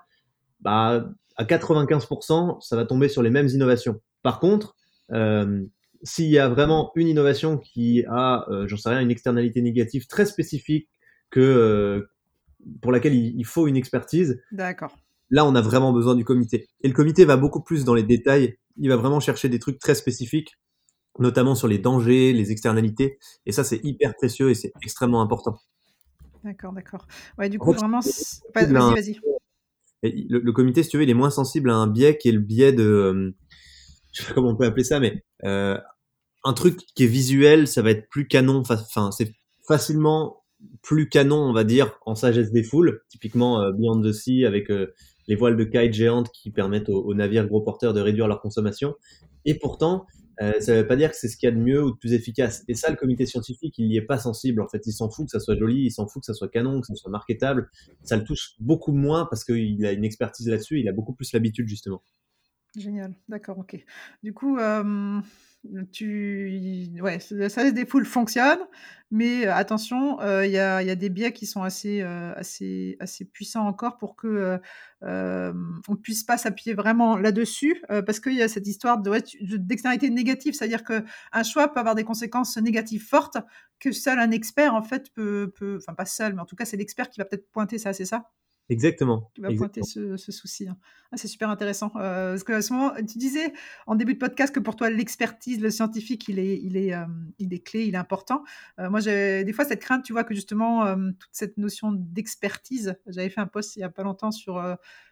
bah, 0.61 1.07
à 1.37 1.44
95% 1.44 2.61
ça 2.61 2.77
va 2.77 2.85
tomber 2.87 3.09
sur 3.09 3.22
les 3.22 3.31
mêmes 3.31 3.48
innovations. 3.48 4.00
Par 4.22 4.40
contre, 4.40 4.77
hem, 5.12 5.68
s'il 6.03 6.27
y 6.31 6.38
a 6.38 6.48
vraiment 6.48 6.92
une 6.96 7.09
innovation 7.09 7.59
qui 7.59 8.05
a, 8.09 8.46
heu, 8.50 8.66
j'en 8.68 8.77
sais 8.77 8.90
rien, 8.90 9.00
une 9.00 9.11
externalité 9.11 9.62
négative 9.62 10.07
très 10.07 10.27
spécifique 10.27 10.88
que, 11.31 11.40
heu, 11.40 12.09
pour 12.83 12.92
laquelle 12.92 13.14
il 13.14 13.35
il 13.38 13.44
faut 13.46 13.66
une 13.68 13.77
expertise, 13.77 14.42
D'accord. 14.53 14.96
là, 15.31 15.44
on 15.46 15.55
a 15.55 15.61
vraiment 15.62 15.92
besoin 15.92 16.14
du 16.14 16.24
comité 16.24 16.68
et 16.83 16.88
le 16.88 16.94
comité 16.94 17.24
va 17.24 17.37
beaucoup 17.37 17.62
plus 17.62 17.85
dans 17.85 17.94
les 17.94 18.03
détails. 18.05 18.57
Il 18.79 18.88
va 18.90 18.96
vraiment 18.96 19.20
chercher 19.20 19.48
des 19.48 19.59
trucs 19.61 19.79
très 19.79 19.94
spécifiques, 19.94 20.55
notamment 21.18 21.55
sur 21.57 21.68
les 21.68 21.79
dangers, 21.79 22.33
les 22.33 22.53
externalités 22.53 23.18
et 23.46 23.53
ça, 23.53 23.64
c'est 23.64 23.81
hyper 23.85 24.14
précieux 24.16 24.50
et 24.50 24.55
c'est 24.55 24.72
extrêmement 24.83 25.22
important. 25.22 25.59
D'accord, 26.44 26.72
d'accord. 26.72 27.07
Ouais, 27.38 27.48
du 27.48 27.59
coup, 27.59 27.72
vraiment 27.72 28.00
vas-y, 28.54 28.72
vas-y. 28.72 29.20
et 30.02 30.26
le 30.28 30.40
le 30.40 30.52
comité, 30.52 30.83
si 30.83 30.90
tu 30.90 30.98
veux, 30.98 31.02
il 31.02 31.11
est 31.11 31.14
moins 31.14 31.30
sensible 31.30 31.70
à 31.70 31.74
un 31.74 31.87
biais 31.87 32.18
qui 32.18 32.28
est 32.28 32.33
le 32.33 32.40
biais 32.40 32.72
de, 32.72 33.11
hem, 33.11 33.33
je 34.12 34.22
sais 34.22 34.28
pas 34.28 34.35
comment 34.35 34.50
on 34.50 34.57
peut 34.57 34.66
appeler 34.66 34.85
ça, 34.85 35.00
mais, 35.00 35.24
heu, 35.44 35.78
un 36.44 36.52
truc 36.52 36.78
qui 36.94 37.04
est 37.04 37.09
visuel, 37.09 37.66
ça 37.66 37.80
va 37.80 37.90
être 37.90 38.09
plus 38.11 38.28
canon, 38.28 38.57
enfin 38.59 39.11
c'est 39.11 39.33
facilement 39.66 40.44
plus 40.83 41.09
canon, 41.09 41.38
on 41.38 41.52
va 41.54 41.64
dire, 41.64 41.98
en 42.04 42.14
sagesse 42.14 42.52
des 42.52 42.62
foules. 42.62 43.02
Typiquement, 43.09 43.62
heu, 43.62 43.72
Beyond 43.72 44.02
the 44.02 44.12
Sea 44.12 44.44
avec, 44.44 44.68
les 45.26 45.37
voiles 45.37 45.57
de 45.57 45.64
kite 45.64 45.94
géantes 45.94 46.30
qui 46.30 46.50
permettent 46.50 46.90
aux 46.90 47.02
aux 47.02 47.14
navires 47.14 47.46
gros 47.46 47.62
porteurs 47.62 47.94
de 47.94 48.00
réduire 48.00 48.28
leur 48.28 48.42
consommation 48.42 48.94
et 49.44 49.54
pourtant, 49.59 50.07
heu, 50.42 50.61
ça 50.61 50.75
veut 50.75 50.87
pas 50.87 50.97
dire 50.97 51.11
que 51.11 51.16
c'est 51.16 51.29
ce 51.29 51.37
qu'il 51.37 51.49
y 51.49 51.53
a 51.53 51.55
de 51.55 51.61
mieux 51.61 51.83
ou 51.85 51.92
de 51.92 51.97
plus 51.97 52.12
efficace 52.12 52.64
et 52.68 52.75
ça, 52.75 52.90
le 52.90 52.97
comité 52.97 53.27
scientifique, 53.27 53.75
il 53.79 53.87
y 53.92 53.97
est 53.97 54.03
pas 54.03 54.18
sensible, 54.18 54.61
en 54.62 54.68
fait. 54.68 54.83
Il 54.87 54.92
s'en 54.92 55.11
fout 55.11 55.27
que 55.27 55.31
ça 55.31 55.40
soit 55.40 55.57
joli, 55.57 55.85
il 55.87 55.90
s'en 55.90 56.07
fout 56.07 56.23
que 56.23 56.27
ça 56.27 56.35
soit 56.35 56.49
canon, 56.49 56.81
que 56.81 56.87
ça 56.87 56.94
soit 56.94 57.11
marketable. 57.11 57.70
Ça 58.03 58.16
le 58.16 58.25
touche 58.25 58.55
beaucoup 58.61 58.92
moins 58.92 59.27
parce 59.31 59.44
qu'il 59.44 59.85
a 59.87 59.92
une 59.92 60.05
expertise 60.05 60.49
là-dessus, 60.49 60.81
il 60.81 60.88
a 60.88 60.92
beaucoup 60.92 61.14
plus 61.14 61.33
l'habitude, 61.33 61.68
justement. 61.68 62.03
Génial, 62.76 63.14
d'accord, 63.28 63.58
OK. 63.60 63.76
Du 64.24 64.34
coup, 64.34 64.58
tu 65.92 66.90
ouais, 67.00 67.20
sagesse 67.20 67.72
des 67.72 67.87
foules 67.87 68.04
fonctionne, 68.04 68.58
mais 69.12 69.46
attention, 69.46 70.18
il 70.42 70.50
y 70.50 70.58
a 70.58 70.94
des 70.96 71.08
biais 71.08 71.32
qui 71.32 71.46
sont 71.46 71.62
assez, 71.62 72.04
puissants 73.32 73.66
encore 73.68 73.96
pour 73.96 74.16
que, 74.16 74.58
on 75.02 75.96
puisse 76.02 76.24
pas 76.24 76.37
s'appuyer 76.37 76.74
vraiment 76.74 77.16
là-dessus, 77.16 77.80
parce 78.06 78.18
qu'il 78.18 78.34
y 78.34 78.42
a 78.42 78.48
cette 78.48 78.66
histoire 78.66 79.00
de 79.00 79.08
ouais, 79.10 79.22
négative. 80.10 80.54
C'est-à-dire 80.54 80.82
qu'un 80.82 81.42
choix 81.44 81.72
peut 81.72 81.78
avoir 81.78 81.94
des 81.94 82.04
conséquences 82.04 82.56
négatives 82.56 83.06
fortes 83.06 83.37
que 83.78 83.92
seul 83.92 84.18
un 84.18 84.32
expert, 84.32 84.74
en 84.74 84.82
fait, 84.82 85.12
peut 85.14 85.52
peut 85.54 85.76
enfin, 85.80 85.94
pas 85.94 86.06
seul, 86.06 86.34
mais 86.34 86.40
en 86.40 86.46
tout 86.46 86.56
cas, 86.56 86.64
c'est 86.64 86.76
l'expert 86.76 87.08
qui 87.08 87.20
va 87.20 87.24
peut-être 87.24 87.48
pointer 87.52 87.78
ça, 87.78 87.92
c'est 87.92 88.04
ça? 88.06 88.30
Exactement, 88.70 89.31
Qui 89.35 89.42
va 89.42 89.53
pointer 89.53 89.83
ce 89.83 90.16
ce 90.16 90.33
souci, 90.33 90.66
hein. 90.68 90.79
Ah, 91.12 91.18
c'est 91.18 91.29
super 91.29 91.50
intéressant, 91.50 91.88
heu, 91.96 92.37
parce 92.46 92.66
ce 92.66 92.72
moment 92.72 92.92
tu 92.96 93.18
disais 93.18 93.53
en 93.87 93.94
début 93.94 94.14
de 94.14 94.18
podcast 94.18 94.55
que 94.55 94.61
pour 94.61 94.74
toi 94.74 94.88
l'expertise, 94.88 95.61
le 95.61 95.68
scientifique, 95.70 96.27
il 96.29 96.38
est 96.38 96.59
il 96.62 96.79
est, 96.79 96.87
hem, 96.88 97.31
il 97.38 97.53
est 97.53 97.61
clé, 97.61 97.85
il 97.85 97.94
est 97.94 97.98
important. 97.98 98.42
Heu, 98.81 98.88
moi, 98.88 99.00
j'ai 99.00 99.44
des 99.44 99.53
fois 99.53 99.66
cette 99.66 99.81
crainte, 99.81 100.03
tu 100.03 100.14
vois, 100.14 100.24
que 100.24 100.35
justement, 100.35 100.96
toute 101.18 101.29
cette 101.33 101.59
notion 101.59 101.92
d'expertise 101.92 102.96
j'avais 103.07 103.29
fait 103.29 103.42
un 103.42 103.46
post 103.46 103.77
il 103.77 103.81
y 103.81 103.83
a 103.83 103.90
pas 103.90 104.03
longtemps 104.03 104.33
sur, 104.33 104.62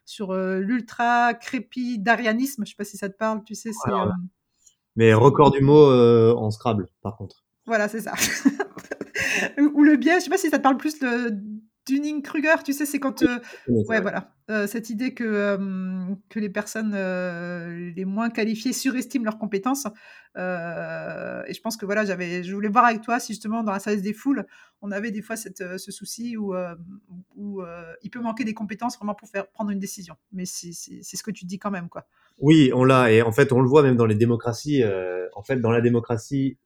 sur, 0.07 0.33
heu, 0.33 0.61
l'ultra-crépidarianisme, 0.61 2.65
je 2.65 2.71
sais 2.71 2.77
pas 2.77 2.85
si 2.85 2.97
ça 2.97 3.11
te 3.11 3.17
parle, 3.17 3.45
tu 3.45 3.55
sais? 3.55 3.73
C'est, 3.73 3.88
Alors 3.88 4.07
là 4.07 4.15
hem, 4.15 4.29
mais 4.97 5.15
record 5.15 5.51
du 5.51 5.61
mot, 5.61 5.91
en 5.91 6.51
Scrabble, 6.51 6.88
par 7.03 7.17
contre. 7.17 7.45
Voilà, 7.67 7.88
c'est 7.88 8.01
ça. 8.01 8.15
Ou 9.59 9.85
le 9.85 9.97
biais, 9.97 10.19
je 10.21 10.25
sais 10.25 10.31
pas 10.31 10.38
si 10.38 10.51
ça 10.51 10.59
te 10.59 10.62
parle 10.62 10.77
plus 10.77 11.01
le 11.01 11.31
Dunning-Kruger, 11.87 12.62
tu 12.64 12.73
sais? 12.73 12.87
C'est 12.87 13.01
quand, 13.01 13.18
ça, 13.18 13.40
ouais, 13.88 14.01
voilà, 14.01 14.35
heu, 14.51 14.66
cette 14.66 14.90
idée 14.90 15.14
que, 15.14 15.59
que 16.29 16.38
les 16.38 16.49
personnes, 16.49 16.95
heu, 16.95 17.92
les 17.95 18.05
moins 18.05 18.31
qualifiées 18.31 18.73
surestiment 18.73 19.25
leurs 19.25 19.38
compétences, 19.38 19.87
heu 20.37 21.42
et 21.47 21.55
je 21.55 21.61
pense 21.61 21.77
que, 21.77 21.85
voilà, 21.85 22.05
j'avais 22.05 22.45
je 22.45 22.55
voulais 22.55 22.68
voir 22.68 22.85
avec 22.85 23.03
toi 23.03 23.18
si 23.18 23.33
justement 23.33 23.62
dans 23.62 23.73
la 23.73 23.81
sagesse 23.81 24.03
des 24.03 24.12
foules, 24.12 24.47
on 24.81 24.90
avait 24.92 25.11
des 25.11 25.23
fois 25.23 25.37
cette, 25.37 25.79
ce 25.79 25.92
souci 25.92 26.37
où, 26.37 26.55
il 28.03 28.11
peut 28.11 28.21
manquer 28.21 28.45
des 28.45 28.55
compétences 28.55 28.97
vraiment 28.97 29.14
pour 29.14 29.29
faire 29.29 29.49
prendre 29.49 29.71
une 29.71 29.81
décision. 29.81 30.14
Mais 30.33 30.45
c'est 30.45 30.73
ce 30.73 31.23
que 31.23 31.31
tu 31.31 31.45
dis 31.45 31.59
quand 31.59 31.71
même, 31.71 31.88
quoi? 31.88 32.07
Oui, 32.38 32.71
on 32.75 32.85
l'a 32.85 33.11
et 33.12 33.23
en 33.23 33.33
fait, 33.33 33.53
on 33.53 33.61
le 33.61 33.68
voit 33.68 33.83
même 33.83 33.97
dans 33.97 34.07
les 34.07 34.14
démocraties, 34.14 34.83
en 35.35 35.42
fait, 35.42 35.57
dans 35.57 35.71
la 35.71 35.81
démocratie, 35.81 36.59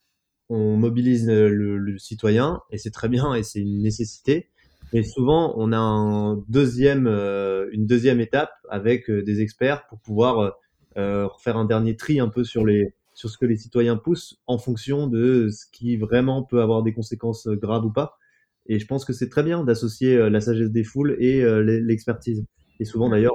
on 0.49 0.77
mobilise, 0.77 1.27
le 1.29 1.99
citoyen 1.99 2.61
et 2.71 2.79
c'est 2.79 2.91
très 2.93 3.09
bien 3.09 3.35
et 3.35 3.43
c'est 3.43 3.61
une 3.61 3.83
nécessité. 3.83 4.51
Mais 4.93 5.03
souvent, 5.03 5.55
on 5.57 5.73
a 5.73 5.79
un 5.79 6.37
2e, 6.49 7.07
heu, 7.09 7.69
une 7.73 7.87
2e 7.87 8.21
étape 8.21 8.53
avec, 8.71 9.11
heu, 9.11 9.23
des 9.23 9.41
experts 9.41 9.87
pour 9.89 9.99
pouvoir, 10.01 10.57
heu, 10.97 11.27
refaire 11.27 11.57
un 11.57 11.65
dernier 11.65 11.97
tri 11.97 12.21
un 12.21 12.29
peu 12.29 12.45
sur 12.45 12.65
les 12.65 12.95
sur 13.15 13.31
ce 13.31 13.39
que 13.39 13.47
les 13.47 13.57
citoyens 13.57 13.97
poussent 13.97 14.39
en 14.47 14.59
fonction 14.59 15.07
de 15.07 15.49
ce 15.49 15.65
qui 15.73 15.97
vraiment 15.97 16.43
peut 16.43 16.61
avoir 16.61 16.83
des 16.83 16.93
conséquences, 16.93 17.49
graves 17.49 17.87
ou 17.87 17.91
pas 17.91 18.19
et 18.67 18.79
je 18.79 18.87
pense 18.87 19.07
que 19.07 19.15
c'est 19.15 19.31
très 19.31 19.43
bien 19.43 19.65
d'associer, 19.65 20.29
la 20.29 20.41
sagesse 20.43 20.71
des 20.71 20.85
foules 20.85 21.17
et 21.19 21.43
l'expertise 21.63 22.45
et 22.79 22.85
souvent 22.85 23.09
d'ailleurs, 23.09 23.33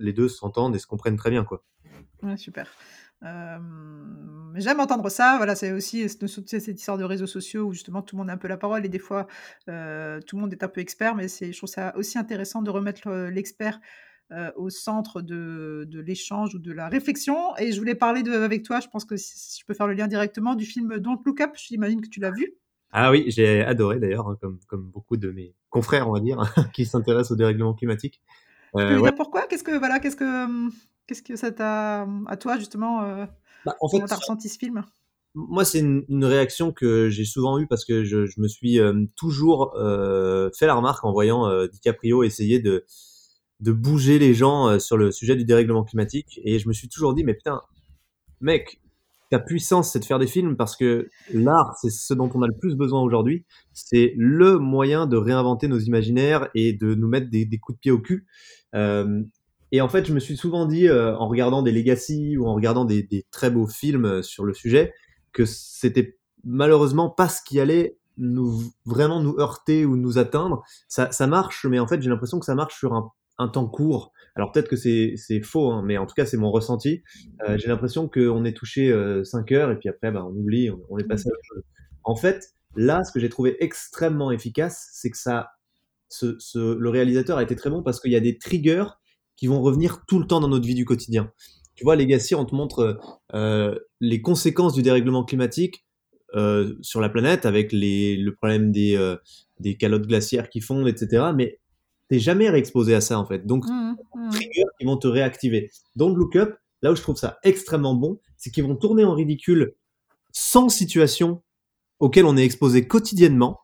les 0.00 0.12
2 0.14 0.28
s'entendent 0.28 0.74
et 0.74 0.78
se 0.78 0.86
comprennent 0.86 1.16
très 1.16 1.30
bien, 1.30 1.44
quoi. 1.44 1.62
Ouais, 2.22 2.36
super. 2.38 2.68
J'aime 3.22 4.80
entendre 4.80 5.08
ça. 5.08 5.36
Voilà, 5.36 5.54
c'est 5.54 5.72
aussi 5.72 6.08
cette 6.08 6.68
histoire 6.68 6.98
de 6.98 7.04
réseaux 7.04 7.26
sociaux 7.26 7.64
où 7.64 7.72
justement 7.72 8.02
tout 8.02 8.16
le 8.16 8.18
monde 8.20 8.30
a 8.30 8.32
un 8.32 8.38
peu 8.38 8.48
la 8.48 8.56
parole 8.56 8.84
et 8.84 8.88
des 8.88 8.98
fois 8.98 9.26
tout 9.66 9.72
le 9.72 10.36
monde 10.36 10.52
est 10.52 10.62
un 10.62 10.68
peu 10.68 10.80
expert, 10.80 11.14
mais 11.14 11.28
je 11.28 11.56
trouve 11.56 11.68
ça 11.68 11.96
aussi 11.96 12.18
intéressant 12.18 12.62
de 12.62 12.70
remettre 12.70 13.10
l'expert 13.30 13.80
au 14.56 14.70
centre 14.70 15.22
de, 15.22 15.86
de 15.88 16.00
l'échange 16.00 16.54
ou 16.54 16.58
de 16.58 16.72
la 16.72 16.88
réflexion. 16.88 17.56
Et 17.58 17.72
je 17.72 17.78
voulais 17.78 17.94
parler 17.94 18.22
de, 18.22 18.32
avec 18.32 18.62
toi, 18.62 18.80
je 18.80 18.88
pense 18.88 19.04
que 19.04 19.16
si 19.16 19.60
je 19.60 19.66
peux 19.66 19.74
faire 19.74 19.86
le 19.86 19.94
lien 19.94 20.06
directement 20.06 20.54
du 20.54 20.64
film 20.64 20.98
Don't 20.98 21.18
Look 21.24 21.40
Up, 21.40 21.52
j'imagine 21.56 22.00
que 22.00 22.08
tu 22.08 22.20
l'as 22.20 22.30
vu. 22.30 22.54
Ah 22.90 23.10
oui, 23.10 23.24
j'ai 23.28 23.62
adoré 23.62 23.98
d'ailleurs, 23.98 24.28
hein, 24.28 24.38
comme, 24.40 24.58
comme 24.66 24.84
beaucoup 24.84 25.16
de 25.16 25.30
mes 25.30 25.54
confrères, 25.68 26.08
on 26.08 26.12
va 26.12 26.20
dire, 26.20 26.40
qui 26.72 26.86
s'intéressent 26.86 27.32
au 27.32 27.36
dérèglement 27.36 27.74
climatique. 27.74 28.22
Euh, 28.76 28.98
ouais. 28.98 29.12
Pourquoi? 29.12 29.46
Qu'est-ce 29.46 29.64
que 29.64 29.76
voilà, 29.78 29.98
qu'est-ce 29.98 30.16
que 30.16 30.68
qu'est-ce 31.08 31.22
que 31.22 31.34
ça 31.34 31.50
t'a 31.50 32.06
à 32.26 32.36
toi 32.36 32.58
justement 32.58 33.02
euh, 33.02 33.26
bah, 33.64 33.74
en 33.80 33.88
fait, 33.88 33.96
Comment 33.96 34.06
t'as 34.06 34.16
ressenti 34.16 34.48
ce 34.48 34.58
film? 34.58 34.84
Moi, 35.34 35.64
c'est 35.64 35.80
une, 35.80 36.24
réaction 36.24 36.72
que 36.72 37.08
j'ai 37.10 37.24
souvent 37.24 37.58
eue 37.58 37.66
parce 37.66 37.84
que 37.84 38.04
je, 38.04 38.26
je 38.26 38.40
me 38.40 38.48
suis 38.48 38.78
euh, 38.78 39.04
toujours 39.16 39.74
euh, 39.76 40.50
fait 40.56 40.66
la 40.66 40.74
remarque 40.74 41.04
en 41.04 41.12
voyant 41.12 41.48
DiCaprio 41.66 42.22
essayer 42.22 42.60
de 42.60 42.84
de 43.60 43.72
bouger 43.72 44.20
les 44.20 44.34
gens 44.34 44.78
sur 44.78 44.96
le 44.96 45.10
sujet 45.10 45.34
du 45.34 45.44
dérèglement 45.44 45.82
climatique 45.82 46.40
et 46.44 46.60
je 46.60 46.68
me 46.68 46.72
suis 46.72 46.88
toujours 46.88 47.12
dit 47.12 47.24
mais 47.24 47.34
putain 47.34 47.60
mec 48.40 48.80
ta 49.30 49.38
puissance, 49.38 49.92
c'est 49.92 49.98
de 49.98 50.04
faire 50.04 50.18
des 50.18 50.26
films 50.26 50.56
parce 50.56 50.76
que 50.76 51.10
l'art, 51.32 51.76
c'est 51.80 51.90
ce 51.90 52.14
dont 52.14 52.30
on 52.34 52.42
a 52.42 52.46
le 52.46 52.56
plus 52.56 52.76
besoin 52.76 53.02
aujourd'hui. 53.02 53.44
C'est 53.74 54.14
le 54.16 54.58
moyen 54.58 55.06
de 55.06 55.16
réinventer 55.16 55.68
nos 55.68 55.78
imaginaires 55.78 56.48
et 56.54 56.72
de 56.72 56.94
nous 56.94 57.08
mettre 57.08 57.28
des, 57.28 57.46
coups 57.58 57.76
de 57.76 57.80
pied 57.80 57.90
au 57.90 57.98
cul. 57.98 58.26
Euh, 58.74 59.22
et 59.72 59.80
en 59.80 59.88
fait, 59.88 60.06
je 60.06 60.12
me 60.12 60.20
suis 60.20 60.36
souvent 60.36 60.66
dit, 60.66 60.88
euh, 60.88 61.16
en 61.16 61.28
regardant 61.28 61.62
des 61.62 61.72
Legacy 61.72 62.36
ou 62.36 62.46
en 62.46 62.54
regardant 62.54 62.84
des, 62.84 63.26
très 63.30 63.50
beaux 63.50 63.66
films 63.66 64.04
euh, 64.04 64.22
sur 64.22 64.44
le 64.44 64.54
sujet, 64.54 64.94
que 65.32 65.44
c'était 65.44 66.18
malheureusement 66.44 67.10
pas 67.10 67.28
ce 67.28 67.42
qui 67.42 67.60
allait 67.60 67.98
nous 68.16 68.62
vraiment 68.84 69.22
nous 69.22 69.36
heurter 69.38 69.84
ou 69.84 69.96
nous 69.96 70.18
atteindre. 70.18 70.62
Ça, 70.88 71.12
ça 71.12 71.26
marche, 71.26 71.66
mais 71.66 71.78
en 71.78 71.86
fait, 71.86 72.02
j'ai 72.02 72.10
l'impression 72.10 72.40
que 72.40 72.46
ça 72.46 72.54
marche 72.54 72.76
sur 72.78 72.94
un, 72.94 73.12
un 73.38 73.48
temps 73.48 73.66
court. 73.66 74.12
Alors 74.34 74.52
peut-être 74.52 74.68
que 74.68 74.76
c'est 74.76 75.40
faux, 75.42 75.72
hein, 75.72 75.82
mais 75.84 75.96
en 75.98 76.06
tout 76.06 76.14
cas 76.14 76.26
c'est 76.26 76.36
mon 76.36 76.50
ressenti. 76.50 77.02
Euh, 77.48 77.56
j'ai 77.58 77.68
l'impression 77.68 78.08
qu'on 78.08 78.44
est 78.44 78.56
touché 78.56 78.90
5 79.24 79.52
euh, 79.52 79.56
heures 79.56 79.70
et 79.70 79.78
puis 79.78 79.88
après 79.88 80.12
bah, 80.12 80.24
on 80.24 80.32
oublie, 80.32 80.70
on, 80.90 80.98
est 80.98 81.04
passé 81.04 81.28
à 81.28 81.32
autre 81.32 81.44
chose. 81.44 81.62
En 82.04 82.16
fait, 82.16 82.54
là, 82.76 83.04
ce 83.04 83.12
que 83.12 83.20
j'ai 83.20 83.28
trouvé 83.28 83.56
extrêmement 83.62 84.30
efficace, 84.30 84.90
c'est 84.92 85.10
que 85.10 85.16
ça, 85.16 85.50
ce, 86.08 86.36
le 86.56 86.88
réalisateur 86.88 87.38
a 87.38 87.42
été 87.42 87.56
très 87.56 87.70
bon 87.70 87.82
parce 87.82 88.00
qu'il 88.00 88.12
y 88.12 88.16
a 88.16 88.20
des 88.20 88.38
triggers 88.38 88.86
qui 89.38 89.46
vont 89.46 89.62
revenir 89.62 90.04
tout 90.06 90.18
le 90.18 90.26
temps 90.26 90.40
dans 90.40 90.48
notre 90.48 90.66
vie 90.66 90.74
du 90.74 90.84
quotidien. 90.84 91.32
Tu 91.74 91.84
vois, 91.84 91.96
Legacy, 91.96 92.34
on 92.34 92.44
te 92.44 92.54
montre 92.54 92.98
euh, 93.32 93.78
les 94.00 94.20
conséquences 94.20 94.74
du 94.74 94.82
dérèglement 94.82 95.24
climatique 95.24 95.86
sur 96.82 97.00
la 97.00 97.08
planète 97.08 97.46
avec 97.46 97.72
les, 97.72 98.14
le 98.18 98.34
problème 98.34 98.70
des, 98.70 99.16
des 99.60 99.78
calottes 99.78 100.06
glaciaires 100.06 100.50
qui 100.50 100.60
fondent, 100.60 100.86
etc. 100.86 101.30
Mais 101.34 101.58
t'es 102.08 102.18
jamais 102.18 102.50
réexposé 102.50 102.94
à 102.94 103.00
ça 103.00 103.18
en 103.18 103.24
fait. 103.24 103.46
Donc, 103.46 103.64
mmh, 103.66 103.96
mmh. 104.14 104.30
triggers 104.30 104.64
qui 104.78 104.86
vont 104.86 104.98
te 104.98 105.08
réactiver. 105.08 105.70
Don't 105.96 106.14
Look 106.14 106.36
Up, 106.36 106.54
là 106.82 106.92
où 106.92 106.96
je 106.96 107.02
trouve 107.02 107.16
ça 107.16 107.38
extrêmement 107.44 107.94
bon, 107.94 108.20
c'est 108.36 108.50
qu'ils 108.50 108.64
vont 108.64 108.76
tourner 108.76 109.04
en 109.04 109.14
ridicule 109.14 109.74
sans 110.32 110.68
situation 110.68 111.42
auxquelles 112.00 112.26
on 112.26 112.36
est 112.36 112.44
exposé 112.44 112.86
quotidiennement 112.86 113.60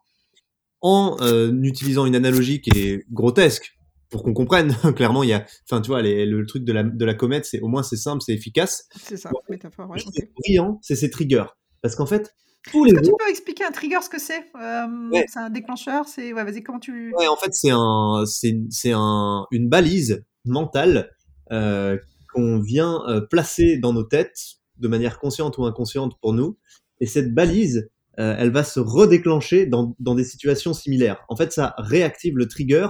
en 0.81 1.17
euh, 1.21 1.53
utilisant 1.63 2.05
une 2.05 2.17
analogie 2.17 2.61
qui 2.61 2.71
est 2.79 3.05
grotesque 3.11 3.74
pour 4.15 4.23
qu'on 4.23 4.33
comprenne. 4.33 4.73
Clairement, 4.95 5.25
il 5.25 5.31
y 5.31 5.33
a, 5.33 5.45
enfin, 5.69 5.81
tu 5.81 5.89
vois, 5.89 6.01
le 6.01 6.47
truc 6.47 6.63
de 6.63 6.73
la, 6.73 6.85
de 6.85 7.05
la 7.05 7.15
comète, 7.15 7.47
c'est 7.47 7.59
au 7.59 7.67
moins 7.67 7.83
c'est 7.83 7.97
simple, 7.97 8.23
c'est 8.25 8.33
efficace. 8.33 8.89
C'est 8.97 9.17
ça, 9.17 9.33
métaphore. 9.49 9.91
Ouais, 9.91 9.99
C'est 9.99 10.31
brillant, 10.37 10.79
c'est 10.83 10.95
ces 10.95 11.11
triggers. 11.11 11.47
Parce 11.83 11.97
qu'en 11.97 12.07
fait, 12.07 12.33
est-ce 12.65 12.95
que 12.95 13.05
tu 13.05 13.13
peux 13.19 13.29
expliquer 13.29 13.65
un 13.65 13.73
trigger 13.73 13.99
ce 14.03 14.09
que 14.09 14.21
c'est? 14.21 14.47
Euh, 14.55 14.87
C'est 15.27 15.41
un 15.41 15.51
déclencheur 15.51 16.07
C'est 16.07 16.33
ouais, 16.33 16.45
vas-y, 16.45 16.63
comment 16.63 16.79
tu 16.79 17.13
Ouais, 17.17 17.27
en 17.27 17.35
fait, 17.35 17.51
c'est 17.55 17.73
un, 17.73 18.23
c'est, 18.25 18.93
un, 18.93 19.47
une 19.51 19.69
balise 19.69 20.25
mentale 20.45 21.11
euh, 21.51 21.99
qu'on 22.33 22.61
vient 22.61 23.03
euh, 23.09 23.21
placer 23.21 23.79
dans 23.79 23.93
nos 23.93 24.05
têtes 24.05 24.39
de 24.79 24.87
manière 24.87 25.19
consciente 25.19 25.59
ou 25.59 25.65
inconsciente 25.65 26.13
pour 26.23 26.35
nous. 26.35 26.57
Et 27.01 27.07
cette 27.07 27.35
balise, 27.35 27.91
elle 28.17 28.53
va 28.53 28.63
se 28.63 28.79
redéclencher 28.79 29.67
dans, 29.67 29.97
dans 29.99 30.15
des 30.15 30.23
situations 30.23 30.73
similaires. 30.73 31.25
En 31.29 31.35
fait, 31.35 31.53
ça 31.53 31.75
réactive 31.79 32.37
le 32.37 32.47
trigger. 32.47 32.87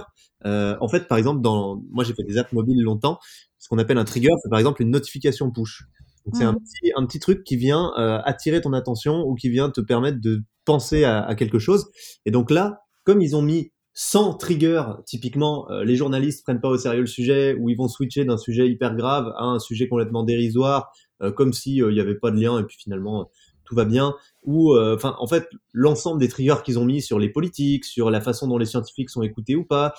Euh, 0.47 0.77
en 0.81 0.89
fait, 0.89 1.09
par 1.09 1.19
exemple, 1.19 1.41
dans, 1.41 1.83
moi 1.91 2.05
j'ai 2.05 2.15
fait 2.15 2.25
des 2.25 2.39
apps 2.39 2.53
mobiles 2.53 2.83
longtemps. 2.83 3.19
Ce 3.59 3.69
qu'on 3.69 3.79
appelle 3.79 3.99
un 3.99 4.05
trigger, 4.05 4.31
c'est 4.43 4.51
par 4.51 4.59
exemple 4.59 4.83
une 4.83 4.91
notification 4.91 5.51
push 5.51 5.85
c'est 6.33 6.45
un, 6.45 6.55
petit, 6.55 6.93
un 6.97 7.05
petit 7.05 7.19
truc 7.19 7.45
qui 7.45 7.57
vient 7.57 7.93
euh, 7.99 8.19
attirer 8.25 8.61
ton 8.61 8.73
attention 8.73 9.25
ou 9.27 9.35
qui 9.35 9.51
vient 9.51 9.71
te 9.71 9.81
permettre 9.81 10.21
de 10.21 10.43
penser 10.65 11.05
à, 11.05 11.23
à, 11.23 11.35
quelque 11.35 11.59
chose. 11.59 11.91
Et 12.25 12.31
donc 12.31 12.51
là, 12.51 12.81
comme 13.05 13.21
ils 13.21 13.37
ont 13.37 13.43
mis 13.43 13.73
100 13.93 14.35
triggers, 14.35 14.85
typiquement, 15.05 15.71
euh, 15.71 15.85
les 15.85 15.97
journalistes 15.97 16.43
prennent 16.43 16.61
pas 16.61 16.71
au 16.71 16.79
sérieux 16.79 17.03
le 17.03 17.07
sujet 17.07 17.55
ou 17.55 17.69
ils 17.69 17.77
vont 17.77 17.89
switcher 17.89 18.25
d'un 18.25 18.39
sujet 18.39 18.69
hyper 18.69 18.97
grave 18.97 19.33
à 19.37 19.45
un 19.45 19.59
sujet 19.59 19.87
complètement 19.87 20.25
dérisoire, 20.25 20.91
comme 21.37 21.53
si 21.55 21.77
il 21.77 21.89
n'y 21.89 22.01
avait 22.01 22.17
pas 22.17 22.31
de 22.31 22.39
lien 22.39 22.59
et 22.59 22.65
puis 22.65 22.77
finalement 22.79 23.31
tout 23.65 23.75
va 23.75 23.87
bien. 23.87 24.15
Ou, 24.43 24.77
enfin, 24.77 25.17
en 25.19 25.27
fait, 25.27 25.49
l'ensemble 25.73 26.21
des 26.21 26.29
triggers 26.29 26.57
qu'ils 26.63 26.79
ont 26.79 26.85
mis 26.85 27.01
sur 27.01 27.19
les 27.19 27.31
politiques, 27.31 27.87
sur 27.87 28.11
la 28.11 28.21
façon 28.21 28.47
dont 28.47 28.59
les 28.59 28.67
scientifiques 28.67 29.09
sont 29.09 29.23
écoutés 29.23 29.57
ou 29.57 29.65
pas, 29.65 29.95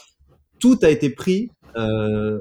tout 0.59 0.77
a 0.81 0.89
été 0.89 1.09
pris 1.09 1.51
euh, 1.77 2.39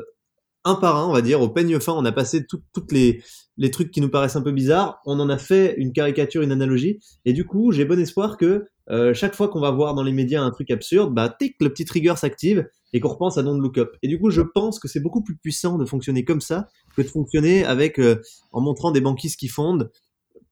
un 0.64 0.74
par 0.77 0.96
un, 0.96 1.07
on 1.07 1.12
va 1.12 1.22
dire, 1.22 1.40
au 1.40 1.48
peigne 1.48 1.79
fin. 1.79 1.92
On 1.92 2.05
a 2.05 2.12
passé 2.12 2.46
toutes 2.46 2.92
les, 2.92 3.22
trucs 3.70 3.90
qui 3.90 4.00
nous 4.00 4.09
paraissent 4.09 4.37
un 4.37 4.42
peu 4.42 4.53
bizarres. 4.53 5.00
On 5.05 5.20
en 5.20 5.29
a 5.29 5.38
fait 5.38 5.74
une 5.77 5.92
caricature, 5.92 6.42
une 6.42 6.53
analogie. 6.53 7.00
Et 7.24 7.33
du 7.33 7.44
coup, 7.44 7.72
j'ai 7.72 7.85
bon 7.85 8.00
espoir 8.00 8.37
que 8.37 8.64
euh, 8.90 9.14
chaque 9.14 9.35
fois 9.35 9.48
qu'on 9.48 9.61
va 9.61 9.70
voir 9.70 9.94
dans 9.94 10.03
les 10.03 10.12
médias 10.12 10.42
un 10.42 10.50
truc 10.50 10.70
absurde, 10.70 11.14
bah, 11.14 11.29
tic, 11.29 11.57
le 11.61 11.70
petit 11.70 11.85
trigger 11.85 12.14
s'active 12.16 12.66
et 12.92 13.00
qu'on 13.00 13.09
repense 13.09 13.37
à 13.38 13.42
Don't 13.42 13.61
Look 13.61 13.79
Up. 13.79 13.96
Et 14.03 14.09
du 14.09 14.18
coup, 14.18 14.31
je 14.31 14.40
pense 14.40 14.79
que 14.79 14.88
c'est 14.88 15.00
beaucoup 15.00 15.22
plus 15.22 15.37
puissant 15.37 15.77
de 15.79 15.85
fonctionner 15.85 16.24
comme 16.24 16.40
ça 16.40 16.68
que 16.96 17.03
de 17.03 17.09
fonctionner 17.09 17.64
avec 17.64 17.98
euh, 17.98 18.22
en 18.53 18.61
montrant 18.61 18.92
des 18.92 19.00
banquises 19.00 19.37
qui 19.37 19.48
fondent, 19.48 19.90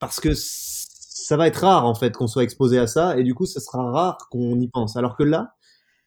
parce 0.01 0.19
que 0.19 0.31
ça 0.35 1.37
va 1.37 1.47
être 1.47 1.59
rare 1.59 1.87
en 1.87 1.95
fait 1.95 2.17
qu'on 2.17 2.27
soit 2.27 2.43
exposé 2.43 2.79
à 2.79 2.89
ça, 2.89 3.17
et 3.17 3.23
du 3.23 3.35
coup, 3.35 3.47
ça 3.47 3.61
sera 3.61 3.91
rare 3.91 4.19
qu'on 4.31 4.59
y 4.59 4.69
pense. 4.69 4.97
Alors 4.97 5.17
que 5.17 5.23
là, 5.23 5.55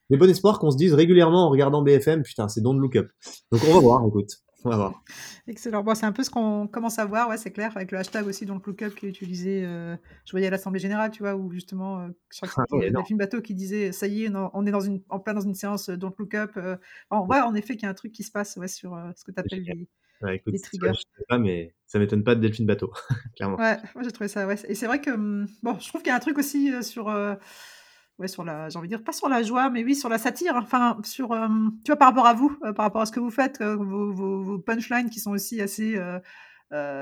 j'ai 0.10 0.18
bon 0.18 0.30
espoir 0.30 0.60
qu'on 0.60 0.72
se 0.72 0.78
dise 0.78 0.94
régulièrement 0.94 1.48
en 1.48 1.50
regardant 1.50 1.82
BFM, 1.82 2.24
putain, 2.24 2.48
c'est 2.48 2.62
Don't 2.62 2.80
Look 2.80 2.96
Up. 2.96 3.10
Donc 3.52 3.62
on 3.68 3.74
va 3.74 3.80
voir, 3.80 4.08
écoute. 4.08 4.32
On 4.66 4.70
va 4.70 4.78
voir. 4.78 5.04
Excellent. 5.48 5.84
Bon, 5.84 5.94
c'est 5.94 6.08
un 6.08 6.12
peu 6.12 6.24
ce 6.24 6.32
qu'on 6.32 6.68
commence 6.68 6.98
à 6.98 7.06
voir, 7.06 7.30
ouais, 7.30 7.38
c'est 7.38 7.52
clair, 7.52 7.72
avec 7.76 7.92
le 7.92 8.00
hashtag 8.00 8.26
aussi 8.26 8.48
Don't 8.48 8.60
Look 8.66 8.82
Up 8.82 8.96
qui 8.96 9.06
est 9.06 9.10
utilisé. 9.10 9.64
Euh, 9.64 9.96
je 10.26 10.32
voyais 10.32 10.48
à 10.48 10.50
l'Assemblée 10.50 10.80
Générale, 10.80 11.12
tu 11.12 11.22
vois, 11.22 11.36
où 11.36 11.52
justement, 11.52 12.00
euh, 12.00 12.08
je 12.32 12.38
crois 12.38 12.66
que 12.66 12.72
c'était 12.72 12.88
ah 12.88 12.98
Delphine 12.98 13.18
Bateau 13.18 13.42
qui 13.42 13.54
disait 13.54 13.92
Ça 13.92 14.08
y 14.08 14.24
est, 14.24 14.32
on 14.36 14.66
est 14.66 14.72
dans 14.72 14.80
une, 14.80 15.04
en 15.10 15.20
plein 15.20 15.36
dans 15.36 15.42
une 15.42 15.54
séance 15.54 15.92
Don't 15.92 16.14
Look 16.18 16.34
Up. 16.34 16.54
Euh, 16.58 16.78
on 17.12 17.26
voit 17.26 17.46
en 17.46 17.54
effet 17.54 17.76
qu'il 17.76 17.84
y 17.84 17.86
a 17.86 17.90
un 17.90 17.96
truc 17.96 18.12
qui 18.12 18.24
se 18.24 18.32
passe 18.32 18.58
ouais, 18.58 18.68
sur 18.68 19.00
ce 19.16 19.24
que 19.24 19.32
tu 19.32 19.40
appelles 19.40 19.62
les, 19.62 19.88
ouais, 20.24 20.38
écoute, 20.38 20.56
triggers. 20.64 20.94
Je 20.94 21.00
sais 21.00 21.26
pas, 21.30 21.38
mais 21.38 21.76
ça 21.86 22.00
m'étonne 22.00 22.24
pas 22.24 22.34
de 22.34 22.42
Delphine 22.42 22.66
Bateau, 22.66 22.92
clairement. 23.36 23.58
Ouais, 23.58 23.78
moi 23.94 24.04
j'ai 24.04 24.12
trouvé 24.12 24.30
ça, 24.30 24.48
ouais. 24.48 24.56
Et 24.68 24.74
c'est 24.74 24.88
vrai 24.88 25.00
que, 25.00 25.12
hum, 25.12 25.48
bon, 25.62 25.78
je 25.80 25.88
trouve 25.90 26.02
qu'il 26.02 26.10
y 26.10 26.14
a 26.14 26.16
un 26.16 26.20
truc 26.20 26.40
aussi 26.40 26.72
sur 26.84 27.08
ouais, 28.20 28.28
sur 28.28 28.44
la, 28.44 28.70
j'ai 28.70 28.78
envie 28.78 28.88
de 28.88 28.96
dire, 28.96 29.04
pas 29.04 29.12
sur 29.12 29.30
la 29.30 29.44
joie, 29.44 29.70
mais 29.70 29.84
oui, 29.84 29.96
sur 29.96 30.10
la 30.10 30.18
satire. 30.18 30.56
Enfin, 30.56 30.98
sur, 31.04 31.32
euh, 31.32 31.48
tu 31.84 31.92
vois, 31.92 31.98
par 31.98 32.10
rapport 32.10 32.28
à 32.28 32.34
vous, 32.34 32.58
euh, 32.64 32.74
par 32.74 32.86
rapport 32.86 33.02
à 33.02 33.06
ce 33.06 33.12
que 33.12 33.20
vous 33.20 33.32
faites, 33.32 33.62
euh, 33.62 33.76
vos, 33.76 34.12
vos, 34.14 34.60
punchlines 34.60 35.10
qui 35.10 35.20
sont 35.20 35.32
aussi 35.32 35.62
assez 35.62 36.00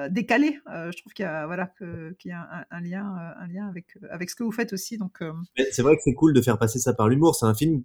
décalés. 0.10 0.60
je 0.68 0.98
trouve 0.98 1.14
qu'il 1.14 1.24
y 1.24 1.28
a, 1.28 1.46
voilà, 1.46 1.72
qu'il 2.20 2.30
y 2.30 2.32
a 2.32 2.66
un, 2.70 2.82
lien, 2.82 3.16
un 3.40 3.48
lien 3.48 3.68
avec, 3.68 3.98
avec 4.12 4.30
ce 4.30 4.36
que 4.36 4.44
vous 4.44 4.52
faites 4.52 4.74
aussi. 4.74 4.98
Donc, 4.98 5.24
c'est 5.72 5.82
vrai 5.82 5.96
que 5.96 6.02
c'est 6.04 6.14
cool 6.14 6.34
de 6.34 6.42
faire 6.42 6.58
passer 6.58 6.80
ça 6.80 6.94
par 6.94 7.10
l'humour. 7.10 7.36
C'est 7.36 7.46
un 7.46 7.54
film. 7.54 7.84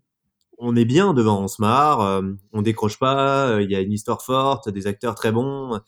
On 0.61 0.75
est 0.75 0.85
bien 0.85 1.14
devant, 1.14 1.41
on 1.41 1.49
se 1.49 1.62
marre, 1.62 2.23
on 2.53 2.62
décroche 2.62 2.99
pas. 2.99 3.62
Il 3.62 3.71
y 3.71 3.77
a 3.77 3.81
une 3.81 3.93
histoire 3.93 4.23
forte, 4.23 4.69
des 4.69 4.87
acteurs 4.87 5.14
très 5.14 5.33
bons. 5.33 5.81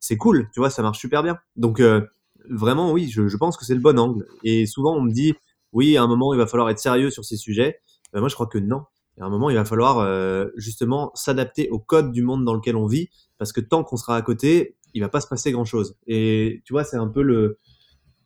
C'est 0.00 0.16
cool, 0.16 0.48
tu 0.52 0.60
vois, 0.60 0.68
ça 0.68 0.82
marche 0.82 0.98
super 0.98 1.22
bien. 1.22 1.38
Donc 1.54 1.80
vraiment, 2.50 2.92
oui, 2.92 3.08
je, 3.08 3.28
je 3.28 3.36
pense 3.36 3.56
que 3.56 3.64
c'est 3.64 3.74
le 3.74 3.80
bon 3.80 3.98
angle. 3.98 4.26
Et 4.42 4.66
souvent, 4.66 4.96
on 4.96 5.02
me 5.02 5.12
dit, 5.12 5.34
oui, 5.76 5.98
à 5.98 6.02
un 6.02 6.06
moment, 6.06 6.32
il 6.32 6.38
va 6.38 6.46
falloir 6.46 6.70
être 6.70 6.78
sérieux 6.78 7.10
sur 7.10 7.26
ces 7.26 7.36
sujets. 7.36 7.80
Ben, 8.14 8.20
moi, 8.20 8.30
je 8.30 8.34
crois 8.34 8.46
que 8.46 8.56
non. 8.56 8.84
À 9.20 9.26
un 9.26 9.28
moment, 9.28 9.50
il 9.50 9.56
va 9.56 9.66
falloir 9.66 9.98
euh, 9.98 10.46
justement 10.56 11.10
s'adapter 11.14 11.68
au 11.68 11.78
code 11.78 12.12
du 12.12 12.22
monde 12.22 12.46
dans 12.46 12.54
lequel 12.54 12.76
on 12.76 12.86
vit, 12.86 13.10
parce 13.36 13.52
que 13.52 13.60
tant 13.60 13.84
qu'on 13.84 13.98
sera 13.98 14.16
à 14.16 14.22
côté, 14.22 14.76
il 14.94 15.02
va 15.02 15.10
pas 15.10 15.20
se 15.20 15.28
passer 15.28 15.52
grand-chose. 15.52 15.94
Et 16.06 16.62
tu 16.64 16.72
vois, 16.72 16.82
c'est 16.82 16.96
un 16.96 17.08
peu 17.08 17.20
le, 17.20 17.58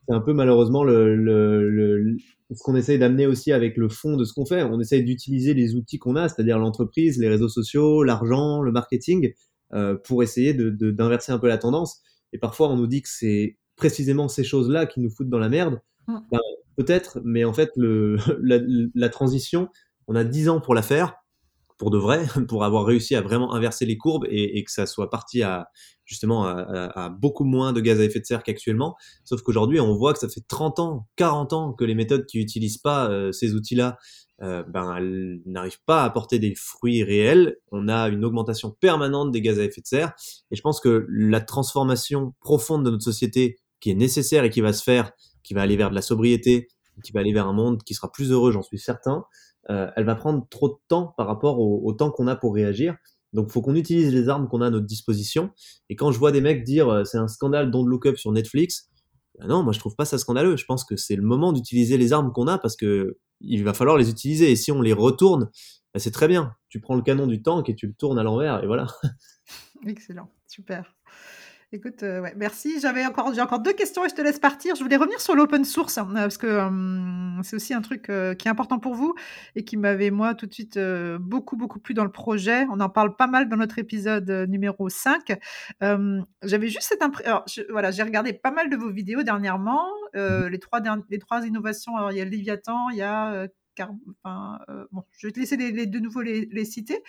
c'est 0.06 0.14
un 0.14 0.20
peu 0.20 0.32
malheureusement 0.32 0.84
le, 0.84 1.16
le, 1.16 2.16
ce 2.52 2.62
qu'on 2.62 2.76
essaye 2.76 3.00
d'amener 3.00 3.26
aussi 3.26 3.50
avec 3.50 3.76
le 3.76 3.88
fond 3.88 4.16
de 4.16 4.24
ce 4.24 4.32
qu'on 4.32 4.46
fait. 4.46 4.62
On 4.62 4.78
essaye 4.78 5.02
d'utiliser 5.02 5.52
les 5.52 5.74
outils 5.74 5.98
qu'on 5.98 6.14
a, 6.14 6.28
c'est-à-dire 6.28 6.56
l'entreprise, 6.56 7.18
les 7.18 7.28
réseaux 7.28 7.48
sociaux, 7.48 8.04
l'argent, 8.04 8.62
le 8.62 8.70
marketing, 8.70 9.32
euh, 9.72 9.96
pour 9.96 10.22
essayer 10.22 10.54
de, 10.54 10.70
d'inverser 10.92 11.32
un 11.32 11.38
peu 11.40 11.48
la 11.48 11.58
tendance. 11.58 12.00
Et 12.32 12.38
parfois, 12.38 12.68
on 12.68 12.76
nous 12.76 12.86
dit 12.86 13.02
que 13.02 13.08
c'est 13.08 13.58
précisément 13.74 14.28
ces 14.28 14.44
choses-là 14.44 14.86
qui 14.86 15.00
nous 15.00 15.10
foutent 15.10 15.30
dans 15.30 15.40
la 15.40 15.48
merde. 15.48 15.80
Mm. 16.06 16.18
Ben, 16.30 16.40
peut-être, 16.82 17.20
mais 17.24 17.44
en 17.44 17.52
fait, 17.52 17.70
la, 17.76 19.08
transition, 19.08 19.68
on 20.08 20.14
a 20.14 20.24
10 20.24 20.48
ans 20.48 20.60
pour 20.60 20.74
la 20.74 20.82
faire. 20.82 21.14
pour 21.78 21.90
de 21.90 21.98
vrai, 21.98 22.26
pour 22.48 22.64
avoir 22.64 22.84
réussi 22.84 23.14
à 23.14 23.22
vraiment 23.22 23.54
inverser 23.54 23.86
les 23.86 23.96
courbes 23.96 24.26
et, 24.30 24.62
que 24.64 24.70
ça 24.70 24.86
soit 24.86 25.10
parti 25.10 25.42
à 25.42 25.68
justement 26.04 26.44
à, 26.44 27.08
beaucoup 27.08 27.44
moins 27.44 27.72
de 27.72 27.80
gaz 27.80 28.00
à 28.00 28.04
effet 28.04 28.20
de 28.20 28.26
serre 28.26 28.42
qu'actuellement. 28.42 28.96
Sauf 29.24 29.42
qu'aujourd'hui, 29.42 29.78
on 29.80 29.94
voit 29.94 30.12
que 30.12 30.18
ça 30.18 30.28
fait 30.28 30.42
30 30.46 30.80
ans, 30.80 31.06
40 31.16 31.52
ans 31.52 31.72
que 31.72 31.84
les 31.84 31.94
méthodes 31.94 32.26
qui 32.26 32.40
utilisent 32.40 32.78
pas 32.78 33.08
euh, 33.08 33.30
ces 33.30 33.54
outils-là, 33.54 33.96
euh, 34.42 34.62
ben 34.64 34.98
n'arrivent 35.46 35.84
pas 35.84 36.02
à 36.02 36.06
apporter 36.06 36.38
des 36.38 36.54
fruits 36.54 37.04
réels. 37.04 37.56
On 37.70 37.88
a 37.88 38.08
une 38.08 38.24
augmentation 38.24 38.70
permanente 38.80 39.30
des 39.30 39.42
gaz 39.42 39.58
à 39.58 39.64
effet 39.64 39.82
de 39.82 39.86
serre. 39.86 40.12
Et 40.50 40.56
je 40.56 40.62
pense 40.62 40.80
que 40.80 41.06
la 41.08 41.40
transformation 41.40 42.34
profonde 42.40 42.84
de 42.84 42.90
notre 42.90 43.04
société 43.04 43.58
qui 43.80 43.90
est 43.90 43.94
nécessaire 43.94 44.44
et 44.44 44.50
qui 44.50 44.60
va 44.60 44.72
se 44.72 44.82
faire, 44.82 45.12
qui 45.42 45.54
va 45.54 45.62
aller 45.62 45.76
vers 45.76 45.90
de 45.90 45.94
la 45.94 46.02
sobriété, 46.02 46.68
qui 47.02 47.12
va 47.12 47.20
aller 47.20 47.32
vers 47.32 47.46
un 47.46 47.52
monde 47.52 47.82
qui 47.82 47.94
sera 47.94 48.10
plus 48.10 48.30
heureux, 48.30 48.52
j'en 48.52 48.62
suis 48.62 48.78
certain, 48.78 49.24
euh, 49.68 49.90
elle 49.96 50.04
va 50.04 50.14
prendre 50.14 50.46
trop 50.48 50.68
de 50.68 50.78
temps 50.88 51.14
par 51.16 51.26
rapport 51.26 51.60
au, 51.60 51.92
temps 51.92 52.10
qu'on 52.10 52.26
a 52.26 52.36
pour 52.36 52.54
réagir. 52.54 52.96
Donc, 53.32 53.46
il 53.48 53.52
faut 53.52 53.62
qu'on 53.62 53.76
utilise 53.76 54.12
les 54.12 54.28
armes 54.28 54.48
qu'on 54.48 54.60
a 54.60 54.66
à 54.66 54.70
notre 54.70 54.86
disposition. 54.86 55.50
Et 55.88 55.96
quand 55.96 56.10
je 56.10 56.18
vois 56.18 56.32
des 56.32 56.40
mecs 56.40 56.64
dire 56.64 56.88
euh, 56.88 57.04
c'est 57.04 57.18
un 57.18 57.28
scandale 57.28 57.70
Don't 57.70 57.86
Look 57.86 58.06
Up 58.06 58.16
sur 58.16 58.32
Netflix, 58.32 58.88
ben 59.38 59.46
non, 59.46 59.62
moi 59.62 59.72
je 59.72 59.78
trouve 59.78 59.94
pas 59.94 60.04
ça 60.04 60.18
scandaleux. 60.18 60.56
Je 60.56 60.64
pense 60.64 60.84
que 60.84 60.96
c'est 60.96 61.16
le 61.16 61.22
moment 61.22 61.52
d'utiliser 61.52 61.96
les 61.96 62.12
armes 62.12 62.32
qu'on 62.32 62.46
a 62.46 62.58
parce 62.58 62.76
que 62.76 63.18
il 63.40 63.64
va 63.64 63.72
falloir 63.72 63.96
les 63.96 64.10
utiliser. 64.10 64.50
Et 64.50 64.56
si 64.56 64.72
on 64.72 64.82
les 64.82 64.92
retourne, 64.92 65.50
ben 65.94 66.00
c'est 66.00 66.10
très 66.10 66.28
bien. 66.28 66.54
Tu 66.68 66.80
prends 66.80 66.96
le 66.96 67.02
canon 67.02 67.26
du 67.26 67.42
tank 67.42 67.68
et 67.68 67.74
tu 67.74 67.86
le 67.86 67.94
tournes 67.94 68.18
à 68.18 68.22
l'envers 68.22 68.62
et 68.62 68.66
voilà. 68.66 68.86
Excellent, 69.86 70.28
super. 70.46 70.94
Écoute, 71.72 72.02
euh, 72.02 72.20
ouais, 72.20 72.34
merci. 72.36 72.80
J'avais 72.80 73.06
encore, 73.06 73.32
j'ai 73.32 73.40
encore 73.40 73.60
deux 73.60 73.72
questions 73.72 74.04
et 74.04 74.08
je 74.08 74.14
te 74.16 74.20
laisse 74.20 74.40
partir. 74.40 74.74
Je 74.74 74.82
voulais 74.82 74.96
revenir 74.96 75.20
sur 75.20 75.36
l'open 75.36 75.64
source 75.64 75.98
hein, 75.98 76.08
parce 76.12 76.36
que 76.36 76.48
hum, 76.48 77.40
c'est 77.44 77.54
aussi 77.54 77.74
un 77.74 77.80
truc 77.80 78.10
euh, 78.10 78.34
qui 78.34 78.48
est 78.48 78.50
important 78.50 78.80
pour 78.80 78.94
vous 78.94 79.14
et 79.54 79.64
qui 79.64 79.76
m'avait 79.76 80.10
moi 80.10 80.34
tout 80.34 80.46
de 80.46 80.52
suite 80.52 80.76
euh, 80.78 81.16
beaucoup 81.20 81.56
beaucoup 81.56 81.78
plu 81.78 81.94
dans 81.94 82.02
le 82.02 82.10
projet. 82.10 82.66
On 82.72 82.80
en 82.80 82.88
parle 82.88 83.14
pas 83.14 83.28
mal 83.28 83.48
dans 83.48 83.56
notre 83.56 83.78
épisode 83.78 84.28
numéro 84.48 84.88
5. 84.88 85.38
Hum, 85.80 86.26
j'avais 86.42 86.66
juste 86.66 86.88
cette 86.88 87.02
impression. 87.02 87.42
Voilà, 87.70 87.92
j'ai 87.92 88.02
regardé 88.02 88.32
pas 88.32 88.50
mal 88.50 88.68
de 88.68 88.76
vos 88.76 88.90
vidéos 88.90 89.22
dernièrement. 89.22 89.86
Mmh 90.14 90.48
les 90.50 90.58
trois 90.58 90.80
les 91.08 91.18
trois 91.20 91.46
innovations. 91.46 91.96
Alors 91.96 92.10
il 92.10 92.18
y 92.18 92.20
a 92.20 92.24
Léviathan, 92.24 92.90
il 92.90 92.96
y 92.96 93.02
a 93.02 93.46
euh, 93.80 94.84
bon, 94.92 95.04
je 95.12 95.26
vais 95.26 95.32
te 95.32 95.40
laisser 95.40 95.56
les, 95.56 95.86
de 95.86 95.98
nouveau 95.98 96.22
les, 96.22 96.64
citer. 96.64 97.02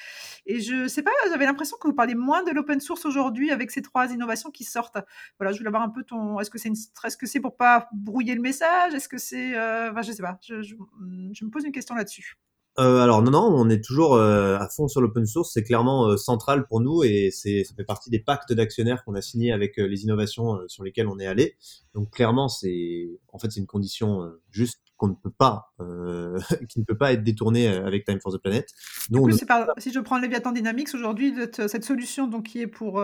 Et 0.46 0.60
je 0.60 0.88
sais 0.88 1.04
pas, 1.04 1.12
j'avais 1.30 1.46
l'impression 1.46 1.78
que 1.80 1.88
vous 1.88 1.94
parlez 1.94 2.16
moins 2.16 2.44
de 2.44 2.52
l'open 2.52 2.80
source 2.80 3.06
aujourd'hui 3.06 3.52
avec 3.52 3.72
ces 3.72 3.82
trois 3.82 4.12
innovations 4.12 4.52
qui 4.52 4.64
sortent. 4.64 4.98
Voilà, 5.40 5.52
je 5.52 5.58
voulais 5.58 5.70
avoir 5.70 5.84
un 5.84 5.90
peu 5.90 6.04
ton. 6.04 6.40
Est-ce 6.40 6.50
que 6.50 6.58
c'est 6.58 6.70
une... 6.70 6.76
est-ce 7.04 7.18
que 7.18 7.26
c'est 7.26 7.40
pour 7.40 7.58
pas 7.58 7.88
brouiller 7.94 8.36
le 8.36 8.42
message? 8.42 8.94
Est-ce 8.94 9.10
que 9.10 9.18
c'est, 9.18 9.58
euh... 9.58 9.92
enfin, 9.92 10.02
je 10.02 10.12
sais 10.12 10.24
pas. 10.24 10.40
Je, 10.42 10.62
je, 10.62 10.76
me 10.76 11.50
pose 11.50 11.66
une 11.66 11.72
question 11.72 11.96
là-dessus. 11.96 12.38
Euh, 12.80 13.00
alors 13.00 13.22
non, 13.22 13.32
non, 13.32 13.54
on 13.54 13.70
est 13.70 13.84
toujours 13.84 14.14
euh, 14.14 14.58
à 14.58 14.70
fond 14.70 14.88
sur 14.88 15.02
l'open 15.02 15.26
source. 15.26 15.52
C'est 15.52 15.64
clairement 15.64 16.16
central 16.16 16.66
pour 16.68 16.80
nous 16.80 17.04
et 17.04 17.30
c'est 17.32 17.66
ça 17.66 17.74
fait 17.76 17.84
partie 17.84 18.10
des 18.10 18.20
pactes 18.20 18.54
d'actionnaires 18.54 19.04
qu'on 19.04 19.14
a 19.14 19.22
signés 19.22 19.52
avec 19.52 19.76
les 19.76 20.04
innovations 20.04 20.60
sur 20.68 20.86
lesquelles 20.86 21.08
on 21.08 21.20
est 21.20 21.28
allé. 21.28 21.58
Donc 21.94 22.12
clairement, 22.12 22.48
c'est 22.48 23.10
en 23.34 23.40
fait 23.40 23.52
c'est 23.52 23.60
une 23.60 23.68
condition 23.68 24.32
juste 24.52 24.82
qu'on 25.02 25.08
ne 25.08 25.16
peut 25.16 25.32
pas, 25.36 25.74
qui 26.70 26.80
ne 26.80 26.86
peut 26.86 26.98
pas 26.98 27.12
être 27.14 27.24
détournée 27.24 27.68
avec 27.68 28.06
Time 28.06 28.20
for 28.22 28.32
the 28.32 28.38
Planet. 28.38 28.68
Donc, 29.10 29.32
si 29.80 29.92
je 29.92 30.00
prends 30.00 30.20
Leviathan 30.20 30.52
Dynamics 30.52 30.94
aujourd'hui, 30.94 31.34
cette 31.54 31.84
solution 31.84 32.28
donc 32.28 32.44
qui 32.44 32.62
est 32.62 32.68
pour 32.68 33.04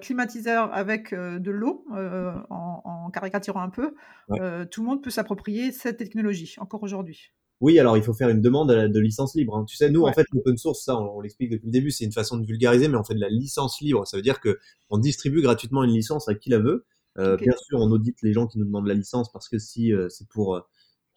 climatiseur 0.00 0.74
avec 0.74 1.14
de 1.14 1.50
l'eau, 1.52 1.86
en, 1.90 2.82
en, 2.84 3.10
caricaturant 3.10 3.62
un 3.62 3.70
peu, 3.70 3.94
tout 4.70 4.82
le 4.82 4.86
monde 4.86 5.02
peut 5.02 5.10
s'approprier 5.10 5.70
cette 5.70 5.98
technologie 5.98 6.56
encore 6.58 6.82
aujourd'hui. 6.82 7.30
Oui, 7.60 7.78
alors 7.78 7.96
il 7.96 8.02
faut 8.02 8.12
faire 8.12 8.28
une 8.28 8.42
demande 8.42 8.70
de 8.70 9.00
licence 9.00 9.34
libre. 9.34 9.56
Hein. 9.56 9.64
Tu 9.64 9.76
sais, 9.76 9.88
nous, 9.88 10.02
en 10.02 10.12
fait, 10.12 10.26
l'open 10.32 10.56
source, 10.56 10.84
ça, 10.84 10.98
on, 10.98 11.20
l'explique 11.20 11.50
depuis 11.50 11.66
le 11.66 11.72
début, 11.72 11.90
c'est 11.90 12.04
une 12.04 12.12
façon 12.12 12.36
de 12.36 12.44
vulgariser, 12.44 12.88
mais 12.88 12.96
on 12.96 13.04
fait 13.04 13.14
de 13.14 13.20
la 13.20 13.28
licence 13.28 13.80
libre. 13.80 14.06
Ça 14.06 14.16
veut 14.16 14.22
dire 14.22 14.40
que 14.40 14.58
on 14.90 14.98
distribue 14.98 15.40
gratuitement 15.40 15.84
une 15.84 15.92
licence 15.92 16.28
à 16.28 16.34
qui 16.34 16.50
la 16.50 16.58
veut. 16.58 16.84
Euh, 17.18 17.36
Bien 17.36 17.54
sûr, 17.56 17.78
on 17.78 17.90
audite 17.92 18.20
les 18.22 18.32
gens 18.32 18.46
qui 18.48 18.58
nous 18.58 18.64
demandent 18.64 18.88
la 18.88 18.94
licence 18.94 19.30
parce 19.32 19.48
que 19.48 19.58
si 19.58 19.92
euh, 19.92 20.08
c'est 20.08 20.28
pour, 20.28 20.56
euh, 20.56 20.60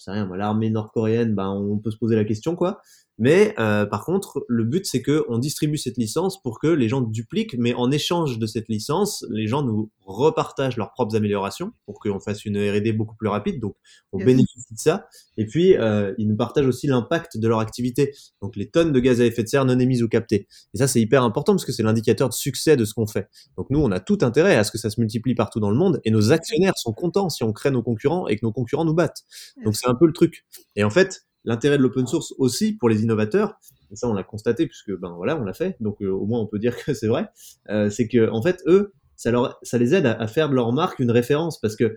sais 0.03 0.11
rien, 0.11 0.27
l'armée 0.35 0.69
nord-coréenne, 0.69 1.35
ben 1.35 1.49
on 1.49 1.77
peut 1.79 1.91
se 1.91 1.97
poser 1.97 2.15
la 2.15 2.25
question, 2.25 2.55
quoi. 2.55 2.81
Mais 3.19 3.55
euh, 3.57 3.85
par 3.85 4.05
contre, 4.05 4.45
le 4.47 4.63
but 4.63 4.85
c'est 4.85 5.01
que 5.01 5.25
on 5.27 5.39
distribue 5.39 5.77
cette 5.77 5.97
licence 5.97 6.41
pour 6.41 6.59
que 6.59 6.67
les 6.67 6.87
gens 6.87 7.01
dupliquent, 7.01 7.55
mais 7.57 7.73
en 7.73 7.89
échange 7.89 8.37
de 8.37 8.45
cette 8.45 8.69
licence, 8.69 9.25
les 9.29 9.47
gens 9.47 9.63
nous 9.63 9.89
repartagent 10.05 10.77
leurs 10.77 10.93
propres 10.93 11.15
améliorations 11.15 11.73
pour 11.85 11.99
qu'on 11.99 12.19
fasse 12.19 12.45
une 12.45 12.57
R&D 12.57 12.93
beaucoup 12.93 13.15
plus 13.15 13.27
rapide. 13.27 13.59
Donc, 13.59 13.75
on 14.11 14.19
bénéficie 14.19 14.73
de 14.73 14.79
ça. 14.79 15.07
Et 15.35 15.45
puis, 15.45 15.75
euh, 15.75 16.13
ils 16.17 16.27
nous 16.27 16.37
partagent 16.37 16.67
aussi 16.67 16.87
l'impact 16.87 17.37
de 17.37 17.47
leur 17.47 17.59
activité. 17.59 18.13
Donc, 18.41 18.55
les 18.55 18.69
tonnes 18.69 18.93
de 18.93 18.99
gaz 18.99 19.19
à 19.19 19.25
effet 19.25 19.43
de 19.43 19.49
serre 19.49 19.65
non 19.65 19.77
émises 19.79 20.03
ou 20.03 20.07
captées. 20.07 20.47
Et 20.73 20.77
ça, 20.77 20.87
c'est 20.87 21.01
hyper 21.01 21.23
important 21.23 21.53
parce 21.53 21.65
que 21.65 21.71
c'est 21.71 21.83
l'indicateur 21.83 22.29
de 22.29 22.33
succès 22.33 22.77
de 22.77 22.85
ce 22.85 22.93
qu'on 22.93 23.07
fait. 23.07 23.27
Donc, 23.57 23.69
nous, 23.69 23.79
on 23.79 23.91
a 23.91 23.99
tout 23.99 24.19
intérêt 24.21 24.55
à 24.55 24.63
ce 24.63 24.71
que 24.71 24.77
ça 24.77 24.89
se 24.89 24.99
multiplie 24.99 25.35
partout 25.35 25.59
dans 25.59 25.71
le 25.71 25.77
monde. 25.77 25.99
Et 26.05 26.11
nos 26.11 26.31
actionnaires 26.31 26.77
sont 26.77 26.93
contents 26.93 27.29
si 27.29 27.43
on 27.43 27.51
crée 27.51 27.71
nos 27.71 27.83
concurrents 27.83 28.27
et 28.27 28.37
que 28.37 28.45
nos 28.45 28.53
concurrents 28.53 28.85
nous 28.85 28.93
battent. 28.95 29.23
Donc, 29.65 29.75
c'est 29.75 29.87
un 29.87 29.95
peu 29.95 30.05
le 30.05 30.13
truc. 30.13 30.45
Et 30.75 30.83
en 30.83 30.89
fait, 30.89 31.27
l'intérêt 31.47 31.77
de 31.77 31.81
l'open 31.81 32.05
source 32.05 32.35
aussi 32.37 32.73
pour 32.73 32.89
les 32.89 33.01
innovateurs, 33.03 33.57
et 33.89 33.95
ça 33.95 34.07
on 34.07 34.13
l'a 34.13 34.23
constaté 34.23 34.67
puisque 34.67 34.91
ben 34.91 35.13
voilà 35.15 35.39
on 35.39 35.45
l'a 35.45 35.53
fait, 35.53 35.77
donc 35.79 36.01
euh, 36.01 36.09
au 36.09 36.25
moins 36.25 36.41
on 36.41 36.45
peut 36.45 36.59
dire 36.59 36.75
que 36.77 36.93
c'est 36.93 37.07
vrai, 37.07 37.29
euh, 37.69 37.89
c'est 37.89 38.07
que 38.07 38.29
en 38.29 38.43
fait 38.43 38.61
eux 38.67 38.93
ça 39.15 39.31
leur 39.31 39.57
ça 39.63 39.77
les 39.77 39.95
aide 39.95 40.05
à, 40.05 40.27
faire 40.27 40.49
de 40.49 40.55
leur 40.55 40.71
marque 40.73 40.99
une 40.99 41.09
référence 41.09 41.59
parce 41.59 41.75
que 41.75 41.95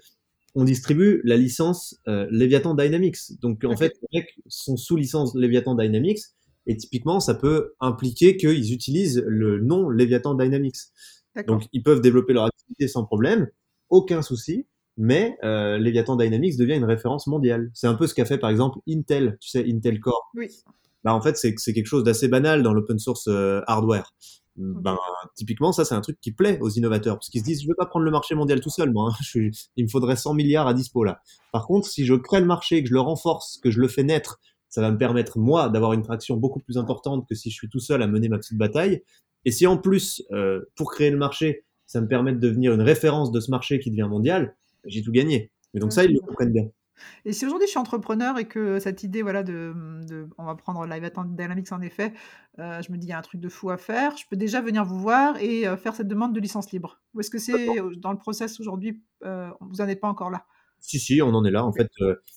on 0.54 0.64
distribue 0.64 1.20
la 1.24 1.36
licence 1.36 2.00
euh, 2.08 2.26
Leviathan 2.30 2.74
Dynamics, 2.74 3.40
donc 3.42 3.64
en 3.64 3.76
fait 3.76 3.92
les 4.10 4.20
mecs 4.20 4.34
sont 4.46 4.76
sous 4.76 4.96
licence 4.96 5.34
Leviathan 5.34 5.74
Dynamics 5.74 6.20
et 6.66 6.76
typiquement 6.76 7.18
ça 7.18 7.34
peut 7.34 7.74
impliquer 7.80 8.36
qu'ils 8.36 8.72
utilisent 8.72 9.22
le 9.26 9.58
nom 9.60 9.88
Leviathan 9.88 10.34
Dynamics. 10.34 10.78
Donc 11.46 11.64
ils 11.72 11.82
peuvent 11.82 12.00
développer 12.00 12.32
leur 12.32 12.44
activité 12.44 12.88
sans 12.88 13.04
problème, 13.04 13.48
aucun 13.88 14.22
souci 14.22 14.66
mais 15.02 15.38
euh, 15.44 15.78
Leviathan 15.78 16.14
Dynamics 16.14 16.58
devient 16.58 16.74
une 16.74 16.84
référence 16.84 17.26
mondiale. 17.26 17.70
C'est 17.72 17.86
un 17.86 17.94
peu 17.94 18.06
ce 18.06 18.14
qu'a 18.14 18.26
fait 18.26 18.36
par 18.36 18.50
exemple 18.50 18.80
Intel, 18.86 19.38
tu 19.40 19.48
sais, 19.48 19.64
Intel 19.66 19.98
Core. 19.98 20.30
Oui. 20.34 20.48
Bah, 21.04 21.14
en 21.14 21.22
fait, 21.22 21.38
c'est 21.38 21.54
quelque 21.54 21.86
chose 21.86 22.04
d'assez 22.04 22.28
banal 22.28 22.62
dans 22.62 22.74
l'open 22.74 22.98
source 22.98 23.26
euh, 23.26 23.62
hardware. 23.66 24.12
Ben, 24.56 24.98
typiquement, 25.36 25.72
ça, 25.72 25.86
c'est 25.86 25.94
un 25.94 26.02
truc 26.02 26.18
qui 26.20 26.32
plaît 26.32 26.58
aux 26.60 26.68
innovateurs, 26.68 27.14
parce 27.16 27.30
qu'ils 27.30 27.40
se 27.40 27.46
disent, 27.46 27.60
je 27.62 27.64
ne 27.64 27.70
veux 27.70 27.76
pas 27.76 27.86
prendre 27.86 28.04
le 28.04 28.10
marché 28.10 28.34
mondial 28.34 28.60
tout 28.60 28.68
seul, 28.68 28.92
moi. 28.92 29.10
Hein. 29.10 29.40
il 29.76 29.84
me 29.84 29.88
faudrait 29.88 30.16
100 30.16 30.34
milliards 30.34 30.66
à 30.66 30.74
dispo 30.74 31.02
là. 31.02 31.22
Par 31.50 31.66
contre, 31.66 31.88
si 31.88 32.04
je 32.04 32.12
crée 32.12 32.40
le 32.40 32.46
marché, 32.46 32.82
que 32.82 32.88
je 32.90 32.92
le 32.92 33.00
renforce, 33.00 33.58
que 33.62 33.70
je 33.70 33.80
le 33.80 33.88
fais 33.88 34.02
naître, 34.02 34.38
ça 34.68 34.82
va 34.82 34.90
me 34.90 34.98
permettre, 34.98 35.38
moi, 35.38 35.70
d'avoir 35.70 35.94
une 35.94 36.02
traction 36.02 36.36
beaucoup 36.36 36.60
plus 36.60 36.76
importante 36.76 37.26
que 37.26 37.34
si 37.34 37.48
je 37.48 37.54
suis 37.54 37.70
tout 37.70 37.80
seul 37.80 38.02
à 38.02 38.06
mener 38.06 38.28
ma 38.28 38.36
petite 38.36 38.58
bataille. 38.58 39.02
Et 39.46 39.50
si 39.50 39.66
en 39.66 39.78
plus, 39.78 40.22
euh, 40.32 40.60
pour 40.76 40.92
créer 40.92 41.10
le 41.10 41.16
marché, 41.16 41.64
ça 41.86 42.02
me 42.02 42.06
permet 42.06 42.32
de 42.32 42.38
devenir 42.38 42.74
une 42.74 42.82
référence 42.82 43.32
de 43.32 43.40
ce 43.40 43.50
marché 43.50 43.80
qui 43.80 43.90
devient 43.90 44.06
mondial, 44.10 44.54
j'ai 44.84 45.02
tout 45.02 45.12
gagné. 45.12 45.50
Et 45.74 45.78
donc 45.78 45.92
ça, 45.92 46.04
ils 46.04 46.12
le 46.12 46.20
comprennent 46.20 46.52
bien. 46.52 46.68
Et 47.24 47.32
si 47.32 47.46
aujourd'hui 47.46 47.66
je 47.66 47.70
suis 47.70 47.78
entrepreneur 47.78 48.38
et 48.38 48.44
que 48.44 48.78
cette 48.78 49.02
idée, 49.02 49.22
voilà, 49.22 49.42
de, 49.42 49.74
on 50.38 50.44
va 50.44 50.54
prendre 50.54 50.84
Live 50.86 51.10
Dynamics 51.28 51.72
en 51.72 51.80
effet, 51.80 52.12
euh, 52.58 52.82
je 52.82 52.92
me 52.92 52.98
dis 52.98 53.06
il 53.06 53.10
y 53.10 53.12
a 53.12 53.18
un 53.18 53.22
truc 53.22 53.40
de 53.40 53.48
fou 53.48 53.70
à 53.70 53.76
faire, 53.76 54.16
je 54.16 54.24
peux 54.28 54.36
déjà 54.36 54.60
venir 54.60 54.84
vous 54.84 54.98
voir 54.98 55.36
et 55.40 55.66
euh, 55.66 55.76
faire 55.76 55.94
cette 55.94 56.08
demande 56.08 56.34
de 56.34 56.40
licence 56.40 56.72
libre. 56.72 57.00
Ou 57.14 57.20
est-ce 57.20 57.30
que 57.30 57.38
c'est 57.38 57.76
dans 57.96 58.12
le 58.12 58.18
process 58.18 58.60
aujourd'hui, 58.60 59.02
euh, 59.24 59.48
vous 59.60 59.76
n'en 59.76 59.88
êtes 59.88 60.00
pas 60.00 60.08
encore 60.08 60.30
là? 60.30 60.44
Si, 60.78 60.98
si, 60.98 61.20
on 61.20 61.34
en 61.34 61.44
est 61.44 61.50
là. 61.50 61.64
En 61.64 61.74
fait, 61.74 61.90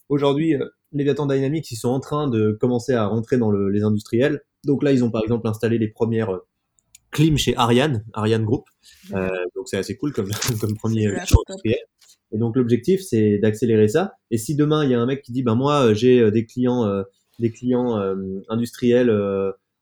aujourd'hui, 0.09 0.55
Leviathan 0.91 1.27
Dynamics, 1.27 1.71
ils 1.71 1.77
sont 1.77 1.87
en 1.87 2.01
train 2.01 2.27
de 2.27 2.57
commencer 2.59 2.93
à 2.93 3.05
rentrer 3.05 3.37
dans 3.37 3.51
les 3.51 3.83
industriels. 3.83 4.41
Donc 4.65 4.83
là, 4.83 4.91
ils 4.91 5.01
ont 5.01 5.11
par 5.11 5.23
exemple 5.23 5.47
installé 5.47 5.77
les 5.77 5.87
premières 5.87 6.41
clim 7.13 7.37
chez 7.37 7.55
Ariane, 7.55 8.03
Ariane 8.13 8.43
Group. 8.43 8.65
donc 9.11 9.67
c'est 9.67 9.77
assez 9.77 9.95
cool 9.95 10.11
comme, 10.11 10.31
comme 10.59 10.75
premier. 10.75 11.09
Et 12.33 12.39
donc 12.39 12.55
l'objectif, 12.55 13.01
c'est 13.01 13.37
d'accélérer 13.37 13.87
ça. 13.87 14.15
Et 14.31 14.37
si 14.37 14.55
demain 14.55 14.83
il 14.83 14.91
y 14.91 14.95
a 14.95 14.99
un 14.99 15.05
mec 15.05 15.21
qui 15.21 15.31
dit, 15.31 15.43
ben 15.43 15.55
moi 15.55 15.87
euh, 15.87 15.93
j'ai 15.93 16.19
euh, 16.19 16.31
des 16.31 16.45
clients, 16.45 16.85
euh, 16.85 17.03
des 17.39 17.51
clients 17.51 17.97
industriels 18.49 19.11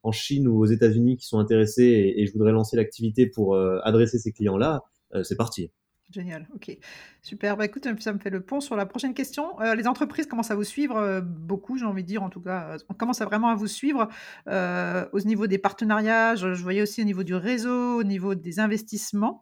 en 0.03 0.11
Chine 0.11 0.47
ou 0.47 0.59
aux 0.59 0.65
États-Unis 0.65 1.17
qui 1.17 1.27
sont 1.27 1.39
intéressés 1.39 2.13
et, 2.15 2.25
je 2.25 2.31
voudrais 2.31 2.53
lancer 2.53 2.77
l'activité 2.77 3.27
pour 3.27 3.57
adresser 3.57 4.19
ces 4.19 4.31
clients-là, 4.31 4.83
c'est 5.23 5.35
parti. 5.35 5.69
Génial, 6.11 6.47
ok. 6.53 6.77
Super. 7.21 7.55
Bah, 7.55 7.65
écoute, 7.65 7.87
ça 7.99 8.13
me 8.13 8.19
fait 8.19 8.29
le 8.29 8.41
pont 8.41 8.59
sur 8.59 8.75
la 8.75 8.85
prochaine 8.85 9.13
question. 9.13 9.57
les 9.75 9.87
entreprises 9.87 10.27
commencent 10.27 10.51
à 10.51 10.55
vous 10.55 10.63
suivre 10.63 11.21
beaucoup, 11.21 11.77
j'ai 11.77 11.85
envie 11.85 12.03
de 12.03 12.07
dire, 12.07 12.23
en 12.23 12.29
tout 12.29 12.41
cas, 12.41 12.77
on 12.89 12.93
commence 12.93 13.21
à 13.21 13.25
vraiment 13.25 13.49
à 13.49 13.55
vous 13.55 13.67
suivre 13.67 14.09
au 14.47 15.19
niveau 15.21 15.47
des 15.47 15.57
partenariats. 15.57 16.35
Je, 16.35 16.47
voyais 16.61 16.81
aussi 16.81 17.01
au 17.01 17.05
niveau 17.05 17.23
du 17.23 17.35
réseau, 17.35 17.99
au 17.99 18.03
niveau 18.03 18.35
des 18.35 18.59
investissements. 18.59 19.41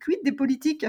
quid 0.00 0.18
des 0.24 0.32
politiques? 0.32 0.86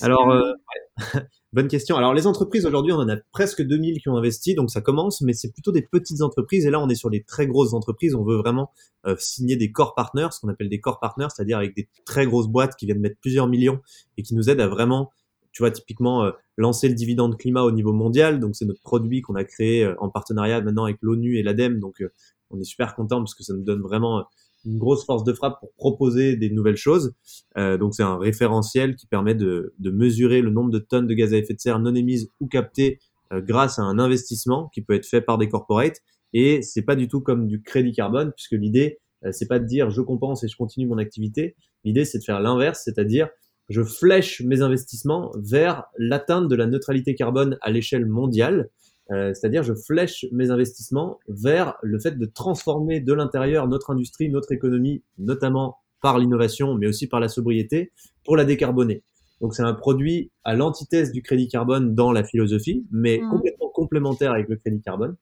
Alors, 0.00 0.30
euh, 0.30 0.52
bonne 1.52 1.68
question. 1.68 1.96
Alors, 1.96 2.14
les 2.14 2.26
entreprises, 2.26 2.66
aujourd'hui, 2.66 2.92
on 2.92 2.98
en 2.98 3.08
a 3.08 3.16
presque 3.32 3.62
2000 3.62 4.00
qui 4.00 4.08
ont 4.08 4.16
investi, 4.16 4.54
donc 4.54 4.70
ça 4.70 4.80
commence, 4.80 5.20
mais 5.20 5.32
c'est 5.32 5.52
plutôt 5.52 5.72
des 5.72 5.82
petites 5.82 6.22
entreprises. 6.22 6.66
Et 6.66 6.70
là, 6.70 6.80
on 6.80 6.88
est 6.88 6.94
sur 6.94 7.10
des 7.10 7.22
très 7.22 7.46
grosses 7.46 7.72
entreprises. 7.74 8.14
On 8.14 8.24
veut 8.24 8.36
vraiment 8.36 8.70
euh, 9.06 9.16
signer 9.18 9.56
des 9.56 9.72
core 9.72 9.94
partners, 9.94 10.28
ce 10.32 10.40
qu'on 10.40 10.48
appelle 10.48 10.68
des 10.68 10.80
core 10.80 11.00
partners, 11.00 11.28
c'est-à-dire 11.34 11.58
avec 11.58 11.74
des 11.74 11.88
très 12.04 12.26
grosses 12.26 12.48
boîtes 12.48 12.76
qui 12.76 12.86
viennent 12.86 13.00
mettre 13.00 13.18
plusieurs 13.20 13.46
millions 13.46 13.80
et 14.16 14.22
qui 14.22 14.34
nous 14.34 14.48
aident 14.48 14.60
à 14.60 14.68
vraiment, 14.68 15.10
tu 15.52 15.62
vois, 15.62 15.70
typiquement, 15.70 16.24
euh, 16.24 16.32
lancer 16.56 16.88
le 16.88 16.94
dividende 16.94 17.36
climat 17.36 17.62
au 17.62 17.72
niveau 17.72 17.92
mondial. 17.92 18.40
Donc, 18.40 18.56
c'est 18.56 18.66
notre 18.66 18.82
produit 18.82 19.22
qu'on 19.22 19.34
a 19.34 19.44
créé 19.44 19.92
en 19.98 20.08
partenariat 20.08 20.60
maintenant 20.60 20.84
avec 20.84 20.98
l'ONU 21.00 21.38
et 21.38 21.42
l'ADEME. 21.42 21.80
Donc, 21.80 22.02
on 22.50 22.60
est 22.60 22.64
super 22.64 22.94
content 22.94 23.18
parce 23.18 23.34
que 23.34 23.42
ça 23.42 23.54
nous 23.54 23.62
donne 23.62 23.80
vraiment 23.80 24.26
une 24.64 24.78
grosse 24.78 25.04
force 25.04 25.24
de 25.24 25.32
frappe 25.32 25.58
pour 25.60 25.72
proposer 25.74 26.36
des 26.36 26.50
nouvelles 26.50 26.76
choses. 26.76 27.14
Euh, 27.56 27.78
donc 27.78 27.94
c'est 27.94 28.02
un 28.02 28.18
référentiel 28.18 28.96
qui 28.96 29.06
permet 29.06 29.34
de, 29.34 29.74
mesurer 29.80 30.42
le 30.42 30.50
nombre 30.50 30.70
de 30.70 30.78
tonnes 30.78 31.06
de 31.06 31.14
gaz 31.14 31.32
à 31.32 31.38
effet 31.38 31.54
de 31.54 31.60
serre 31.60 31.78
non 31.78 31.94
émises 31.94 32.30
ou 32.40 32.46
captées 32.46 32.98
euh, 33.32 33.40
grâce 33.40 33.78
à 33.78 33.82
un 33.82 33.98
investissement 33.98 34.70
qui 34.74 34.82
peut 34.82 34.94
être 34.94 35.06
fait 35.06 35.20
par 35.20 35.38
des 35.38 35.48
corporates. 35.48 36.00
Et 36.32 36.62
c'est 36.62 36.82
pas 36.82 36.96
du 36.96 37.08
tout 37.08 37.20
comme 37.20 37.46
du 37.46 37.62
crédit 37.62 37.92
carbone 37.92 38.32
puisque 38.32 38.52
l'idée 38.52 38.98
euh, 39.24 39.32
c'est 39.32 39.48
pas 39.48 39.58
de 39.58 39.66
dire 39.66 39.90
je 39.90 40.00
compense 40.00 40.44
et 40.44 40.48
je 40.48 40.56
continue 40.56 40.86
mon 40.86 40.98
activité. 40.98 41.56
L'idée 41.84 42.04
c'est 42.04 42.18
de 42.18 42.24
faire 42.24 42.40
l'inverse, 42.40 42.82
c'est-à-dire 42.84 43.28
je 43.68 43.82
flèche 43.82 44.42
mes 44.42 44.62
investissements 44.62 45.30
vers 45.36 45.84
l'atteinte 45.96 46.48
de 46.48 46.56
la 46.56 46.66
neutralité 46.66 47.14
carbone 47.14 47.56
à 47.62 47.70
l'échelle 47.70 48.04
mondiale. 48.04 48.68
Euh, 49.10 49.34
c'est-à-dire 49.34 49.62
je 49.62 49.74
flèche 49.74 50.24
mes 50.32 50.50
investissements 50.50 51.18
vers 51.28 51.76
le 51.82 51.98
fait 51.98 52.18
de 52.18 52.26
transformer 52.26 53.00
de 53.00 53.12
l'intérieur 53.12 53.66
notre 53.66 53.90
industrie, 53.90 54.28
notre 54.28 54.52
économie, 54.52 55.02
notamment 55.18 55.78
par 56.00 56.18
l'innovation, 56.18 56.74
mais 56.74 56.86
aussi 56.86 57.06
par 57.06 57.20
la 57.20 57.28
sobriété, 57.28 57.92
pour 58.24 58.36
la 58.36 58.44
décarboner. 58.44 59.02
Donc 59.40 59.54
c'est 59.54 59.62
un 59.62 59.74
produit 59.74 60.30
à 60.44 60.54
l'antithèse 60.54 61.12
du 61.12 61.22
crédit 61.22 61.48
carbone 61.48 61.94
dans 61.94 62.12
la 62.12 62.24
philosophie, 62.24 62.86
mais 62.90 63.18
mmh. 63.18 63.30
complètement 63.30 63.68
complémentaire 63.70 64.32
avec 64.32 64.48
le 64.48 64.56
crédit 64.56 64.80
carbone. 64.80 65.16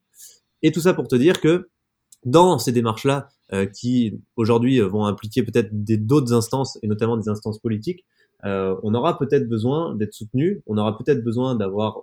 Et 0.63 0.73
tout 0.73 0.81
ça 0.81 0.93
pour 0.93 1.09
te 1.09 1.17
dire 1.17 1.41
que 1.41 1.69
dans 2.25 2.59
ces 2.59 2.73
démarches-là, 2.73 3.29
euh, 3.53 3.65
qui 3.65 4.21
aujourd'hui 4.37 4.81
vont 4.81 5.07
impliquer 5.07 5.43
peut-être 5.43 5.71
d'autres 5.73 6.35
instances, 6.35 6.79
et 6.83 6.89
notamment 6.89 7.17
des 7.17 7.29
instances 7.29 7.59
politiques, 7.59 8.05
euh, 8.45 8.77
on 8.83 8.95
aura 8.95 9.19
peut-être 9.19 9.49
besoin 9.49 9.95
d'être 9.95 10.13
soutenu, 10.13 10.63
on 10.67 10.77
aura 10.79 10.97
peut-être 10.97 11.25
besoin 11.25 11.55
d'avoir 11.55 12.03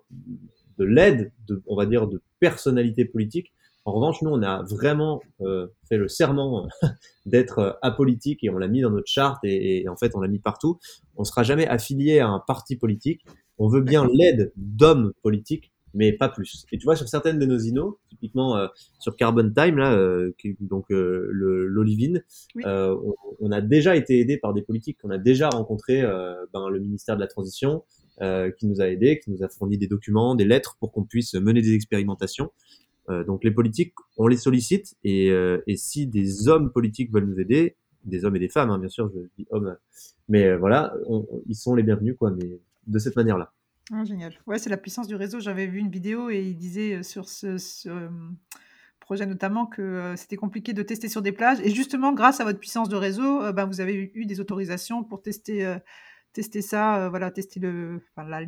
de 0.77 0.85
l'aide, 0.85 1.31
de, 1.47 1.61
on 1.67 1.75
va 1.75 1.85
dire, 1.85 2.07
de 2.07 2.21
personnalités 2.39 3.05
politiques. 3.05 3.53
En 3.85 3.91
revanche, 3.93 4.21
nous, 4.21 4.31
on 4.31 4.41
a 4.41 4.63
vraiment 4.63 5.21
euh, 5.41 5.67
fait 5.87 5.97
le 5.97 6.07
serment 6.07 6.67
d'être 7.25 7.59
euh, 7.59 7.71
apolitique 7.81 8.43
et 8.43 8.49
on 8.49 8.57
l'a 8.57 8.67
mis 8.67 8.81
dans 8.81 8.89
notre 8.89 9.07
charte 9.07 9.43
et, 9.43 9.81
et 9.81 9.89
en 9.89 9.95
fait, 9.95 10.15
on 10.15 10.21
l'a 10.21 10.27
mis 10.27 10.39
partout. 10.39 10.79
On 11.17 11.23
sera 11.23 11.43
jamais 11.43 11.67
affilié 11.67 12.19
à 12.19 12.27
un 12.27 12.39
parti 12.39 12.75
politique. 12.75 13.25
On 13.57 13.67
veut 13.67 13.81
bien 13.81 14.07
l'aide 14.11 14.51
d'hommes 14.55 15.13
politiques, 15.21 15.71
mais 15.93 16.11
pas 16.11 16.29
plus. 16.29 16.65
Et 16.71 16.77
tu 16.77 16.83
vois, 16.83 16.95
sur 16.95 17.07
certaines 17.07 17.39
de 17.39 17.45
nos 17.45 17.57
inos, 17.57 17.95
typiquement 18.09 18.57
euh, 18.57 18.67
sur 18.99 19.15
Carbon 19.15 19.49
Time, 19.49 19.77
là, 19.77 19.93
euh, 19.93 20.33
qui, 20.37 20.55
donc 20.59 20.91
euh, 20.91 21.27
l'Olivine, 21.31 22.23
on, 22.63 23.15
on, 23.39 23.51
a 23.51 23.61
déjà 23.61 23.95
été 23.95 24.19
aidé 24.19 24.37
par 24.37 24.53
des 24.53 24.61
politiques 24.61 24.97
qu'on 25.01 25.09
a 25.09 25.17
déjà 25.17 25.49
rencontré 25.49 26.01
ben, 26.53 26.69
le 26.69 26.79
ministère 26.79 27.15
de 27.15 27.21
la 27.21 27.27
Transition, 27.27 27.83
euh, 28.21 28.49
qui 28.49 28.65
nous 28.65 28.79
a 28.79 28.87
aidés, 28.87 29.19
qui 29.19 29.29
nous 29.29 29.43
a 29.43 29.49
fourni 29.49 29.77
des 29.77 29.87
documents, 29.87 30.35
des 30.35 30.45
lettres 30.45 30.77
pour 30.79 30.93
qu'on 30.93 31.03
puisse 31.03 31.33
mener 31.33 31.61
des 31.61 31.73
expérimentations. 31.73 32.53
Euh, 33.09 33.25
donc 33.25 33.43
les 33.43 33.51
politiques, 33.51 33.93
on 34.15 34.27
les 34.27 34.37
sollicite 34.37 34.95
et, 35.03 35.31
euh, 35.31 35.61
et, 35.67 35.75
si 35.75 36.07
des 36.07 36.47
hommes 36.47 36.71
politiques 36.71 37.11
veulent 37.11 37.25
nous 37.25 37.41
aider, 37.41 37.75
des 38.05 38.23
hommes 38.23 38.37
et 38.37 38.39
des 38.39 38.47
femmes, 38.47 38.69
hein, 38.69 38.79
bien 38.79 38.87
sûr, 38.87 39.11
je 39.13 39.19
dis 39.37 39.45
hommes, 39.49 39.75
mais 40.29 40.55
voilà, 40.55 40.95
ils 41.45 41.55
sont 41.55 41.75
les 41.75 41.83
bienvenus, 41.83 42.15
quoi, 42.17 42.31
mais 42.31 42.57
de 42.87 42.99
cette 42.99 43.17
manière-là. 43.17 43.51
Ah, 43.91 44.05
génial. 44.05 44.33
Ouais, 44.47 44.59
c'est 44.59 44.69
la 44.69 44.77
puissance 44.77 45.07
du 45.07 45.15
réseau. 45.15 45.41
J'avais 45.41 45.67
vu 45.67 45.79
une 45.79 45.91
vidéo 45.91 46.29
et 46.29 46.41
il 46.41 46.55
disait 46.55 47.03
sur 47.03 47.27
ce, 47.27 47.57
projet 49.01 49.25
notamment 49.25 49.65
que 49.65 50.13
c'était 50.15 50.37
compliqué 50.37 50.71
de 50.71 50.83
tester 50.83 51.09
sur 51.09 51.21
des 51.21 51.33
plages. 51.33 51.59
Et 51.59 51.69
justement, 51.69 52.13
grâce 52.13 52.39
à 52.39 52.45
votre 52.45 52.59
puissance 52.59 52.87
de 52.87 52.95
réseau, 52.95 53.51
ben, 53.51 53.65
vous 53.65 53.81
avez 53.81 54.11
eu 54.13 54.25
des 54.25 54.39
autorisations 54.39 55.03
pour 55.03 55.21
tester 55.21 55.75
tester 56.35 56.61
ça, 56.61 57.07
voilà, 57.09 57.31
tester 57.31 57.61
le, 57.61 58.01
enfin, 58.11 58.27
la, 58.27 58.41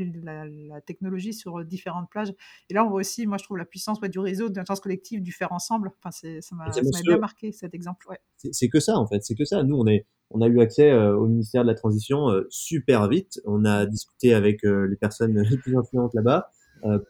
la, 0.46 0.82
technologie 0.82 1.34
sur 1.34 1.64
différentes 1.64 2.10
plages. 2.10 2.34
Et 2.70 2.74
là, 2.74 2.86
on 2.86 2.90
voit 2.90 3.00
aussi, 3.00 3.26
moi, 3.26 3.38
je 3.38 3.46
trouve 3.46 3.58
la 3.58 3.66
puissance 3.66 4.00
du 4.02 4.20
réseau, 4.20 4.50
de 4.50 4.56
l'intelligence 4.56 4.82
collective, 4.82 5.24
du 5.24 5.32
faire 5.32 5.54
ensemble. 5.54 5.92
Enfin, 6.04 6.12
ça 6.12 6.56
m'a 6.56 6.70
bien 7.04 7.18
marqué 7.18 7.52
cet 7.54 7.74
exemple. 7.74 8.06
Ouais. 8.10 8.20
C'est 8.52 8.68
que 8.68 8.82
ça, 8.82 8.98
en 8.98 9.08
fait. 9.08 9.24
C'est 9.24 9.36
que 9.36 9.46
ça. 9.46 9.64
Nous, 9.64 9.76
on, 9.76 9.88
est, 9.88 10.06
on 10.32 10.42
a 10.42 10.48
eu 10.48 10.60
accès 10.60 10.92
euh, 10.92 11.16
au 11.16 11.28
ministère 11.28 11.64
de 11.64 11.68
la 11.70 11.76
Transition 11.76 12.28
super 12.50 13.08
vite. 13.08 13.40
On 13.46 13.64
a 13.64 13.86
discuté 13.86 14.34
avec 14.34 14.64
les 14.64 14.98
personnes 14.98 15.42
les 15.50 15.58
plus 15.58 15.78
influentes 15.78 16.14
là-bas 16.14 16.52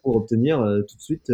pour 0.02 0.16
obtenir 0.16 0.58
tout 0.88 0.96
de 0.96 1.02
suite 1.02 1.30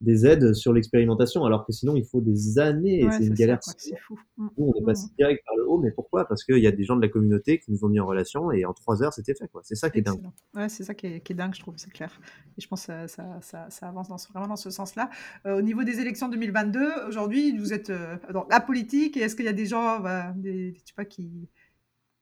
des 0.00 0.26
aides 0.26 0.52
sur 0.54 0.72
l'expérimentation, 0.72 1.44
alors 1.44 1.66
que 1.66 1.72
sinon 1.72 1.96
il 1.96 2.04
faut 2.04 2.20
des 2.20 2.58
années 2.58 3.00
et 3.00 3.10
c'est 3.10 3.26
une 3.26 3.34
galère. 3.34 3.58
C'est 3.62 3.98
fou. 3.98 4.18
Mmh. 4.36 4.48
on 4.56 4.72
est 4.74 4.84
passé 4.84 5.06
mmh. 5.06 5.16
direct 5.18 5.44
par 5.44 5.56
le 5.56 5.68
haut, 5.68 5.78
mais 5.78 5.90
pourquoi? 5.90 6.24
Parce 6.26 6.44
qu'il 6.44 6.58
y 6.58 6.66
a 6.68 6.72
des 6.72 6.84
gens 6.84 6.94
de 6.94 7.02
la 7.02 7.08
communauté 7.08 7.58
qui 7.58 7.72
nous 7.72 7.84
ont 7.84 7.88
mis 7.88 7.98
en 7.98 8.06
relation 8.06 8.52
et 8.52 8.64
en 8.64 8.72
trois 8.72 9.02
heures 9.02 9.12
c'était 9.12 9.34
fait. 9.34 9.50
C'est 9.62 9.74
ça 9.74 9.90
qui 9.90 9.98
est 9.98 10.02
dingue. 10.02 10.22
Ouais, 10.54 10.68
c'est 10.68 10.84
ça 10.84 10.94
qui 10.94 11.06
est, 11.06 11.34
dingue, 11.34 11.54
je 11.54 11.60
trouve, 11.60 11.74
c'est 11.78 11.92
clair. 11.92 12.20
Et 12.56 12.60
je 12.60 12.68
pense 12.68 12.86
que 12.86 13.06
ça, 13.08 13.40
ça, 13.42 13.66
ça, 13.70 13.88
avance 13.88 14.08
dans 14.08 14.18
ce, 14.18 14.28
vraiment 14.28 14.46
dans 14.46 14.56
ce 14.56 14.70
sens-là. 14.70 15.10
Euh, 15.46 15.58
au 15.58 15.62
niveau 15.62 15.82
des 15.82 16.00
élections 16.00 16.28
2022, 16.28 17.06
aujourd'hui, 17.08 17.56
vous 17.56 17.72
êtes 17.72 17.90
euh, 17.90 18.16
dans 18.32 18.46
la 18.50 18.60
politique 18.60 19.16
et 19.16 19.20
est-ce 19.20 19.34
qu'il 19.34 19.46
y 19.46 19.48
a 19.48 19.52
des 19.52 19.66
gens, 19.66 19.98
bah, 19.98 20.32
des, 20.36 20.74
sais 20.86 20.94
pas, 20.94 21.04
qui, 21.04 21.48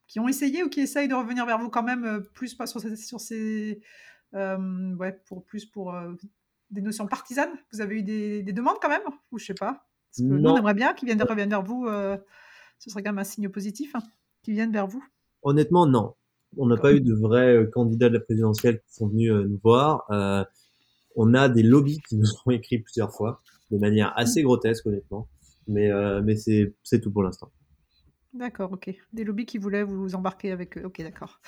qui 0.06 0.18
ont 0.18 0.28
essayé 0.28 0.62
ou 0.62 0.70
qui 0.70 0.80
essayent 0.80 1.08
de 1.08 1.14
revenir 1.14 1.44
vers 1.44 1.58
vous 1.58 1.68
quand 1.68 1.82
même 1.82 2.04
euh, 2.04 2.20
plus 2.20 2.54
pas 2.54 2.66
sur 2.66 2.80
ces, 2.80 2.96
sur 2.96 3.20
ces 3.20 3.82
ouais, 4.32 5.12
pour 5.26 5.44
plus 5.44 5.64
pour 5.64 5.94
des 6.70 6.80
notions 6.80 7.06
partisanes? 7.06 7.52
Vous 7.72 7.80
avez 7.80 7.96
eu 7.96 8.02
des, 8.02 8.42
demandes 8.52 8.76
quand 8.80 8.88
même? 8.88 9.02
Ou 9.32 9.38
je 9.38 9.46
sais 9.46 9.54
pas 9.54 9.86
Parce 10.10 10.18
que 10.18 10.34
nous, 10.34 10.48
on 10.48 10.56
aimerait 10.56 10.74
bien 10.74 10.94
qu'ils 10.94 11.06
viennent, 11.06 11.22
reviennent 11.22 11.50
vers 11.50 11.62
vous. 11.62 11.86
Euh, 11.86 12.16
ce 12.78 12.90
serait 12.90 13.02
quand 13.02 13.10
même 13.10 13.18
un 13.18 13.24
signe 13.24 13.48
positif, 13.48 13.94
hein, 13.94 14.02
qu'ils 14.42 14.54
viennent 14.54 14.72
vers 14.72 14.86
vous. 14.86 15.04
Honnêtement, 15.42 15.86
non. 15.86 16.14
On 16.58 16.66
n'a 16.66 16.76
pas 16.76 16.92
eu 16.92 17.00
de 17.00 17.12
vrais 17.14 17.54
euh, 17.54 17.66
candidats 17.66 18.08
de 18.08 18.14
la 18.14 18.20
présidentielle 18.20 18.80
qui 18.80 18.94
sont 18.94 19.08
venus 19.08 19.30
euh, 19.30 19.44
nous 19.44 19.60
voir. 19.62 20.04
on 21.16 21.34
a 21.34 21.48
des 21.48 21.62
lobbies 21.62 22.00
qui 22.08 22.16
nous 22.16 22.28
ont 22.44 22.50
écrit 22.52 22.78
plusieurs 22.78 23.12
fois, 23.12 23.42
de 23.70 23.78
manière 23.78 24.12
assez 24.16 24.42
grotesque, 24.42 24.86
honnêtement. 24.86 25.28
Mais, 25.68 25.90
mais 26.22 26.36
c'est 26.36 27.00
tout 27.00 27.10
pour 27.10 27.24
l'instant. 27.24 27.50
D'accord, 28.36 28.72
ok. 28.72 28.90
Des 29.12 29.24
lobbies 29.24 29.46
qui 29.46 29.58
voulaient 29.58 29.82
vous 29.82 30.14
embarquer 30.14 30.52
avec 30.52 30.76
eux. 30.76 30.84
Ok, 30.84 31.00
d'accord. 31.00 31.40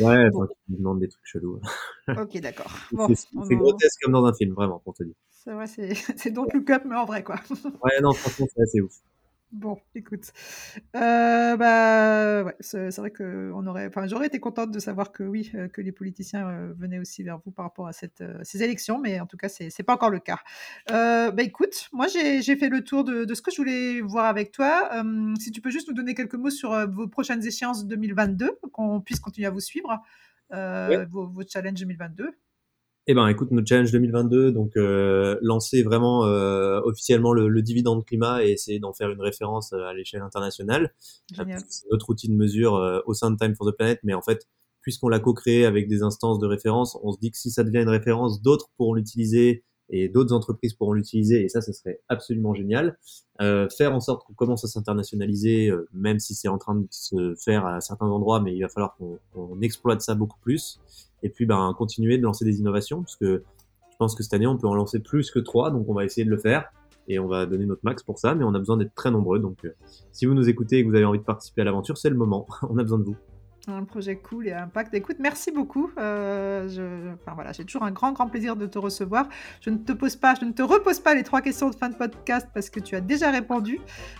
Ouais, 0.00 0.28
bon. 0.30 0.48
ils 0.68 0.76
demandent 0.76 1.00
des 1.00 1.08
trucs 1.08 1.24
chelous. 1.24 1.60
ok, 2.08 2.40
d'accord. 2.40 2.72
c'est 3.16 3.56
grotesque 3.56 4.00
comme 4.02 4.12
dans 4.12 4.24
un 4.24 4.34
film, 4.34 4.52
vraiment, 4.54 4.80
pour 4.80 4.94
te 4.94 5.04
dire. 5.04 5.14
C'est 5.30 5.52
vrai, 5.52 5.66
c'est 5.66 6.30
donc 6.32 6.52
le 6.52 6.60
Cup, 6.60 6.82
mais 6.84 6.96
en 6.96 7.04
vrai, 7.04 7.22
quoi. 7.22 7.36
ouais, 7.82 8.00
non, 8.02 8.12
franchement, 8.12 8.46
c'est 8.54 8.62
assez 8.62 8.80
ouf. 8.80 8.92
Bon, 9.52 9.78
écoute, 9.94 10.32
euh, 10.96 11.56
bah, 11.58 12.42
ouais, 12.42 12.56
c'est 12.60 12.96
vrai 12.96 13.10
que 13.10 13.52
on 13.54 13.66
aurait, 13.66 13.86
enfin, 13.86 14.06
j'aurais 14.06 14.28
été 14.28 14.40
contente 14.40 14.70
de 14.70 14.78
savoir 14.78 15.12
que 15.12 15.24
oui, 15.24 15.52
euh, 15.54 15.68
que 15.68 15.82
les 15.82 15.92
politiciens 15.92 16.48
euh, 16.48 16.72
venaient 16.74 16.98
aussi 16.98 17.22
vers 17.22 17.38
vous 17.38 17.50
par 17.50 17.66
rapport 17.66 17.86
à 17.86 17.92
cette, 17.92 18.24
ces 18.44 18.62
élections, 18.62 18.98
mais 18.98 19.20
en 19.20 19.26
tout 19.26 19.36
cas, 19.36 19.50
c'est 19.50 19.68
n'est 19.78 19.84
pas 19.84 19.92
encore 19.92 20.08
le 20.08 20.20
cas. 20.20 20.38
bah, 20.88 21.42
écoute, 21.42 21.90
moi, 21.92 22.06
j'ai 22.08 22.56
fait 22.56 22.70
le 22.70 22.82
tour 22.82 23.04
de, 23.04 23.26
de, 23.26 23.34
ce 23.34 23.42
que 23.42 23.50
je 23.50 23.58
voulais 23.58 24.00
voir 24.00 24.24
avec 24.24 24.52
toi. 24.52 24.90
si 25.38 25.50
tu 25.50 25.60
peux 25.60 25.70
juste 25.70 25.86
nous 25.86 25.94
donner 25.94 26.14
quelques 26.14 26.34
mots 26.34 26.50
sur 26.50 26.88
vos 26.90 27.06
prochaines 27.06 27.46
échéances 27.46 27.86
2022, 27.86 28.58
qu'on 28.72 29.02
puisse 29.02 29.20
continuer 29.20 29.48
à 29.48 29.50
vous 29.50 29.60
suivre, 29.60 30.00
vos, 30.50 31.26
vos 31.28 31.42
challenges 31.46 31.80
2022. 31.80 32.30
Eh 33.08 33.14
ben, 33.14 33.26
écoute, 33.26 33.50
notre 33.50 33.66
challenge 33.66 33.90
2022, 33.90 34.52
donc 34.52 34.76
euh, 34.76 35.36
lancer 35.42 35.82
vraiment 35.82 36.24
euh, 36.24 36.80
officiellement 36.84 37.32
le, 37.32 37.48
le, 37.48 37.60
dividende 37.60 38.04
climat 38.04 38.44
et 38.44 38.52
essayer 38.52 38.78
d'en 38.78 38.92
faire 38.92 39.10
une 39.10 39.20
référence 39.20 39.72
euh, 39.72 39.86
à 39.86 39.92
l'échelle 39.92 40.22
internationale. 40.22 40.94
C'est 41.68 41.90
notre 41.90 42.10
outil 42.10 42.28
de 42.28 42.34
mesure 42.34 42.76
euh, 42.76 43.00
au 43.06 43.12
sein 43.12 43.32
de 43.32 43.36
Time 43.36 43.56
for 43.56 43.66
the 43.66 43.76
Planet, 43.76 43.98
mais 44.04 44.14
en 44.14 44.22
fait, 44.22 44.46
puisqu'on 44.82 45.08
l'a 45.08 45.18
co-créé 45.18 45.64
avec 45.64 45.88
des 45.88 46.04
instances 46.04 46.38
de 46.38 46.46
référence, 46.46 46.96
on 47.02 47.10
se 47.10 47.18
dit 47.18 47.32
que 47.32 47.38
si 47.38 47.50
ça 47.50 47.64
devient 47.64 47.82
une 47.82 47.88
référence, 47.88 48.40
d'autres 48.40 48.70
pourront 48.76 48.94
l'utiliser 48.94 49.64
et 49.90 50.08
d'autres 50.08 50.34
entreprises 50.34 50.74
pourront 50.74 50.92
l'utiliser, 50.92 51.44
et 51.44 51.48
ça, 51.48 51.60
ce 51.60 51.72
serait 51.72 52.00
absolument 52.08 52.54
génial. 52.54 52.98
Euh, 53.40 53.68
faire 53.68 53.94
en 53.94 54.00
sorte 54.00 54.24
qu'on 54.26 54.34
commence 54.34 54.64
à 54.64 54.68
s'internationaliser, 54.68 55.70
même 55.92 56.18
si 56.18 56.34
c'est 56.34 56.48
en 56.48 56.58
train 56.58 56.74
de 56.74 56.86
se 56.90 57.34
faire 57.44 57.66
à 57.66 57.80
certains 57.80 58.06
endroits, 58.06 58.40
mais 58.40 58.54
il 58.54 58.62
va 58.62 58.68
falloir 58.68 58.96
qu'on 58.96 59.60
exploite 59.60 60.00
ça 60.00 60.14
beaucoup 60.14 60.38
plus 60.40 60.80
et 61.22 61.28
puis 61.28 61.46
ben, 61.46 61.74
continuer 61.76 62.18
de 62.18 62.22
lancer 62.22 62.44
des 62.44 62.58
innovations, 62.58 63.00
parce 63.00 63.16
que 63.16 63.44
je 63.90 63.96
pense 63.96 64.14
que 64.14 64.22
cette 64.22 64.34
année, 64.34 64.46
on 64.46 64.56
peut 64.56 64.66
en 64.66 64.74
lancer 64.74 65.00
plus 65.00 65.30
que 65.30 65.38
trois, 65.38 65.70
donc 65.70 65.88
on 65.88 65.94
va 65.94 66.04
essayer 66.04 66.24
de 66.24 66.30
le 66.30 66.38
faire, 66.38 66.72
et 67.08 67.18
on 67.18 67.28
va 67.28 67.46
donner 67.46 67.66
notre 67.66 67.82
max 67.84 68.02
pour 68.02 68.18
ça, 68.18 68.34
mais 68.34 68.44
on 68.44 68.54
a 68.54 68.58
besoin 68.58 68.76
d'être 68.76 68.94
très 68.94 69.10
nombreux, 69.10 69.38
donc 69.38 69.64
euh, 69.64 69.74
si 70.12 70.26
vous 70.26 70.34
nous 70.34 70.48
écoutez 70.48 70.78
et 70.78 70.84
que 70.84 70.88
vous 70.88 70.94
avez 70.94 71.04
envie 71.04 71.18
de 71.18 71.24
participer 71.24 71.62
à 71.62 71.64
l'aventure, 71.64 71.96
c'est 71.96 72.10
le 72.10 72.16
moment, 72.16 72.46
on 72.68 72.78
a 72.78 72.82
besoin 72.82 72.98
de 72.98 73.04
vous. 73.04 73.16
Un 73.68 73.84
projet 73.84 74.16
cool 74.16 74.48
et 74.48 74.52
impact. 74.52 74.92
Écoute, 74.92 75.18
merci 75.20 75.52
beaucoup. 75.52 75.92
Euh, 75.96 76.68
je, 76.68 77.12
enfin, 77.14 77.32
voilà, 77.34 77.52
j'ai 77.52 77.64
toujours 77.64 77.84
un 77.84 77.92
grand, 77.92 78.12
grand 78.12 78.26
plaisir 78.26 78.56
de 78.56 78.66
te 78.66 78.76
recevoir. 78.76 79.28
Je 79.60 79.70
ne 79.70 79.76
te 79.76 79.92
pose 79.92 80.16
pas, 80.16 80.34
je 80.34 80.44
ne 80.44 80.50
te 80.50 80.62
repose 80.62 80.98
pas 80.98 81.14
les 81.14 81.22
trois 81.22 81.42
questions 81.42 81.70
de 81.70 81.76
fin 81.76 81.88
de 81.88 81.94
podcast 81.94 82.48
parce 82.52 82.70
que 82.70 82.80
tu 82.80 82.96
as 82.96 83.00
déjà 83.00 83.30
répondu. 83.30 83.78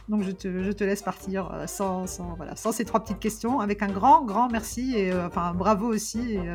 Donc, 0.08 0.22
je 0.22 0.30
te, 0.30 0.62
je 0.62 0.70
te 0.70 0.84
laisse 0.84 1.02
partir 1.02 1.52
euh, 1.52 1.66
sans, 1.66 2.06
sans, 2.06 2.34
voilà, 2.36 2.54
sans 2.54 2.70
ces 2.70 2.84
trois 2.84 3.00
petites 3.00 3.18
questions 3.18 3.58
avec 3.58 3.82
un 3.82 3.88
grand, 3.88 4.24
grand 4.24 4.48
merci 4.48 4.94
et 4.96 5.12
euh, 5.12 5.26
enfin 5.26 5.54
bravo 5.54 5.88
aussi. 5.88 6.34
Et, 6.34 6.52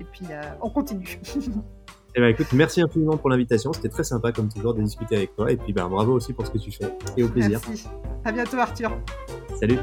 et 0.00 0.04
puis, 0.10 0.26
on 0.62 0.70
continue. 0.70 1.20
Eh 2.14 2.20
ben, 2.20 2.28
écoute, 2.28 2.52
merci 2.52 2.80
infiniment 2.80 3.16
pour 3.16 3.30
l'invitation. 3.30 3.72
C'était 3.72 3.90
très 3.90 4.02
sympa, 4.02 4.32
comme 4.32 4.48
toujours, 4.48 4.74
de 4.74 4.82
discuter 4.82 5.14
avec 5.14 5.36
toi. 5.36 5.52
Et 5.52 5.56
puis, 5.56 5.72
ben, 5.72 5.88
bravo 5.88 6.14
aussi 6.14 6.32
pour 6.32 6.46
ce 6.46 6.50
que 6.50 6.58
tu 6.58 6.72
fais. 6.72 6.92
Et 7.16 7.22
au 7.22 7.28
plaisir. 7.28 7.60
Merci. 7.64 7.86
À 8.24 8.32
bientôt, 8.32 8.56
Arthur. 8.56 8.98
Salut. 9.60 9.78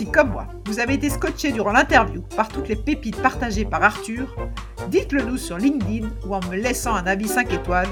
Si, 0.00 0.10
comme 0.10 0.30
moi, 0.30 0.46
vous 0.64 0.80
avez 0.80 0.94
été 0.94 1.10
scotché 1.10 1.52
durant 1.52 1.72
l'interview 1.72 2.22
par 2.34 2.48
toutes 2.48 2.68
les 2.68 2.76
pépites 2.76 3.20
partagées 3.20 3.66
par 3.66 3.82
Arthur, 3.82 4.34
dites-le 4.88 5.20
nous 5.20 5.36
sur 5.36 5.58
LinkedIn 5.58 6.08
ou 6.26 6.34
en 6.34 6.40
me 6.48 6.56
laissant 6.56 6.94
un 6.94 7.04
avis 7.04 7.28
5 7.28 7.52
étoiles. 7.52 7.90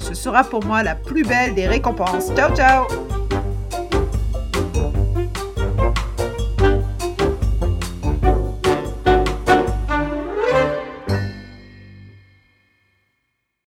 Ce 0.00 0.14
sera 0.14 0.42
pour 0.42 0.64
moi 0.64 0.82
la 0.82 0.96
plus 0.96 1.22
belle 1.22 1.54
des 1.54 1.68
récompenses. 1.68 2.34
Ciao 2.34 2.52
ciao 2.56 2.88